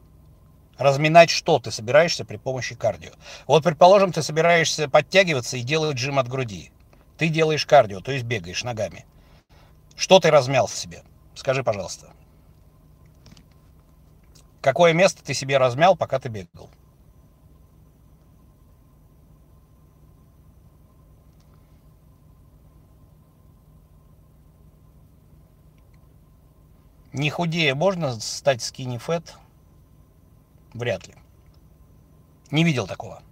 Разминать 0.78 1.30
что 1.30 1.59
ты 1.59 1.70
собираешься 1.70 2.24
при 2.24 2.37
помощи 2.37 2.74
кардио? 2.74 3.12
Вот, 3.47 3.64
предположим, 3.64 4.12
ты 4.12 4.22
собираешься 4.22 4.89
подтягиваться 4.89 5.57
и 5.57 5.62
делать 5.62 5.99
жим 5.99 6.18
от 6.18 6.28
груди. 6.28 6.70
Ты 7.18 7.28
делаешь 7.28 7.66
кардио, 7.66 8.01
то 8.01 8.12
есть 8.12 8.24
бегаешь 8.24 8.64
ногами. 8.64 9.07
Что 9.97 10.20
ты 10.20 10.30
размял 10.30 10.66
в 10.66 10.74
себе? 10.74 11.03
Скажи, 11.35 11.64
пожалуйста. 11.64 12.11
Какое 14.61 14.93
место 14.93 15.24
ты 15.24 15.35
себе 15.35 15.59
размял, 15.59 15.97
пока 15.97 16.18
ты 16.20 16.28
бегал? 16.28 16.70
Не 27.12 27.28
худее 27.30 27.74
можно 27.74 28.18
стать 28.20 28.62
скини 28.62 28.98
фэт? 28.98 29.34
Вряд 30.72 31.06
ли. 31.06 31.14
Не 32.50 32.64
видел 32.64 32.86
такого. 32.86 33.22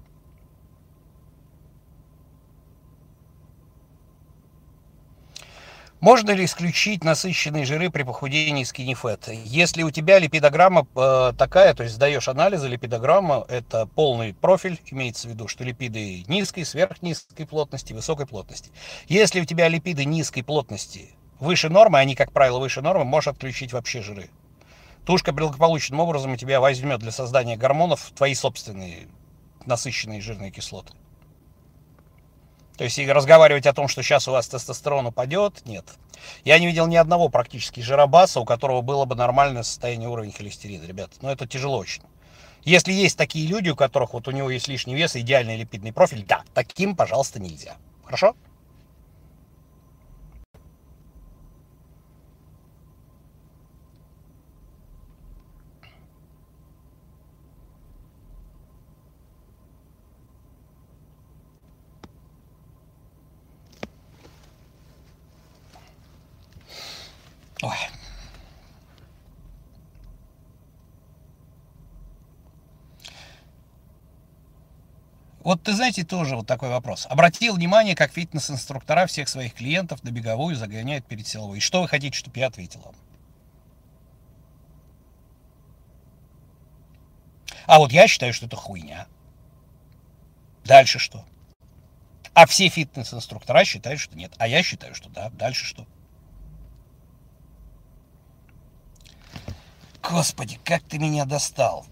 Можно 6.01 6.31
ли 6.31 6.47
исключить 6.47 7.05
насыщенные 7.05 7.67
жиры 7.67 7.91
при 7.91 8.05
похудении 8.05 8.65
skinny 8.65 8.99
fat? 8.99 9.31
Если 9.45 9.83
у 9.83 9.91
тебя 9.91 10.19
липидограмма 10.19 10.87
э, 10.97 11.33
такая, 11.37 11.75
то 11.75 11.83
есть 11.83 11.97
сдаешь 11.97 12.27
анализы, 12.27 12.69
липидограмма 12.69 13.45
это 13.51 13.85
полный 13.85 14.33
профиль, 14.33 14.81
имеется 14.91 15.29
в 15.29 15.33
виду, 15.33 15.47
что 15.47 15.63
липиды 15.63 16.25
низкой, 16.27 16.65
сверхнизкой 16.65 17.45
плотности, 17.45 17.93
высокой 17.93 18.27
плотности. 18.27 18.71
Если 19.09 19.43
у 19.43 19.45
тебя 19.45 19.69
липиды 19.69 20.07
низкой 20.07 20.41
плотности 20.41 21.11
выше 21.41 21.69
нормы, 21.69 21.99
они, 21.99 22.15
как 22.15 22.33
правило, 22.33 22.59
выше 22.59 22.83
нормы, 22.83 23.05
можешь 23.05 23.29
отключить 23.29 23.73
вообще 23.73 24.03
жиры. 24.03 24.31
Тушка 25.05 25.33
благополучным 25.33 26.01
образом 26.01 26.33
у 26.33 26.37
тебя 26.37 26.61
возьмет 26.61 27.01
для 27.01 27.11
создания 27.11 27.57
гормонов 27.57 28.13
твои 28.15 28.35
собственные 28.35 29.09
насыщенные 29.67 30.21
жирные 30.21 30.51
кислоты. 30.51 30.93
То 32.77 32.85
есть 32.85 32.99
и 32.99 33.07
разговаривать 33.07 33.67
о 33.67 33.75
том, 33.75 33.89
что 33.89 34.03
сейчас 34.03 34.27
у 34.27 34.33
вас 34.33 34.49
тестостерон 34.49 35.07
упадет, 35.07 35.67
нет. 35.67 35.85
Я 36.45 36.59
не 36.59 36.67
видел 36.67 36.87
ни 36.87 36.97
одного 36.97 37.29
практически 37.29 37.81
жиробаса, 37.81 38.41
у 38.41 38.47
которого 38.47 38.81
было 38.81 39.05
бы 39.05 39.15
нормальное 39.15 39.63
состояние 39.63 40.09
уровня 40.09 40.33
холестерина, 40.33 40.85
ребят. 40.85 41.11
Но 41.21 41.31
это 41.31 41.47
тяжело 41.47 41.77
очень. 41.77 42.03
Если 42.63 42.93
есть 42.93 43.19
такие 43.19 43.47
люди, 43.47 43.71
у 43.71 43.77
которых 43.77 44.15
вот 44.15 44.29
у 44.29 44.31
него 44.31 44.51
есть 44.51 44.69
лишний 44.69 44.95
вес 44.95 45.17
идеальный 45.17 45.57
липидный 45.57 45.93
профиль, 45.93 46.25
да, 46.27 46.43
таким, 46.55 46.97
пожалуйста, 46.97 47.41
нельзя. 47.41 47.77
Хорошо? 48.05 48.35
Вот 75.41 75.63
ты 75.63 75.73
знаете, 75.73 76.05
тоже 76.05 76.37
вот 76.37 76.47
такой 76.47 76.69
вопрос. 76.69 77.07
Обратил 77.09 77.55
внимание, 77.55 77.95
как 77.95 78.13
фитнес-инструктора 78.13 79.07
всех 79.07 79.29
своих 79.29 79.55
клиентов 79.55 80.03
на 80.05 80.11
беговую 80.11 80.55
загоняют 80.55 81.07
перед 81.07 81.27
силовой. 81.27 81.59
И 81.59 81.61
что 81.61 81.81
вы 81.81 81.89
хотите, 81.89 82.17
чтобы 82.17 82.39
я 82.39 82.49
ответил 82.49 82.81
вам? 82.81 82.95
А 87.67 87.79
вот 87.79 87.93
я 87.93 88.07
считаю, 88.07 88.35
что 88.35 88.47
это 88.47 88.57
хуйня. 88.57 89.07
Дальше 90.65 90.99
что? 90.99 91.25
А 92.35 92.47
все 92.47 92.69
фитнес-инструктора 92.69 93.65
считают, 93.65 94.01
что 94.01 94.17
нет. 94.17 94.33
А 94.39 94.47
я 94.47 94.63
считаю, 94.63 94.95
что 94.95 95.09
да. 95.09 95.31
Дальше 95.31 95.65
что? 95.65 95.87
Господи, 100.03 100.59
как 100.65 100.83
ты 100.83 100.99
меня 100.99 101.25
достал. 101.25 101.87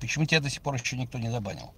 Почему 0.00 0.24
тебя 0.24 0.40
до 0.40 0.50
сих 0.50 0.62
пор 0.62 0.74
еще 0.74 0.96
никто 0.96 1.18
не 1.18 1.30
забанил? 1.30 1.72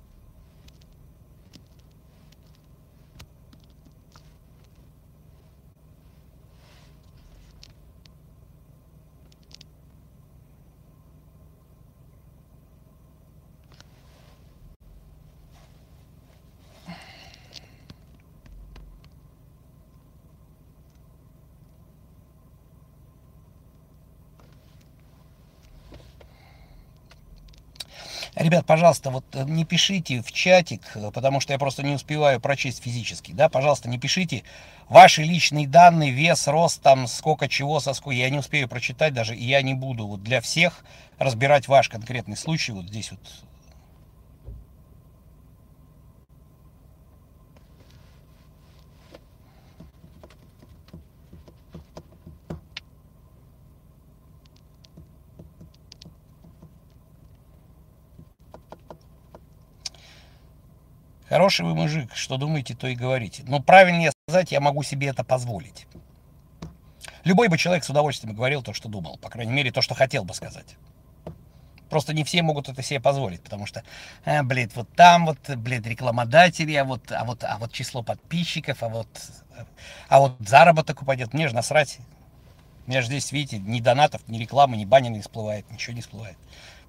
Ребят, 28.39 28.58
пожалуйста, 28.69 29.09
вот 29.09 29.25
э, 29.33 29.45
не 29.45 29.65
пишите 29.65 30.21
в 30.21 30.31
чатик, 30.31 30.83
э, 30.95 31.11
потому 31.11 31.41
что 31.41 31.55
я 31.55 31.59
просто 31.59 31.83
не 31.83 31.95
успеваю 31.95 32.39
прочесть 32.39 32.83
физически, 32.83 33.33
да, 33.33 33.49
пожалуйста, 33.49 33.89
не 33.89 33.99
пишите 33.99 34.45
ваши 34.91 35.23
личные 35.23 35.67
данные, 35.67 36.11
вес, 36.11 36.47
рост, 36.47 36.83
там, 36.83 37.07
сколько 37.07 37.49
чего, 37.49 37.81
со 37.81 37.95
сколько, 37.95 38.19
я 38.19 38.29
не 38.29 38.39
успею 38.39 38.69
прочитать 38.69 39.15
даже, 39.15 39.35
и 39.35 39.43
я 39.43 39.63
не 39.63 39.73
буду 39.73 40.07
вот 40.07 40.23
для 40.23 40.43
всех 40.43 40.85
разбирать 41.19 41.67
ваш 41.67 41.89
конкретный 41.89 42.37
случай 42.37 42.73
вот 42.73 42.85
здесь 42.85 43.11
вот 43.11 43.21
Хороший 61.39 61.65
вы 61.65 61.77
мужик, 61.77 62.17
что 62.17 62.37
думаете, 62.37 62.75
то 62.75 62.89
и 62.89 62.97
говорите. 62.97 63.45
Но 63.47 63.63
правильнее 63.63 64.11
сказать, 64.27 64.51
я 64.51 64.59
могу 64.59 64.83
себе 64.83 65.07
это 65.07 65.23
позволить. 65.23 65.87
Любой 67.23 67.47
бы 67.47 67.57
человек 67.57 67.85
с 67.85 67.91
удовольствием 67.91 68.35
говорил 68.35 68.61
то, 68.61 68.73
что 68.73 68.89
думал. 68.89 69.19
По 69.19 69.31
крайней 69.31 69.53
мере, 69.53 69.71
то, 69.71 69.81
что 69.81 69.95
хотел 69.95 70.25
бы 70.25 70.35
сказать. 70.35 70.75
Просто 71.91 72.13
не 72.13 72.25
все 72.25 72.43
могут 72.43 72.69
это 72.69 72.83
себе 72.83 72.99
позволить, 72.99 73.41
потому 73.41 73.67
что, 73.67 73.85
а, 74.25 74.43
блин, 74.43 74.69
вот 74.75 74.93
там 74.97 75.27
вот, 75.27 75.39
блин, 75.51 75.85
рекламодатели, 75.85 76.75
а 76.75 76.83
вот, 76.83 77.13
а 77.13 77.23
вот, 77.23 77.45
а 77.45 77.59
вот 77.59 77.71
число 77.71 78.03
подписчиков, 78.03 78.83
а 78.83 78.89
вот, 78.89 79.09
а 80.09 80.19
вот 80.19 80.35
заработок 80.41 81.03
упадет. 81.03 81.35
Мне 81.35 81.47
же 81.47 81.55
насрать. 81.55 81.99
У 82.89 82.91
меня 82.91 83.01
же 83.01 83.07
здесь, 83.07 83.31
видите, 83.31 83.59
ни 83.61 83.79
донатов, 83.79 84.27
ни 84.27 84.39
рекламы, 84.39 84.77
ни 84.77 84.85
бани 84.85 85.07
не 85.07 85.21
всплывает, 85.21 85.71
ничего 85.71 85.95
не 85.95 86.01
всплывает. 86.01 86.37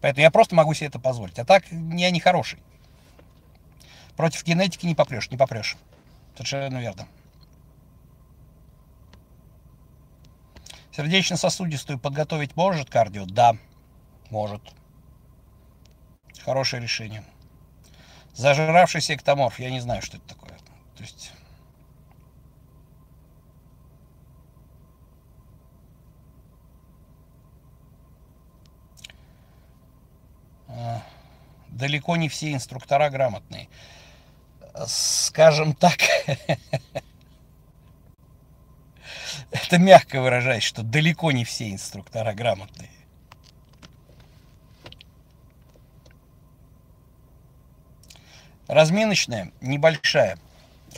Поэтому 0.01 0.23
я 0.23 0.31
просто 0.31 0.55
могу 0.55 0.73
себе 0.73 0.87
это 0.87 0.97
позволить. 0.97 1.37
А 1.37 1.45
так 1.45 1.65
я 1.71 2.09
не 2.09 2.19
хороший. 2.19 2.57
Против 4.19 4.43
генетики 4.43 4.85
не 4.85 4.95
попрешь, 4.95 5.31
не 5.31 5.37
попрешь. 5.37 5.77
Совершенно 6.33 6.79
верно. 6.79 7.07
Сердечно-сосудистую 10.91 11.97
подготовить 11.97 12.53
может 12.57 12.89
кардио? 12.89 13.25
Да, 13.25 13.55
может. 14.29 14.61
Хорошее 16.43 16.83
решение. 16.83 17.23
Зажиравшийся 18.33 19.15
эктоморф, 19.15 19.57
я 19.57 19.71
не 19.71 19.79
знаю, 19.79 20.01
что 20.01 20.17
это 20.17 20.27
такое. 20.27 20.57
То 20.97 21.03
есть... 21.03 21.31
А, 30.67 31.01
далеко 31.69 32.17
не 32.17 32.27
все 32.27 32.51
инструктора 32.51 33.09
грамотные 33.09 33.69
скажем 34.87 35.73
так, 35.73 35.97
это 39.51 39.77
мягко 39.77 40.21
выражаясь, 40.21 40.63
что 40.63 40.83
далеко 40.83 41.31
не 41.31 41.43
все 41.43 41.71
инструктора 41.71 42.33
грамотные. 42.33 42.89
Разминочная 48.67 49.51
небольшая, 49.61 50.37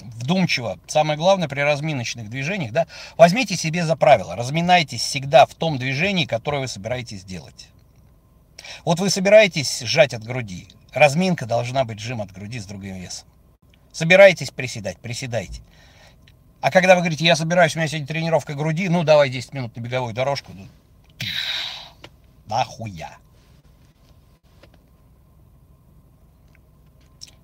вдумчиво. 0.02 0.78
Самое 0.88 1.18
главное 1.18 1.48
при 1.48 1.62
разминочных 1.62 2.30
движениях, 2.30 2.74
да, 2.74 2.88
возьмите 3.18 3.56
себе 3.56 3.86
за 3.86 3.96
правило, 3.96 4.36
разминайтесь 4.36 5.02
всегда 5.02 5.46
в 5.46 5.56
том 5.56 5.78
движении, 5.78 6.26
которое 6.26 6.60
вы 6.60 6.68
собираетесь 6.68 7.24
делать. 7.24 7.70
Вот 8.84 9.00
вы 9.00 9.10
собираетесь 9.10 9.80
сжать 9.80 10.14
от 10.14 10.24
груди, 10.24 10.68
разминка 10.94 11.46
должна 11.46 11.86
быть 11.86 12.00
жим 12.00 12.22
от 12.22 12.32
груди 12.32 12.60
с 12.60 12.66
другим 12.66 12.96
весом. 12.96 13.31
Собираетесь 13.92 14.52
приседать, 14.52 14.98
приседайте. 15.00 15.62
А 16.62 16.72
когда 16.72 16.96
вы 16.96 17.02
говорите, 17.02 17.26
я 17.26 17.36
собираюсь, 17.36 17.76
у 17.76 17.80
меня 17.80 17.88
сегодня 17.88 18.08
тренировка 18.08 18.54
груди, 18.54 18.88
ну 18.88 19.04
давай 19.04 19.30
10 19.30 19.54
минут 19.54 19.76
на 19.76 19.82
беговую 19.82 20.14
дорожку. 20.14 20.54
Ну, 20.54 20.68
нахуя. 22.46 23.18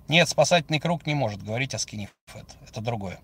Нет, 0.06 0.28
спасательный 0.28 0.80
круг 0.80 1.04
не 1.06 1.14
может 1.14 1.42
говорить 1.42 1.74
о 1.74 1.78
скине 1.78 2.08
фэт. 2.26 2.46
Это 2.66 2.80
другое. 2.80 3.18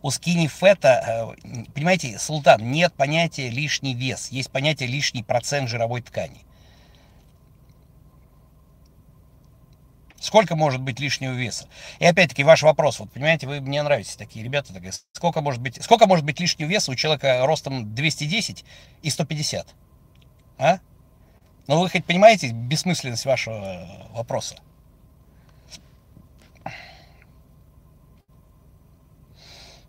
У 0.00 0.10
скини 0.10 0.46
фэта, 0.46 1.34
э, 1.44 1.64
понимаете, 1.74 2.18
Султан, 2.18 2.70
нет 2.70 2.94
понятия 2.94 3.50
лишний 3.50 3.94
вес. 3.94 4.28
Есть 4.28 4.50
понятие 4.50 4.88
лишний 4.88 5.22
процент 5.22 5.68
жировой 5.68 6.02
ткани. 6.02 6.44
Сколько 10.20 10.56
может 10.56 10.80
быть 10.80 10.98
лишнего 10.98 11.32
веса? 11.32 11.68
И 12.00 12.04
опять-таки 12.04 12.42
ваш 12.42 12.62
вопрос, 12.62 12.98
вот 12.98 13.12
понимаете, 13.12 13.46
вы 13.46 13.60
мне 13.60 13.82
нравитесь 13.82 14.16
такие 14.16 14.44
ребята, 14.44 14.72
так, 14.72 14.82
сколько 15.12 15.40
может 15.40 15.62
быть, 15.62 15.82
сколько 15.82 16.06
может 16.06 16.24
быть 16.24 16.40
лишнего 16.40 16.68
веса 16.68 16.90
у 16.90 16.94
человека 16.96 17.46
ростом 17.46 17.94
210 17.94 18.64
и 19.02 19.10
150? 19.10 19.74
А? 20.58 20.78
Ну 21.68 21.80
вы 21.80 21.88
хоть 21.88 22.04
понимаете 22.04 22.50
бессмысленность 22.50 23.26
вашего 23.26 23.86
вопроса? 24.10 24.56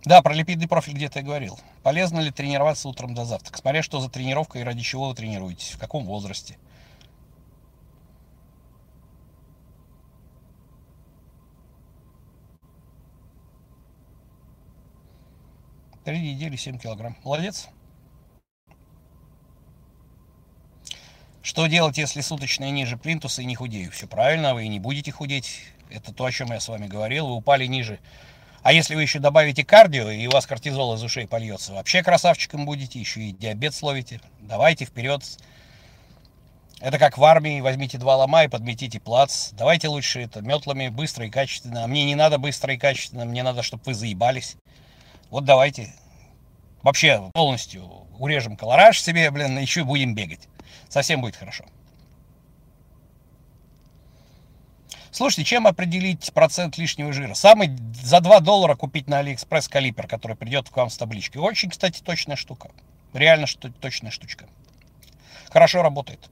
Да, 0.06 0.22
про 0.22 0.34
липидный 0.34 0.68
профиль 0.68 0.94
где-то 0.94 1.20
я 1.20 1.26
говорил. 1.26 1.60
Полезно 1.84 2.20
ли 2.20 2.32
тренироваться 2.32 2.88
утром 2.88 3.14
до 3.14 3.26
завтрака? 3.26 3.58
Смотря 3.58 3.84
что 3.84 4.00
за 4.00 4.10
тренировка 4.10 4.60
и 4.60 4.64
ради 4.64 4.82
чего 4.82 5.10
вы 5.10 5.16
тренируетесь, 5.16 5.72
в 5.72 5.78
каком 5.78 6.06
возрасте. 6.06 6.58
Три 16.10 16.22
недели 16.22 16.56
7 16.56 16.80
килограмм. 16.80 17.16
Молодец. 17.24 17.68
Что 21.44 21.68
делать, 21.68 22.00
если 22.00 22.22
суточные 22.22 22.72
ниже 22.72 22.98
плинтуса 22.98 23.44
и 23.44 23.46
не 23.46 23.54
худею? 23.54 23.92
Все 23.92 24.08
правильно, 24.08 24.56
вы 24.56 24.66
и 24.66 24.70
не 24.70 24.80
будете 24.80 25.12
худеть. 25.12 25.62
Это 25.92 26.12
то, 26.12 26.26
о 26.26 26.32
чем 26.32 26.52
я 26.52 26.60
с 26.60 26.68
вами 26.68 26.88
говорил. 26.88 27.28
Вы 27.28 27.36
упали 27.36 27.68
ниже. 27.68 28.00
А 28.64 28.74
если 28.74 28.96
вы 28.96 29.04
еще 29.04 29.20
добавите 29.20 29.64
кардио, 29.64 30.10
и 30.10 30.26
у 30.26 30.32
вас 30.32 30.48
кортизол 30.48 30.96
из 30.96 31.04
ушей 31.04 31.28
польется, 31.28 31.74
вообще 31.74 32.02
красавчиком 32.02 32.66
будете, 32.66 33.00
еще 33.00 33.22
и 33.22 33.32
диабет 33.32 33.76
словите. 33.76 34.20
Давайте 34.40 34.86
вперед. 34.86 35.22
Это 36.80 36.98
как 36.98 37.20
в 37.20 37.24
армии, 37.24 37.62
возьмите 37.62 38.00
два 38.00 38.16
лома 38.16 38.46
и 38.46 38.48
подметите 38.48 39.00
плац. 39.00 39.52
Давайте 39.52 39.90
лучше 39.90 40.22
это 40.22 40.42
метлами 40.42 40.88
быстро 40.88 41.28
и 41.28 41.30
качественно. 41.30 41.84
А 41.84 41.88
мне 41.88 42.04
не 42.06 42.16
надо 42.16 42.40
быстро 42.40 42.74
и 42.74 42.78
качественно, 42.78 43.26
мне 43.26 43.44
надо, 43.44 43.62
чтобы 43.62 43.84
вы 43.86 43.94
заебались. 43.94 44.58
Вот 45.30 45.46
давайте. 45.46 45.94
Вообще 46.82 47.30
полностью 47.34 47.86
урежем 48.18 48.56
колораж 48.56 49.02
себе, 49.02 49.30
блин, 49.32 49.58
еще 49.58 49.84
будем 49.84 50.16
бегать. 50.16 50.48
Совсем 50.88 51.22
будет 51.22 51.36
хорошо. 51.36 51.66
Слушайте, 55.12 55.44
чем 55.44 55.68
определить 55.68 56.32
процент 56.34 56.78
лишнего 56.78 57.12
жира? 57.12 57.34
Самый 57.34 57.76
за 57.94 58.22
2 58.22 58.40
доллара 58.40 58.76
купить 58.76 59.08
на 59.08 59.20
Алиэкспресс 59.20 59.68
калипер, 59.68 60.08
который 60.08 60.38
придет 60.38 60.70
к 60.70 60.78
вам 60.78 60.90
с 60.90 60.98
табличкой. 60.98 61.42
Очень, 61.42 61.70
кстати, 61.72 62.02
точная 62.02 62.36
штука. 62.36 62.72
Реально 63.14 63.48
что 63.48 63.72
точная 63.72 64.12
штучка. 64.12 64.46
Хорошо 65.50 65.82
работает. 65.82 66.30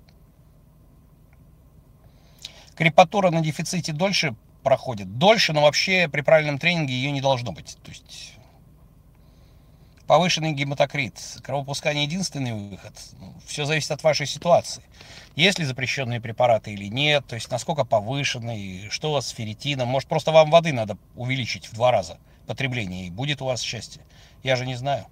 Крепатура 2.75 3.31
на 3.31 3.41
дефиците 3.41 3.91
дольше 3.91 4.35
проходит. 4.61 5.17
Дольше, 5.17 5.53
но 5.53 5.63
вообще 5.63 6.07
при 6.07 6.21
правильном 6.21 6.59
тренинге 6.59 6.93
ее 6.93 7.11
не 7.11 7.21
должно 7.21 7.51
быть. 7.51 7.77
То 7.83 7.89
есть 7.89 8.36
повышенный 10.07 10.53
гематокрит, 10.53 11.19
кровопускание 11.43 12.05
единственный 12.05 12.53
выход. 12.53 12.93
Ну, 13.19 13.33
Все 13.45 13.65
зависит 13.65 13.91
от 13.91 14.01
вашей 14.03 14.25
ситуации. 14.25 14.83
Есть 15.35 15.59
ли 15.59 15.65
запрещенные 15.65 16.21
препараты 16.21 16.73
или 16.73 16.85
нет, 16.85 17.25
то 17.27 17.35
есть 17.35 17.51
насколько 17.51 17.85
повышенный, 17.85 18.89
что 18.89 19.09
у 19.09 19.13
вас 19.13 19.27
с 19.27 19.31
ферритином. 19.31 19.89
Может 19.89 20.09
просто 20.09 20.31
вам 20.31 20.49
воды 20.49 20.73
надо 20.73 20.97
увеличить 21.15 21.67
в 21.67 21.73
два 21.73 21.91
раза 21.91 22.17
потребление, 22.47 23.07
и 23.07 23.11
будет 23.11 23.41
у 23.41 23.45
вас 23.45 23.61
счастье. 23.61 24.01
Я 24.41 24.55
же 24.55 24.65
не 24.65 24.75
знаю. 24.75 25.05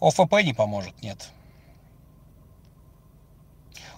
ОФП 0.00 0.42
не 0.42 0.52
поможет, 0.52 1.00
нет. 1.02 1.30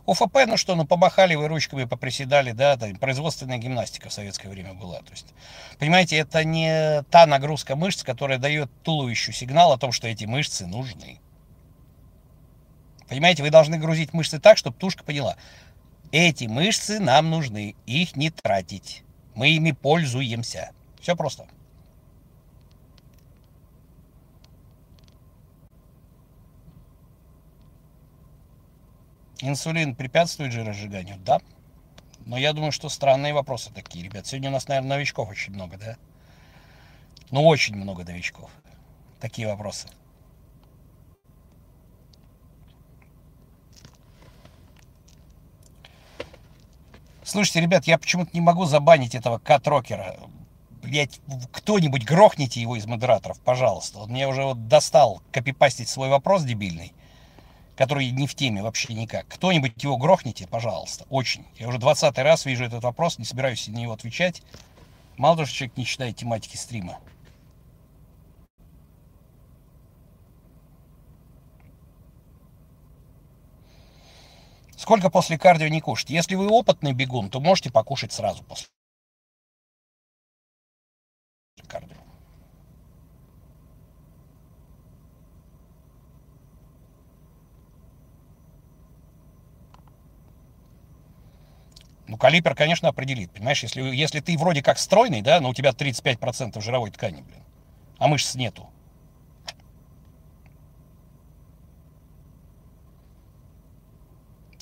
ОФП, 0.06 0.46
ну 0.46 0.56
что, 0.56 0.76
ну 0.76 0.86
помахали 0.86 1.34
вы 1.34 1.48
ручками, 1.48 1.84
поприседали, 1.84 2.52
да, 2.52 2.76
там, 2.76 2.94
производственная 2.96 3.58
гимнастика 3.58 4.08
в 4.08 4.12
советское 4.12 4.48
время 4.48 4.72
была. 4.72 5.00
То 5.00 5.10
есть, 5.10 5.26
понимаете, 5.78 6.16
это 6.16 6.44
не 6.44 7.02
та 7.10 7.26
нагрузка 7.26 7.74
мышц, 7.74 8.04
которая 8.04 8.38
дает 8.38 8.70
туловищу 8.82 9.32
сигнал 9.32 9.72
о 9.72 9.78
том, 9.78 9.90
что 9.90 10.06
эти 10.06 10.24
мышцы 10.24 10.66
нужны. 10.66 11.18
Понимаете, 13.08 13.42
вы 13.42 13.50
должны 13.50 13.78
грузить 13.78 14.12
мышцы 14.12 14.38
так, 14.38 14.58
чтобы 14.58 14.76
тушка 14.76 15.02
поняла, 15.02 15.36
эти 16.12 16.44
мышцы 16.44 17.00
нам 17.00 17.30
нужны, 17.30 17.74
их 17.86 18.14
не 18.14 18.30
тратить, 18.30 19.02
мы 19.34 19.50
ими 19.50 19.72
пользуемся. 19.72 20.70
Все 21.00 21.16
просто. 21.16 21.46
Инсулин 29.40 29.94
препятствует 29.94 30.52
жиросжиганию? 30.52 31.18
Да. 31.18 31.40
Но 32.24 32.36
я 32.36 32.52
думаю, 32.52 32.72
что 32.72 32.88
странные 32.88 33.34
вопросы 33.34 33.70
такие, 33.72 34.04
ребят. 34.04 34.26
Сегодня 34.26 34.48
у 34.48 34.52
нас, 34.52 34.66
наверное, 34.66 34.96
новичков 34.96 35.28
очень 35.28 35.52
много, 35.52 35.76
да? 35.76 35.96
Ну, 37.30 37.46
очень 37.46 37.76
много 37.76 38.04
новичков. 38.04 38.50
Такие 39.20 39.46
вопросы. 39.46 39.88
Слушайте, 47.22 47.60
ребят, 47.60 47.86
я 47.86 47.98
почему-то 47.98 48.30
не 48.32 48.40
могу 48.40 48.64
забанить 48.64 49.14
этого 49.14 49.38
кат-рокера. 49.38 50.16
Блять, 50.82 51.20
кто-нибудь 51.50 52.04
грохните 52.04 52.60
его 52.60 52.76
из 52.76 52.86
модераторов, 52.86 53.40
пожалуйста. 53.40 53.98
Он 53.98 54.10
мне 54.10 54.28
уже 54.28 54.44
вот 54.44 54.68
достал 54.68 55.20
копипастить 55.32 55.88
свой 55.88 56.08
вопрос 56.08 56.44
дебильный 56.44 56.92
который 57.76 58.10
не 58.10 58.26
в 58.26 58.34
теме 58.34 58.62
вообще 58.62 58.94
никак. 58.94 59.28
Кто-нибудь 59.28 59.82
его 59.82 59.96
грохните, 59.96 60.46
пожалуйста, 60.48 61.04
очень. 61.10 61.44
Я 61.56 61.68
уже 61.68 61.78
20 61.78 62.18
раз 62.18 62.46
вижу 62.46 62.64
этот 62.64 62.82
вопрос, 62.82 63.18
не 63.18 63.24
собираюсь 63.24 63.68
на 63.68 63.76
него 63.76 63.92
отвечать. 63.92 64.42
Мало 65.16 65.36
того, 65.36 65.46
что 65.46 65.56
человек 65.56 65.76
не 65.76 65.84
читает 65.84 66.16
тематики 66.16 66.56
стрима. 66.56 66.98
Сколько 74.76 75.10
после 75.10 75.38
кардио 75.38 75.68
не 75.68 75.80
кушать? 75.80 76.10
Если 76.10 76.34
вы 76.34 76.48
опытный 76.48 76.92
бегун, 76.92 77.28
то 77.28 77.40
можете 77.40 77.70
покушать 77.70 78.12
сразу 78.12 78.44
после 78.44 78.66
кардио. 81.66 81.96
Ну, 92.08 92.16
калипер, 92.16 92.54
конечно, 92.54 92.88
определит. 92.88 93.32
Понимаешь, 93.32 93.62
если, 93.62 93.82
если 93.82 94.20
ты 94.20 94.38
вроде 94.38 94.62
как 94.62 94.78
стройный, 94.78 95.22
да, 95.22 95.40
но 95.40 95.50
у 95.50 95.54
тебя 95.54 95.70
35% 95.70 96.60
жировой 96.60 96.90
ткани, 96.90 97.22
блин, 97.22 97.42
а 97.98 98.06
мышц 98.06 98.34
нету. 98.34 98.70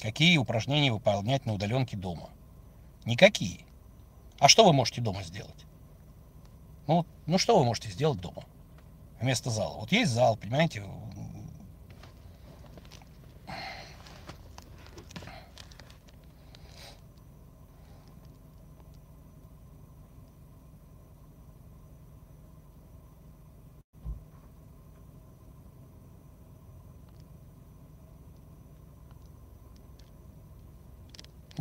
Какие 0.00 0.36
упражнения 0.38 0.92
выполнять 0.92 1.46
на 1.46 1.54
удаленке 1.54 1.96
дома? 1.96 2.30
Никакие. 3.04 3.60
А 4.38 4.48
что 4.48 4.64
вы 4.64 4.72
можете 4.72 5.00
дома 5.00 5.22
сделать? 5.22 5.64
Ну, 6.86 7.06
ну 7.26 7.38
что 7.38 7.58
вы 7.58 7.64
можете 7.64 7.88
сделать 7.90 8.20
дома 8.20 8.44
вместо 9.20 9.50
зала? 9.50 9.78
Вот 9.78 9.92
есть 9.92 10.10
зал, 10.12 10.36
понимаете, 10.36 10.82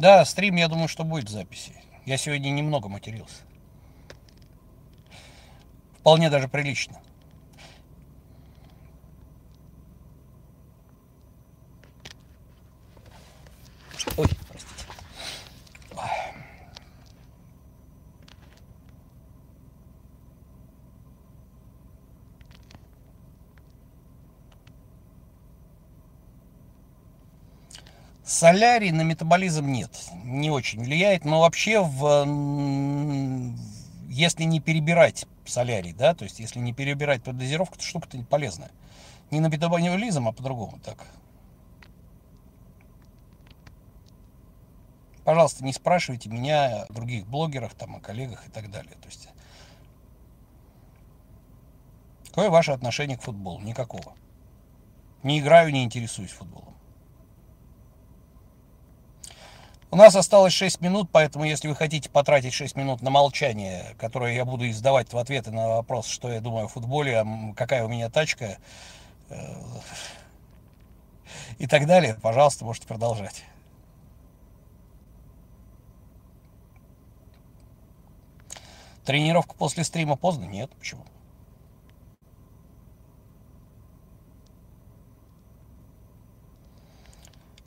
Да, 0.04 0.26
стрим, 0.26 0.58
я 0.58 0.68
думаю, 0.68 0.90
что 0.90 1.06
будет 1.06 1.30
в 1.30 1.32
записи. 1.32 1.72
Я 2.06 2.18
сегодня 2.18 2.50
немного 2.50 2.90
матерился. 2.90 3.44
Вполне 5.98 6.30
даже 6.30 6.50
прилично. 6.50 7.00
Солярий 28.34 28.90
на 28.90 29.04
метаболизм 29.04 29.68
нет, 29.68 29.92
не 30.24 30.50
очень 30.50 30.84
влияет, 30.84 31.24
но 31.24 31.42
вообще 31.42 31.82
в, 31.82 32.26
если 34.10 34.46
не 34.46 34.60
перебирать 34.60 35.28
солярий, 35.46 35.94
да, 35.94 36.16
то 36.16 36.24
есть 36.24 36.40
если 36.40 36.58
не 36.58 36.74
перебирать 36.74 37.22
под 37.22 37.38
дозировку, 37.38 37.78
то 37.78 37.84
штука-то 37.84 38.18
полезная. 38.24 38.72
Не 39.30 39.40
на 39.40 39.50
метаболизм, 39.50 40.28
а 40.28 40.32
по-другому 40.32 40.80
так. 40.84 41.06
Пожалуйста, 45.26 45.64
не 45.64 45.72
спрашивайте 45.72 46.30
меня 46.30 46.86
о 46.86 46.92
других 46.92 47.28
блогерах, 47.28 47.76
там, 47.76 47.98
о 47.98 48.00
коллегах 48.00 48.48
и 48.48 48.50
так 48.50 48.72
далее. 48.72 48.96
То 49.00 49.10
есть, 49.10 49.30
какое 52.30 52.50
ваше 52.50 52.72
отношение 52.72 53.16
к 53.16 53.22
футболу? 53.22 53.60
Никакого. 53.60 54.16
Не 55.22 55.40
играю, 55.40 55.72
не 55.72 55.84
интересуюсь 55.84 56.32
футболом. 56.32 56.73
У 59.94 59.96
нас 59.96 60.16
осталось 60.16 60.54
6 60.54 60.82
минут, 60.82 61.10
поэтому 61.12 61.46
если 61.46 61.68
вы 61.68 61.76
хотите 61.76 62.10
потратить 62.10 62.52
6 62.52 62.76
минут 62.76 63.04
на 63.04 63.12
молчание, 63.12 63.94
которое 64.00 64.34
я 64.34 64.44
буду 64.44 64.68
издавать 64.68 65.14
в 65.14 65.18
ответы 65.20 65.52
на 65.52 65.68
вопрос, 65.68 66.08
что 66.08 66.32
я 66.32 66.42
думаю 66.42 66.66
о 66.66 66.68
футболе, 66.68 67.24
какая 67.56 67.86
у 67.86 67.88
меня 67.88 68.10
тачка 68.10 68.58
э, 69.30 69.36
и 71.60 71.68
так 71.68 71.86
далее, 71.86 72.18
пожалуйста, 72.24 72.66
можете 72.66 72.88
продолжать. 72.88 73.44
Тренировка 79.06 79.54
после 79.54 79.84
стрима 79.84 80.16
поздно? 80.16 80.46
Нет, 80.46 80.72
почему? 80.72 81.04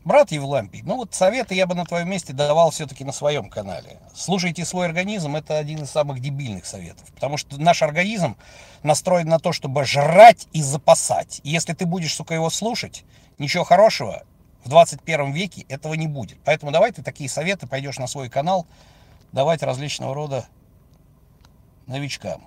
Брат 0.06 0.30
Евлампий, 0.30 0.82
ну 0.84 0.98
вот 0.98 1.14
советы 1.14 1.56
я 1.56 1.66
бы 1.66 1.74
на 1.74 1.84
твоем 1.84 2.08
месте 2.08 2.32
давал 2.32 2.70
все-таки 2.70 3.02
на 3.02 3.10
своем 3.10 3.50
канале. 3.50 3.98
Слушайте 4.14 4.64
свой 4.64 4.86
организм, 4.86 5.34
это 5.34 5.58
один 5.58 5.82
из 5.82 5.90
самых 5.90 6.20
дебильных 6.20 6.64
советов. 6.64 7.04
Потому 7.12 7.36
что 7.36 7.60
наш 7.60 7.82
организм 7.82 8.36
настроен 8.84 9.26
на 9.26 9.40
то, 9.40 9.50
чтобы 9.50 9.84
жрать 9.84 10.46
и 10.52 10.62
запасать. 10.62 11.40
И 11.42 11.50
если 11.50 11.72
ты 11.72 11.86
будешь, 11.86 12.14
сука, 12.14 12.34
его 12.34 12.50
слушать, 12.50 13.04
ничего 13.38 13.64
хорошего 13.64 14.22
в 14.62 14.68
21 14.68 15.32
веке 15.32 15.66
этого 15.68 15.94
не 15.94 16.06
будет. 16.06 16.38
Поэтому 16.44 16.70
давай 16.70 16.92
ты 16.92 17.02
такие 17.02 17.28
советы 17.28 17.66
пойдешь 17.66 17.98
на 17.98 18.06
свой 18.06 18.28
канал 18.28 18.64
давать 19.32 19.64
различного 19.64 20.14
рода 20.14 20.46
новичкам. 21.88 22.44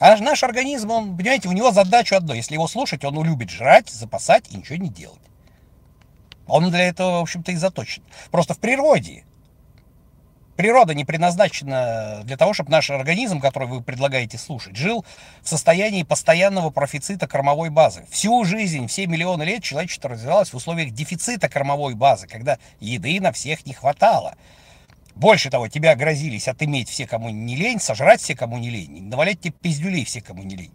А 0.00 0.16
наш 0.16 0.42
организм, 0.42 0.90
он, 0.90 1.16
понимаете, 1.16 1.48
у 1.48 1.52
него 1.52 1.72
задача 1.72 2.16
одно. 2.16 2.32
Если 2.32 2.54
его 2.54 2.66
слушать, 2.66 3.04
он 3.04 3.22
любит 3.22 3.50
жрать, 3.50 3.90
запасать 3.90 4.50
и 4.50 4.56
ничего 4.56 4.76
не 4.76 4.88
делать. 4.88 5.20
Он 6.46 6.70
для 6.70 6.88
этого, 6.88 7.18
в 7.18 7.22
общем-то, 7.22 7.52
и 7.52 7.56
заточен. 7.56 8.02
Просто 8.30 8.54
в 8.54 8.58
природе. 8.58 9.24
Природа 10.56 10.94
не 10.94 11.04
предназначена 11.04 12.22
для 12.24 12.36
того, 12.38 12.54
чтобы 12.54 12.70
наш 12.70 12.90
организм, 12.90 13.40
который 13.40 13.68
вы 13.68 13.82
предлагаете 13.82 14.38
слушать, 14.38 14.74
жил 14.74 15.04
в 15.42 15.48
состоянии 15.48 16.02
постоянного 16.02 16.70
профицита 16.70 17.28
кормовой 17.28 17.68
базы. 17.68 18.06
Всю 18.10 18.42
жизнь, 18.44 18.86
все 18.86 19.06
миллионы 19.06 19.42
лет 19.42 19.62
человечество 19.62 20.10
развивалось 20.10 20.52
в 20.52 20.56
условиях 20.56 20.92
дефицита 20.92 21.50
кормовой 21.50 21.94
базы, 21.94 22.26
когда 22.26 22.58
еды 22.80 23.20
на 23.20 23.32
всех 23.32 23.66
не 23.66 23.74
хватало. 23.74 24.34
Больше 25.20 25.50
того, 25.50 25.68
тебя 25.68 25.94
грозились 25.96 26.48
отыметь 26.48 26.88
все, 26.88 27.06
кому 27.06 27.28
не 27.28 27.54
лень, 27.54 27.78
сожрать 27.78 28.22
все, 28.22 28.34
кому 28.34 28.56
не 28.56 28.70
лень, 28.70 29.04
навалять 29.10 29.38
тебе 29.38 29.52
пиздюлей 29.52 30.06
все, 30.06 30.22
кому 30.22 30.42
не 30.42 30.56
лень. 30.56 30.72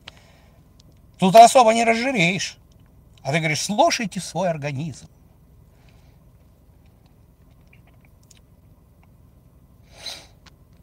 Тут 1.18 1.36
особо 1.36 1.74
не 1.74 1.84
разжиреешь. 1.84 2.60
А 3.24 3.32
ты 3.32 3.40
говоришь, 3.40 3.64
слушайте 3.64 4.20
свой 4.20 4.48
организм. 4.52 5.10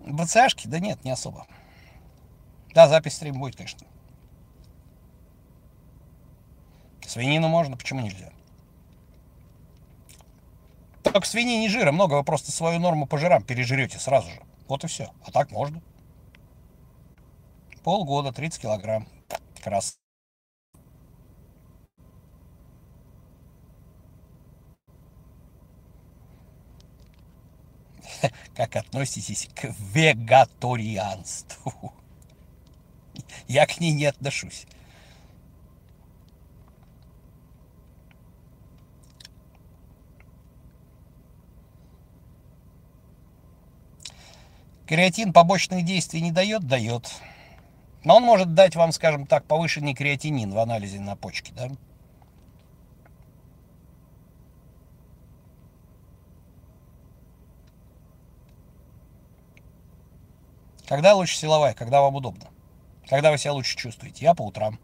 БЦАшки? 0.00 0.66
Да 0.66 0.80
нет, 0.80 1.04
не 1.04 1.12
особо. 1.12 1.46
Да, 2.74 2.88
запись 2.88 3.14
стрима 3.14 3.38
будет, 3.38 3.54
конечно. 3.54 3.86
Свинину 7.06 7.46
можно, 7.46 7.76
почему 7.76 8.00
нельзя? 8.00 8.32
Только 11.02 11.26
свиньи 11.26 11.58
не 11.58 11.68
жира 11.68 11.92
много, 11.92 12.14
вы 12.14 12.24
просто 12.24 12.52
свою 12.52 12.78
норму 12.78 13.06
по 13.06 13.18
жирам 13.18 13.42
пережрете 13.42 13.98
сразу 13.98 14.30
же. 14.30 14.40
Вот 14.68 14.84
и 14.84 14.86
все. 14.86 15.10
А 15.24 15.32
так 15.32 15.50
можно. 15.50 15.82
Полгода, 17.82 18.32
30 18.32 18.62
килограмм. 18.62 19.08
Крас. 19.62 19.98
как 28.54 28.76
относитесь 28.76 29.48
к 29.54 29.74
вегаторианству. 29.92 31.92
Я 33.48 33.66
к 33.66 33.80
ней 33.80 33.92
не 33.92 34.06
отношусь. 34.06 34.66
Креатин 44.86 45.32
побочных 45.32 45.84
действий 45.84 46.20
не 46.20 46.32
дает? 46.32 46.66
Дает. 46.66 47.10
Но 48.04 48.16
он 48.16 48.24
может 48.24 48.54
дать 48.54 48.74
вам, 48.74 48.92
скажем 48.92 49.26
так, 49.26 49.44
повышенный 49.44 49.94
креатинин 49.94 50.50
в 50.50 50.58
анализе 50.58 50.98
на 50.98 51.14
почке, 51.14 51.52
да? 51.52 51.70
Когда 60.86 61.14
лучше 61.14 61.36
силовая? 61.36 61.74
Когда 61.74 62.00
вам 62.00 62.16
удобно? 62.16 62.50
Когда 63.08 63.30
вы 63.30 63.38
себя 63.38 63.52
лучше 63.52 63.76
чувствуете? 63.76 64.24
Я 64.24 64.34
по 64.34 64.42
утрам. 64.42 64.78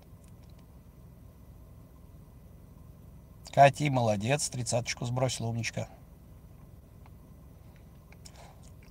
Кати, 3.53 3.91
молодец, 3.91 4.49
тридцаточку 4.49 5.05
сбросила, 5.05 5.49
умничка. 5.49 5.89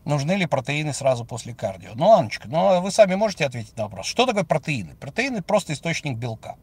Нужны 0.08 0.32
ли 0.38 0.46
протеины 0.46 0.94
сразу 0.94 1.26
после 1.26 1.54
кардио? 1.54 1.92
Ну, 1.94 2.14
Анночка, 2.14 2.48
ну 2.48 2.80
вы 2.80 2.92
сами 2.92 3.16
можете 3.16 3.46
ответить 3.46 3.76
на 3.76 3.84
вопрос. 3.84 4.06
Что 4.06 4.26
такое 4.26 4.46
протеины? 4.46 4.96
Протеины 4.96 5.42
просто 5.42 5.74
источник 5.74 6.16
белка. 6.18 6.56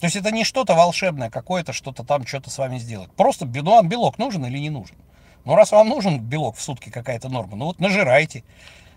То 0.00 0.06
есть 0.06 0.16
это 0.16 0.32
не 0.32 0.42
что-то 0.42 0.74
волшебное, 0.74 1.30
какое-то 1.30 1.72
что-то 1.72 2.02
там 2.02 2.26
что-то 2.26 2.50
с 2.50 2.58
вами 2.58 2.78
сделать. 2.78 3.12
Просто 3.12 3.46
ну, 3.46 3.70
вам 3.70 3.88
белок 3.88 4.18
нужен 4.18 4.44
или 4.46 4.58
не 4.58 4.68
нужен? 4.68 4.96
Ну, 5.44 5.54
раз 5.54 5.70
вам 5.70 5.88
нужен 5.88 6.18
белок 6.18 6.56
в 6.56 6.60
сутки 6.60 6.90
какая-то 6.90 7.28
норма, 7.28 7.54
ну 7.54 7.66
вот 7.66 7.78
нажирайте 7.78 8.42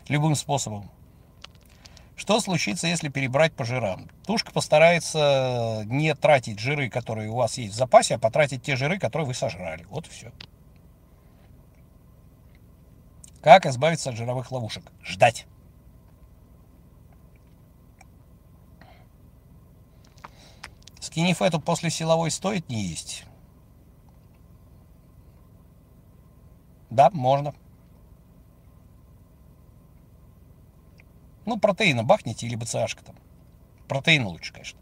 любым 0.07 0.33
способом. 0.33 0.89
Что 2.15 2.39
случится, 2.39 2.87
если 2.87 3.09
перебрать 3.09 3.53
по 3.53 3.65
жирам? 3.65 4.09
Тушка 4.25 4.51
постарается 4.51 5.83
не 5.85 6.15
тратить 6.15 6.57
жиры, 6.59 6.89
которые 6.89 7.29
у 7.29 7.35
вас 7.35 7.59
есть 7.59 7.75
в 7.75 7.77
запасе, 7.77 8.15
а 8.15 8.17
потратить 8.17 8.63
те 8.63 8.75
жиры, 8.75 8.97
которые 8.97 9.27
вы 9.27 9.35
сожрали. 9.35 9.83
Вот 9.91 10.07
и 10.07 10.09
все. 10.09 10.31
Как 13.47 13.65
избавиться 13.65 14.09
от 14.09 14.17
жировых 14.17 14.51
ловушек? 14.51 14.83
Ждать. 15.01 15.47
Скинифету 20.99 21.61
после 21.61 21.89
силовой 21.89 22.29
стоит 22.29 22.67
не 22.67 22.83
есть. 22.83 23.23
Да, 26.89 27.09
можно. 27.13 27.55
Ну, 31.45 31.57
протеина 31.57 32.03
бахните 32.03 32.47
или 32.47 32.57
БЦАшка 32.57 33.05
там. 33.05 33.15
Протеин 33.87 34.27
лучше, 34.27 34.51
конечно. 34.51 34.77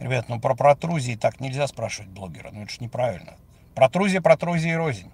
Ребят, 0.00 0.30
ну 0.30 0.40
про 0.40 0.54
протрузии 0.54 1.14
так 1.14 1.40
нельзя 1.40 1.66
спрашивать 1.66 2.10
блогера. 2.10 2.50
Ну 2.50 2.62
это 2.62 2.72
же 2.72 2.78
неправильно. 2.80 3.36
Протрузия, 3.74 4.22
протрузия 4.22 4.72
и 4.72 4.76
рознь. 4.76 5.10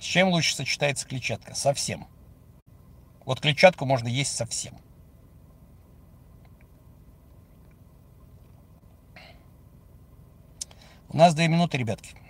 С 0.00 0.04
чем 0.04 0.28
лучше 0.28 0.56
сочетается 0.56 1.06
клетчатка? 1.06 1.54
Совсем. 1.54 2.06
Вот 3.26 3.40
клетчатку 3.40 3.84
можно 3.84 4.08
есть 4.08 4.34
совсем. 4.34 4.74
У 11.10 11.16
нас 11.16 11.34
две 11.34 11.46
минуты, 11.46 11.76
ребятки. 11.76 12.23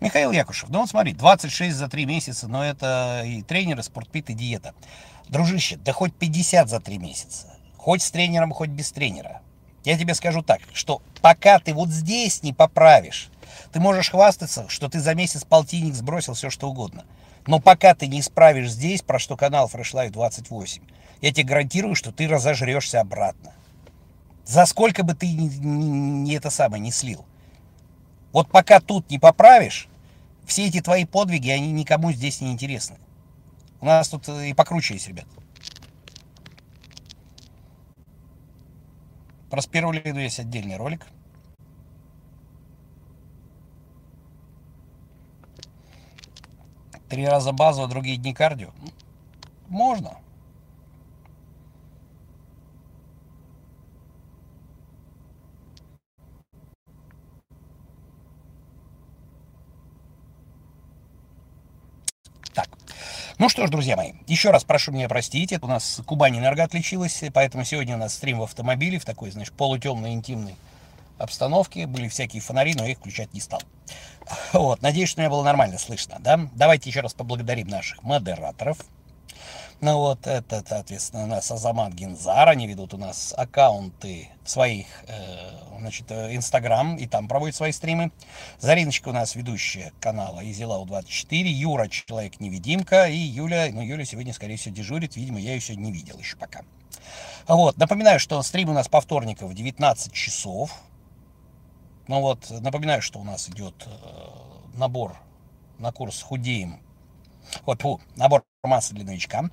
Михаил 0.00 0.30
Якушев, 0.30 0.68
ну 0.68 0.80
вот 0.80 0.90
смотри, 0.90 1.12
26 1.12 1.76
за 1.76 1.88
3 1.88 2.06
месяца, 2.06 2.46
но 2.46 2.64
это 2.64 3.22
и 3.26 3.42
тренеры, 3.42 3.82
спортпит, 3.82 4.30
и 4.30 4.34
диета. 4.34 4.74
Дружище, 5.28 5.76
да 5.76 5.92
хоть 5.92 6.14
50 6.14 6.68
за 6.68 6.80
3 6.80 6.98
месяца. 6.98 7.54
Хоть 7.76 8.02
с 8.02 8.10
тренером, 8.10 8.52
хоть 8.52 8.70
без 8.70 8.92
тренера. 8.92 9.42
Я 9.84 9.98
тебе 9.98 10.14
скажу 10.14 10.42
так, 10.42 10.60
что 10.72 11.02
пока 11.20 11.58
ты 11.58 11.74
вот 11.74 11.88
здесь 11.88 12.42
не 12.42 12.52
поправишь, 12.52 13.30
ты 13.72 13.80
можешь 13.80 14.10
хвастаться, 14.10 14.68
что 14.68 14.88
ты 14.88 15.00
за 15.00 15.14
месяц 15.14 15.44
полтинник 15.44 15.94
сбросил 15.94 16.34
все 16.34 16.50
что 16.50 16.68
угодно. 16.68 17.04
Но 17.46 17.60
пока 17.60 17.94
ты 17.94 18.06
не 18.06 18.20
исправишь 18.20 18.70
здесь, 18.70 19.02
про 19.02 19.18
что 19.18 19.36
канал 19.36 19.70
Fresh 19.72 19.94
Life 19.94 20.10
28, 20.10 20.82
я 21.22 21.32
тебе 21.32 21.44
гарантирую, 21.44 21.94
что 21.94 22.12
ты 22.12 22.28
разожрешься 22.28 23.00
обратно. 23.00 23.52
За 24.44 24.64
сколько 24.66 25.02
бы 25.02 25.14
ты 25.14 25.26
не, 25.32 26.34
это 26.34 26.50
самое 26.50 26.82
не 26.82 26.90
слил. 26.90 27.24
Вот 28.32 28.50
пока 28.50 28.80
тут 28.80 29.10
не 29.10 29.18
поправишь, 29.18 29.88
все 30.44 30.66
эти 30.66 30.80
твои 30.80 31.04
подвиги, 31.04 31.50
они 31.50 31.72
никому 31.72 32.12
здесь 32.12 32.40
не 32.40 32.52
интересны. 32.52 32.96
У 33.80 33.86
нас 33.86 34.08
тут 34.08 34.28
и 34.28 34.52
покруче 34.54 34.94
есть, 34.94 35.08
ребят. 35.08 35.26
Про 39.50 39.62
спирулиду 39.62 40.18
есть 40.18 40.40
отдельный 40.40 40.76
ролик. 40.76 41.06
Три 47.08 47.26
раза 47.26 47.52
базово, 47.52 47.88
другие 47.88 48.18
дни 48.18 48.34
кардио. 48.34 48.70
Можно. 49.68 50.18
Ну 63.38 63.48
что 63.48 63.64
ж, 63.68 63.70
друзья 63.70 63.96
мои, 63.96 64.14
еще 64.26 64.50
раз 64.50 64.64
прошу 64.64 64.90
меня 64.90 65.08
простить, 65.08 65.52
у 65.62 65.66
нас 65.68 66.02
Кубань 66.04 66.36
Энерго 66.36 66.64
отличилась, 66.64 67.22
поэтому 67.32 67.62
сегодня 67.62 67.94
у 67.94 67.98
нас 67.98 68.14
стрим 68.14 68.40
в 68.40 68.42
автомобиле, 68.42 68.98
в 68.98 69.04
такой, 69.04 69.30
знаешь, 69.30 69.52
полутемной, 69.52 70.12
интимной 70.12 70.56
обстановке. 71.18 71.86
Были 71.86 72.08
всякие 72.08 72.42
фонари, 72.42 72.74
но 72.74 72.84
я 72.84 72.90
их 72.90 72.98
включать 72.98 73.32
не 73.32 73.40
стал. 73.40 73.62
Вот, 74.52 74.82
надеюсь, 74.82 75.08
что 75.08 75.20
меня 75.20 75.30
было 75.30 75.44
нормально 75.44 75.78
слышно, 75.78 76.16
да? 76.18 76.48
Давайте 76.56 76.90
еще 76.90 77.00
раз 77.00 77.14
поблагодарим 77.14 77.68
наших 77.68 78.02
модераторов. 78.02 78.78
Ну 79.80 79.96
вот, 79.96 80.26
это, 80.26 80.64
соответственно, 80.68 81.22
у 81.22 81.26
нас 81.28 81.52
Азамат 81.52 81.92
Гензар, 81.92 82.48
они 82.48 82.66
ведут 82.66 82.94
у 82.94 82.96
нас 82.98 83.32
аккаунты 83.36 84.28
своих, 84.44 84.86
э, 85.06 85.52
значит, 85.78 86.10
э, 86.10 86.34
Инстаграм, 86.34 86.96
и 86.96 87.06
там 87.06 87.28
проводят 87.28 87.54
свои 87.54 87.70
стримы. 87.70 88.10
Зариночка 88.58 89.10
у 89.10 89.12
нас 89.12 89.36
ведущая 89.36 89.92
канала 90.00 90.44
Изилау24, 90.44 91.44
Юра 91.44 91.86
Человек-невидимка, 91.86 93.06
и 93.06 93.16
Юля, 93.16 93.68
ну, 93.70 93.80
Юля 93.80 94.04
сегодня, 94.04 94.32
скорее 94.32 94.56
всего, 94.56 94.74
дежурит, 94.74 95.14
видимо, 95.14 95.38
я 95.38 95.54
ее 95.54 95.60
сегодня 95.60 95.84
не 95.84 95.92
видел 95.92 96.18
еще 96.18 96.36
пока. 96.36 96.62
Вот, 97.46 97.76
напоминаю, 97.76 98.18
что 98.18 98.42
стрим 98.42 98.70
у 98.70 98.72
нас 98.72 98.88
по 98.88 99.00
вторникам 99.00 99.46
в 99.46 99.54
19 99.54 100.12
часов. 100.12 100.72
Ну 102.08 102.20
вот, 102.20 102.50
напоминаю, 102.50 103.00
что 103.00 103.20
у 103.20 103.24
нас 103.24 103.48
идет 103.48 103.86
э, 103.86 104.76
набор 104.76 105.16
на 105.78 105.92
курс 105.92 106.20
«Худеем». 106.20 106.80
Вот, 107.66 107.82
фу, 107.82 108.00
набор 108.16 108.44
массы 108.62 108.94
для 108.94 109.04
новичка. 109.04 109.50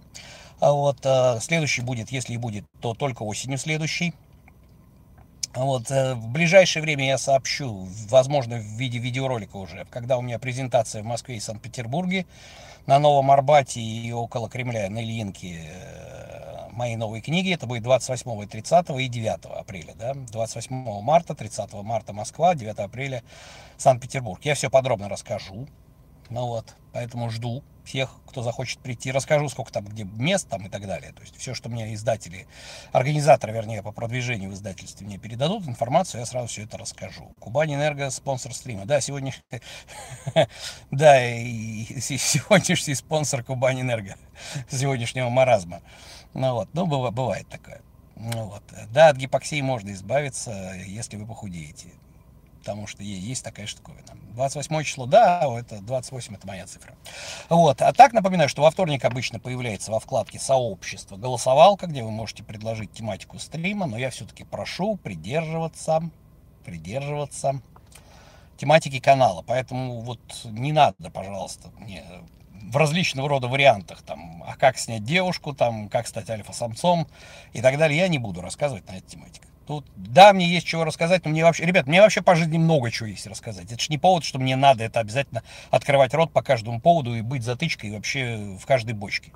А 0.59 0.71
вот, 0.71 0.99
э, 1.03 1.39
следующий 1.41 1.81
будет, 1.81 2.11
если 2.11 2.33
и 2.33 2.37
будет, 2.37 2.65
то 2.79 2.93
только 2.93 3.23
осенью 3.23 3.57
следующий. 3.57 4.13
Вот, 5.53 5.89
э, 5.89 6.15
в 6.15 6.27
ближайшее 6.29 6.83
время 6.83 7.05
я 7.07 7.17
сообщу, 7.17 7.87
возможно, 8.09 8.57
в 8.57 8.63
виде 8.63 8.99
видеоролика 8.99 9.55
уже, 9.55 9.85
когда 9.89 10.17
у 10.17 10.21
меня 10.21 10.37
презентация 10.37 11.01
в 11.01 11.05
Москве 11.05 11.37
и 11.37 11.39
Санкт-Петербурге 11.39 12.25
на 12.87 12.99
Новом 12.99 13.31
Арбате 13.31 13.79
и 13.81 14.11
около 14.11 14.49
Кремля 14.49 14.89
на 14.89 15.01
Ильинке 15.01 15.61
э, 15.65 16.69
моей 16.71 16.97
новой 16.97 17.21
книги. 17.21 17.53
Это 17.53 17.67
будет 17.67 17.83
28, 17.83 18.47
30 18.47 18.89
и 18.99 19.07
9 19.07 19.45
апреля. 19.45 19.93
Да? 19.95 20.13
28 20.13 21.01
марта, 21.01 21.35
30 21.35 21.73
марта 21.83 22.13
Москва, 22.13 22.53
9 22.53 22.77
апреля 22.79 23.23
Санкт-Петербург. 23.77 24.43
Я 24.43 24.55
все 24.55 24.69
подробно 24.69 25.09
расскажу. 25.09 25.67
Ну 26.29 26.47
вот, 26.47 26.75
поэтому 26.91 27.29
жду 27.29 27.63
всех, 27.85 28.09
кто 28.27 28.41
захочет 28.41 28.79
прийти. 28.79 29.11
Расскажу, 29.11 29.47
сколько 29.47 29.71
там, 29.71 29.85
где 29.85 30.03
мест 30.03 30.49
там 30.49 30.65
и 30.65 30.69
так 30.69 30.85
далее. 30.87 31.13
То 31.13 31.21
есть 31.21 31.37
все, 31.37 31.53
что 31.53 31.69
мне 31.69 31.93
издатели, 31.93 32.47
организаторы, 32.91 33.53
вернее, 33.53 33.83
по 33.83 33.91
продвижению 33.91 34.49
в 34.49 34.53
издательстве 34.53 35.05
мне 35.05 35.17
передадут 35.17 35.67
информацию, 35.67 36.19
я 36.19 36.25
сразу 36.25 36.47
все 36.47 36.63
это 36.63 36.77
расскажу. 36.77 37.31
Кубань 37.39 37.73
Энерго, 37.75 38.09
спонсор 38.09 38.53
стрима. 38.53 38.85
Да, 38.85 38.99
сегодня, 39.01 39.33
да, 40.91 41.25
и 41.25 41.85
сегодняшний 42.01 42.95
спонсор 42.95 43.43
Кубань 43.43 43.81
Энерго, 43.81 44.15
сегодняшнего 44.69 45.29
маразма. 45.29 45.81
Ну 46.33 46.53
вот, 46.53 46.69
ну 46.73 46.85
бывает 46.87 47.47
такое. 47.47 47.81
Ну 48.15 48.45
вот. 48.45 48.63
Да, 48.91 49.09
от 49.09 49.17
гипоксии 49.17 49.61
можно 49.61 49.91
избавиться, 49.91 50.73
если 50.85 51.17
вы 51.17 51.25
похудеете 51.25 51.89
потому 52.65 52.87
что 52.87 53.03
есть 53.03 53.43
такая 53.43 53.67
штуковина. 53.67 54.01
28 54.33 54.83
число, 54.83 55.05
да, 55.05 55.47
это 55.55 55.81
28 55.81 56.33
это 56.33 56.47
моя 56.47 56.65
цифра. 56.65 56.95
Вот. 57.47 57.79
А 57.83 57.93
так 57.93 58.11
напоминаю, 58.11 58.49
что 58.49 58.63
во 58.63 58.71
вторник 58.71 59.05
обычно 59.05 59.39
появляется 59.39 59.91
во 59.91 59.99
вкладке 59.99 60.39
сообщество 60.39 61.15
голосовалка, 61.15 61.85
где 61.85 62.01
вы 62.01 62.09
можете 62.09 62.43
предложить 62.43 62.91
тематику 62.91 63.37
стрима, 63.37 63.85
но 63.85 63.99
я 63.99 64.09
все-таки 64.09 64.43
прошу 64.43 64.97
придерживаться, 64.97 66.09
придерживаться 66.65 67.61
тематики 68.57 68.99
канала. 68.99 69.43
Поэтому 69.45 70.01
вот 70.01 70.19
не 70.45 70.71
надо, 70.71 71.11
пожалуйста, 71.11 71.69
мне 71.77 72.03
в 72.63 72.77
различного 72.77 73.29
рода 73.29 73.47
вариантах, 73.47 74.01
там, 74.01 74.43
а 74.47 74.55
как 74.55 74.79
снять 74.79 75.03
девушку, 75.03 75.53
там, 75.53 75.87
как 75.87 76.07
стать 76.07 76.31
альфа-самцом 76.31 77.07
и 77.53 77.61
так 77.61 77.77
далее, 77.77 77.99
я 77.99 78.07
не 78.07 78.17
буду 78.17 78.41
рассказывать 78.41 78.87
на 78.87 78.97
эту 78.97 79.07
тематику. 79.07 79.44
Тут, 79.67 79.85
да, 79.95 80.31
мне 80.31 80.47
есть 80.47 80.67
чего 80.67 80.83
рассказать, 80.83 81.25
но 81.25 81.31
мне 81.31 81.43
вообще, 81.43 81.65
ребят, 81.65 81.87
мне 81.87 81.99
вообще 81.99 82.21
по 82.21 82.35
жизни 82.35 82.57
много 82.57 82.91
чего 82.91 83.07
есть 83.07 83.25
рассказать. 83.25 83.71
Это 83.71 83.81
же 83.81 83.87
не 83.89 83.97
повод, 83.97 84.23
что 84.23 84.37
мне 84.37 84.55
надо 84.55 84.83
это 84.83 84.99
обязательно 84.99 85.43
открывать 85.71 86.13
рот 86.13 86.31
по 86.31 86.43
каждому 86.43 86.79
поводу 86.79 87.15
и 87.15 87.21
быть 87.21 87.43
затычкой 87.43 87.91
вообще 87.91 88.57
в 88.61 88.65
каждой 88.65 88.93
бочке. 88.93 89.31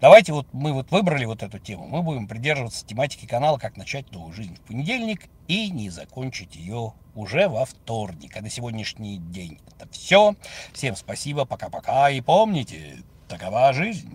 Давайте 0.00 0.32
вот 0.32 0.46
мы 0.52 0.72
вот 0.72 0.90
выбрали 0.90 1.24
вот 1.24 1.42
эту 1.42 1.58
тему. 1.58 1.86
Мы 1.86 2.02
будем 2.02 2.28
придерживаться 2.28 2.84
тематики 2.84 3.24
канала 3.24 3.56
«Как 3.56 3.76
начать 3.76 4.10
новую 4.12 4.34
жизнь» 4.34 4.54
в 4.56 4.60
понедельник 4.60 5.22
и 5.48 5.70
не 5.70 5.88
закончить 5.88 6.54
ее 6.56 6.92
уже 7.14 7.48
во 7.48 7.64
вторник. 7.64 8.36
А 8.36 8.42
на 8.42 8.50
сегодняшний 8.50 9.18
день 9.18 9.58
это 9.74 9.88
все. 9.90 10.34
Всем 10.74 10.96
спасибо, 10.96 11.46
пока-пока. 11.46 12.10
И 12.10 12.20
помните, 12.20 12.98
такова 13.26 13.72
жизнь. 13.72 14.12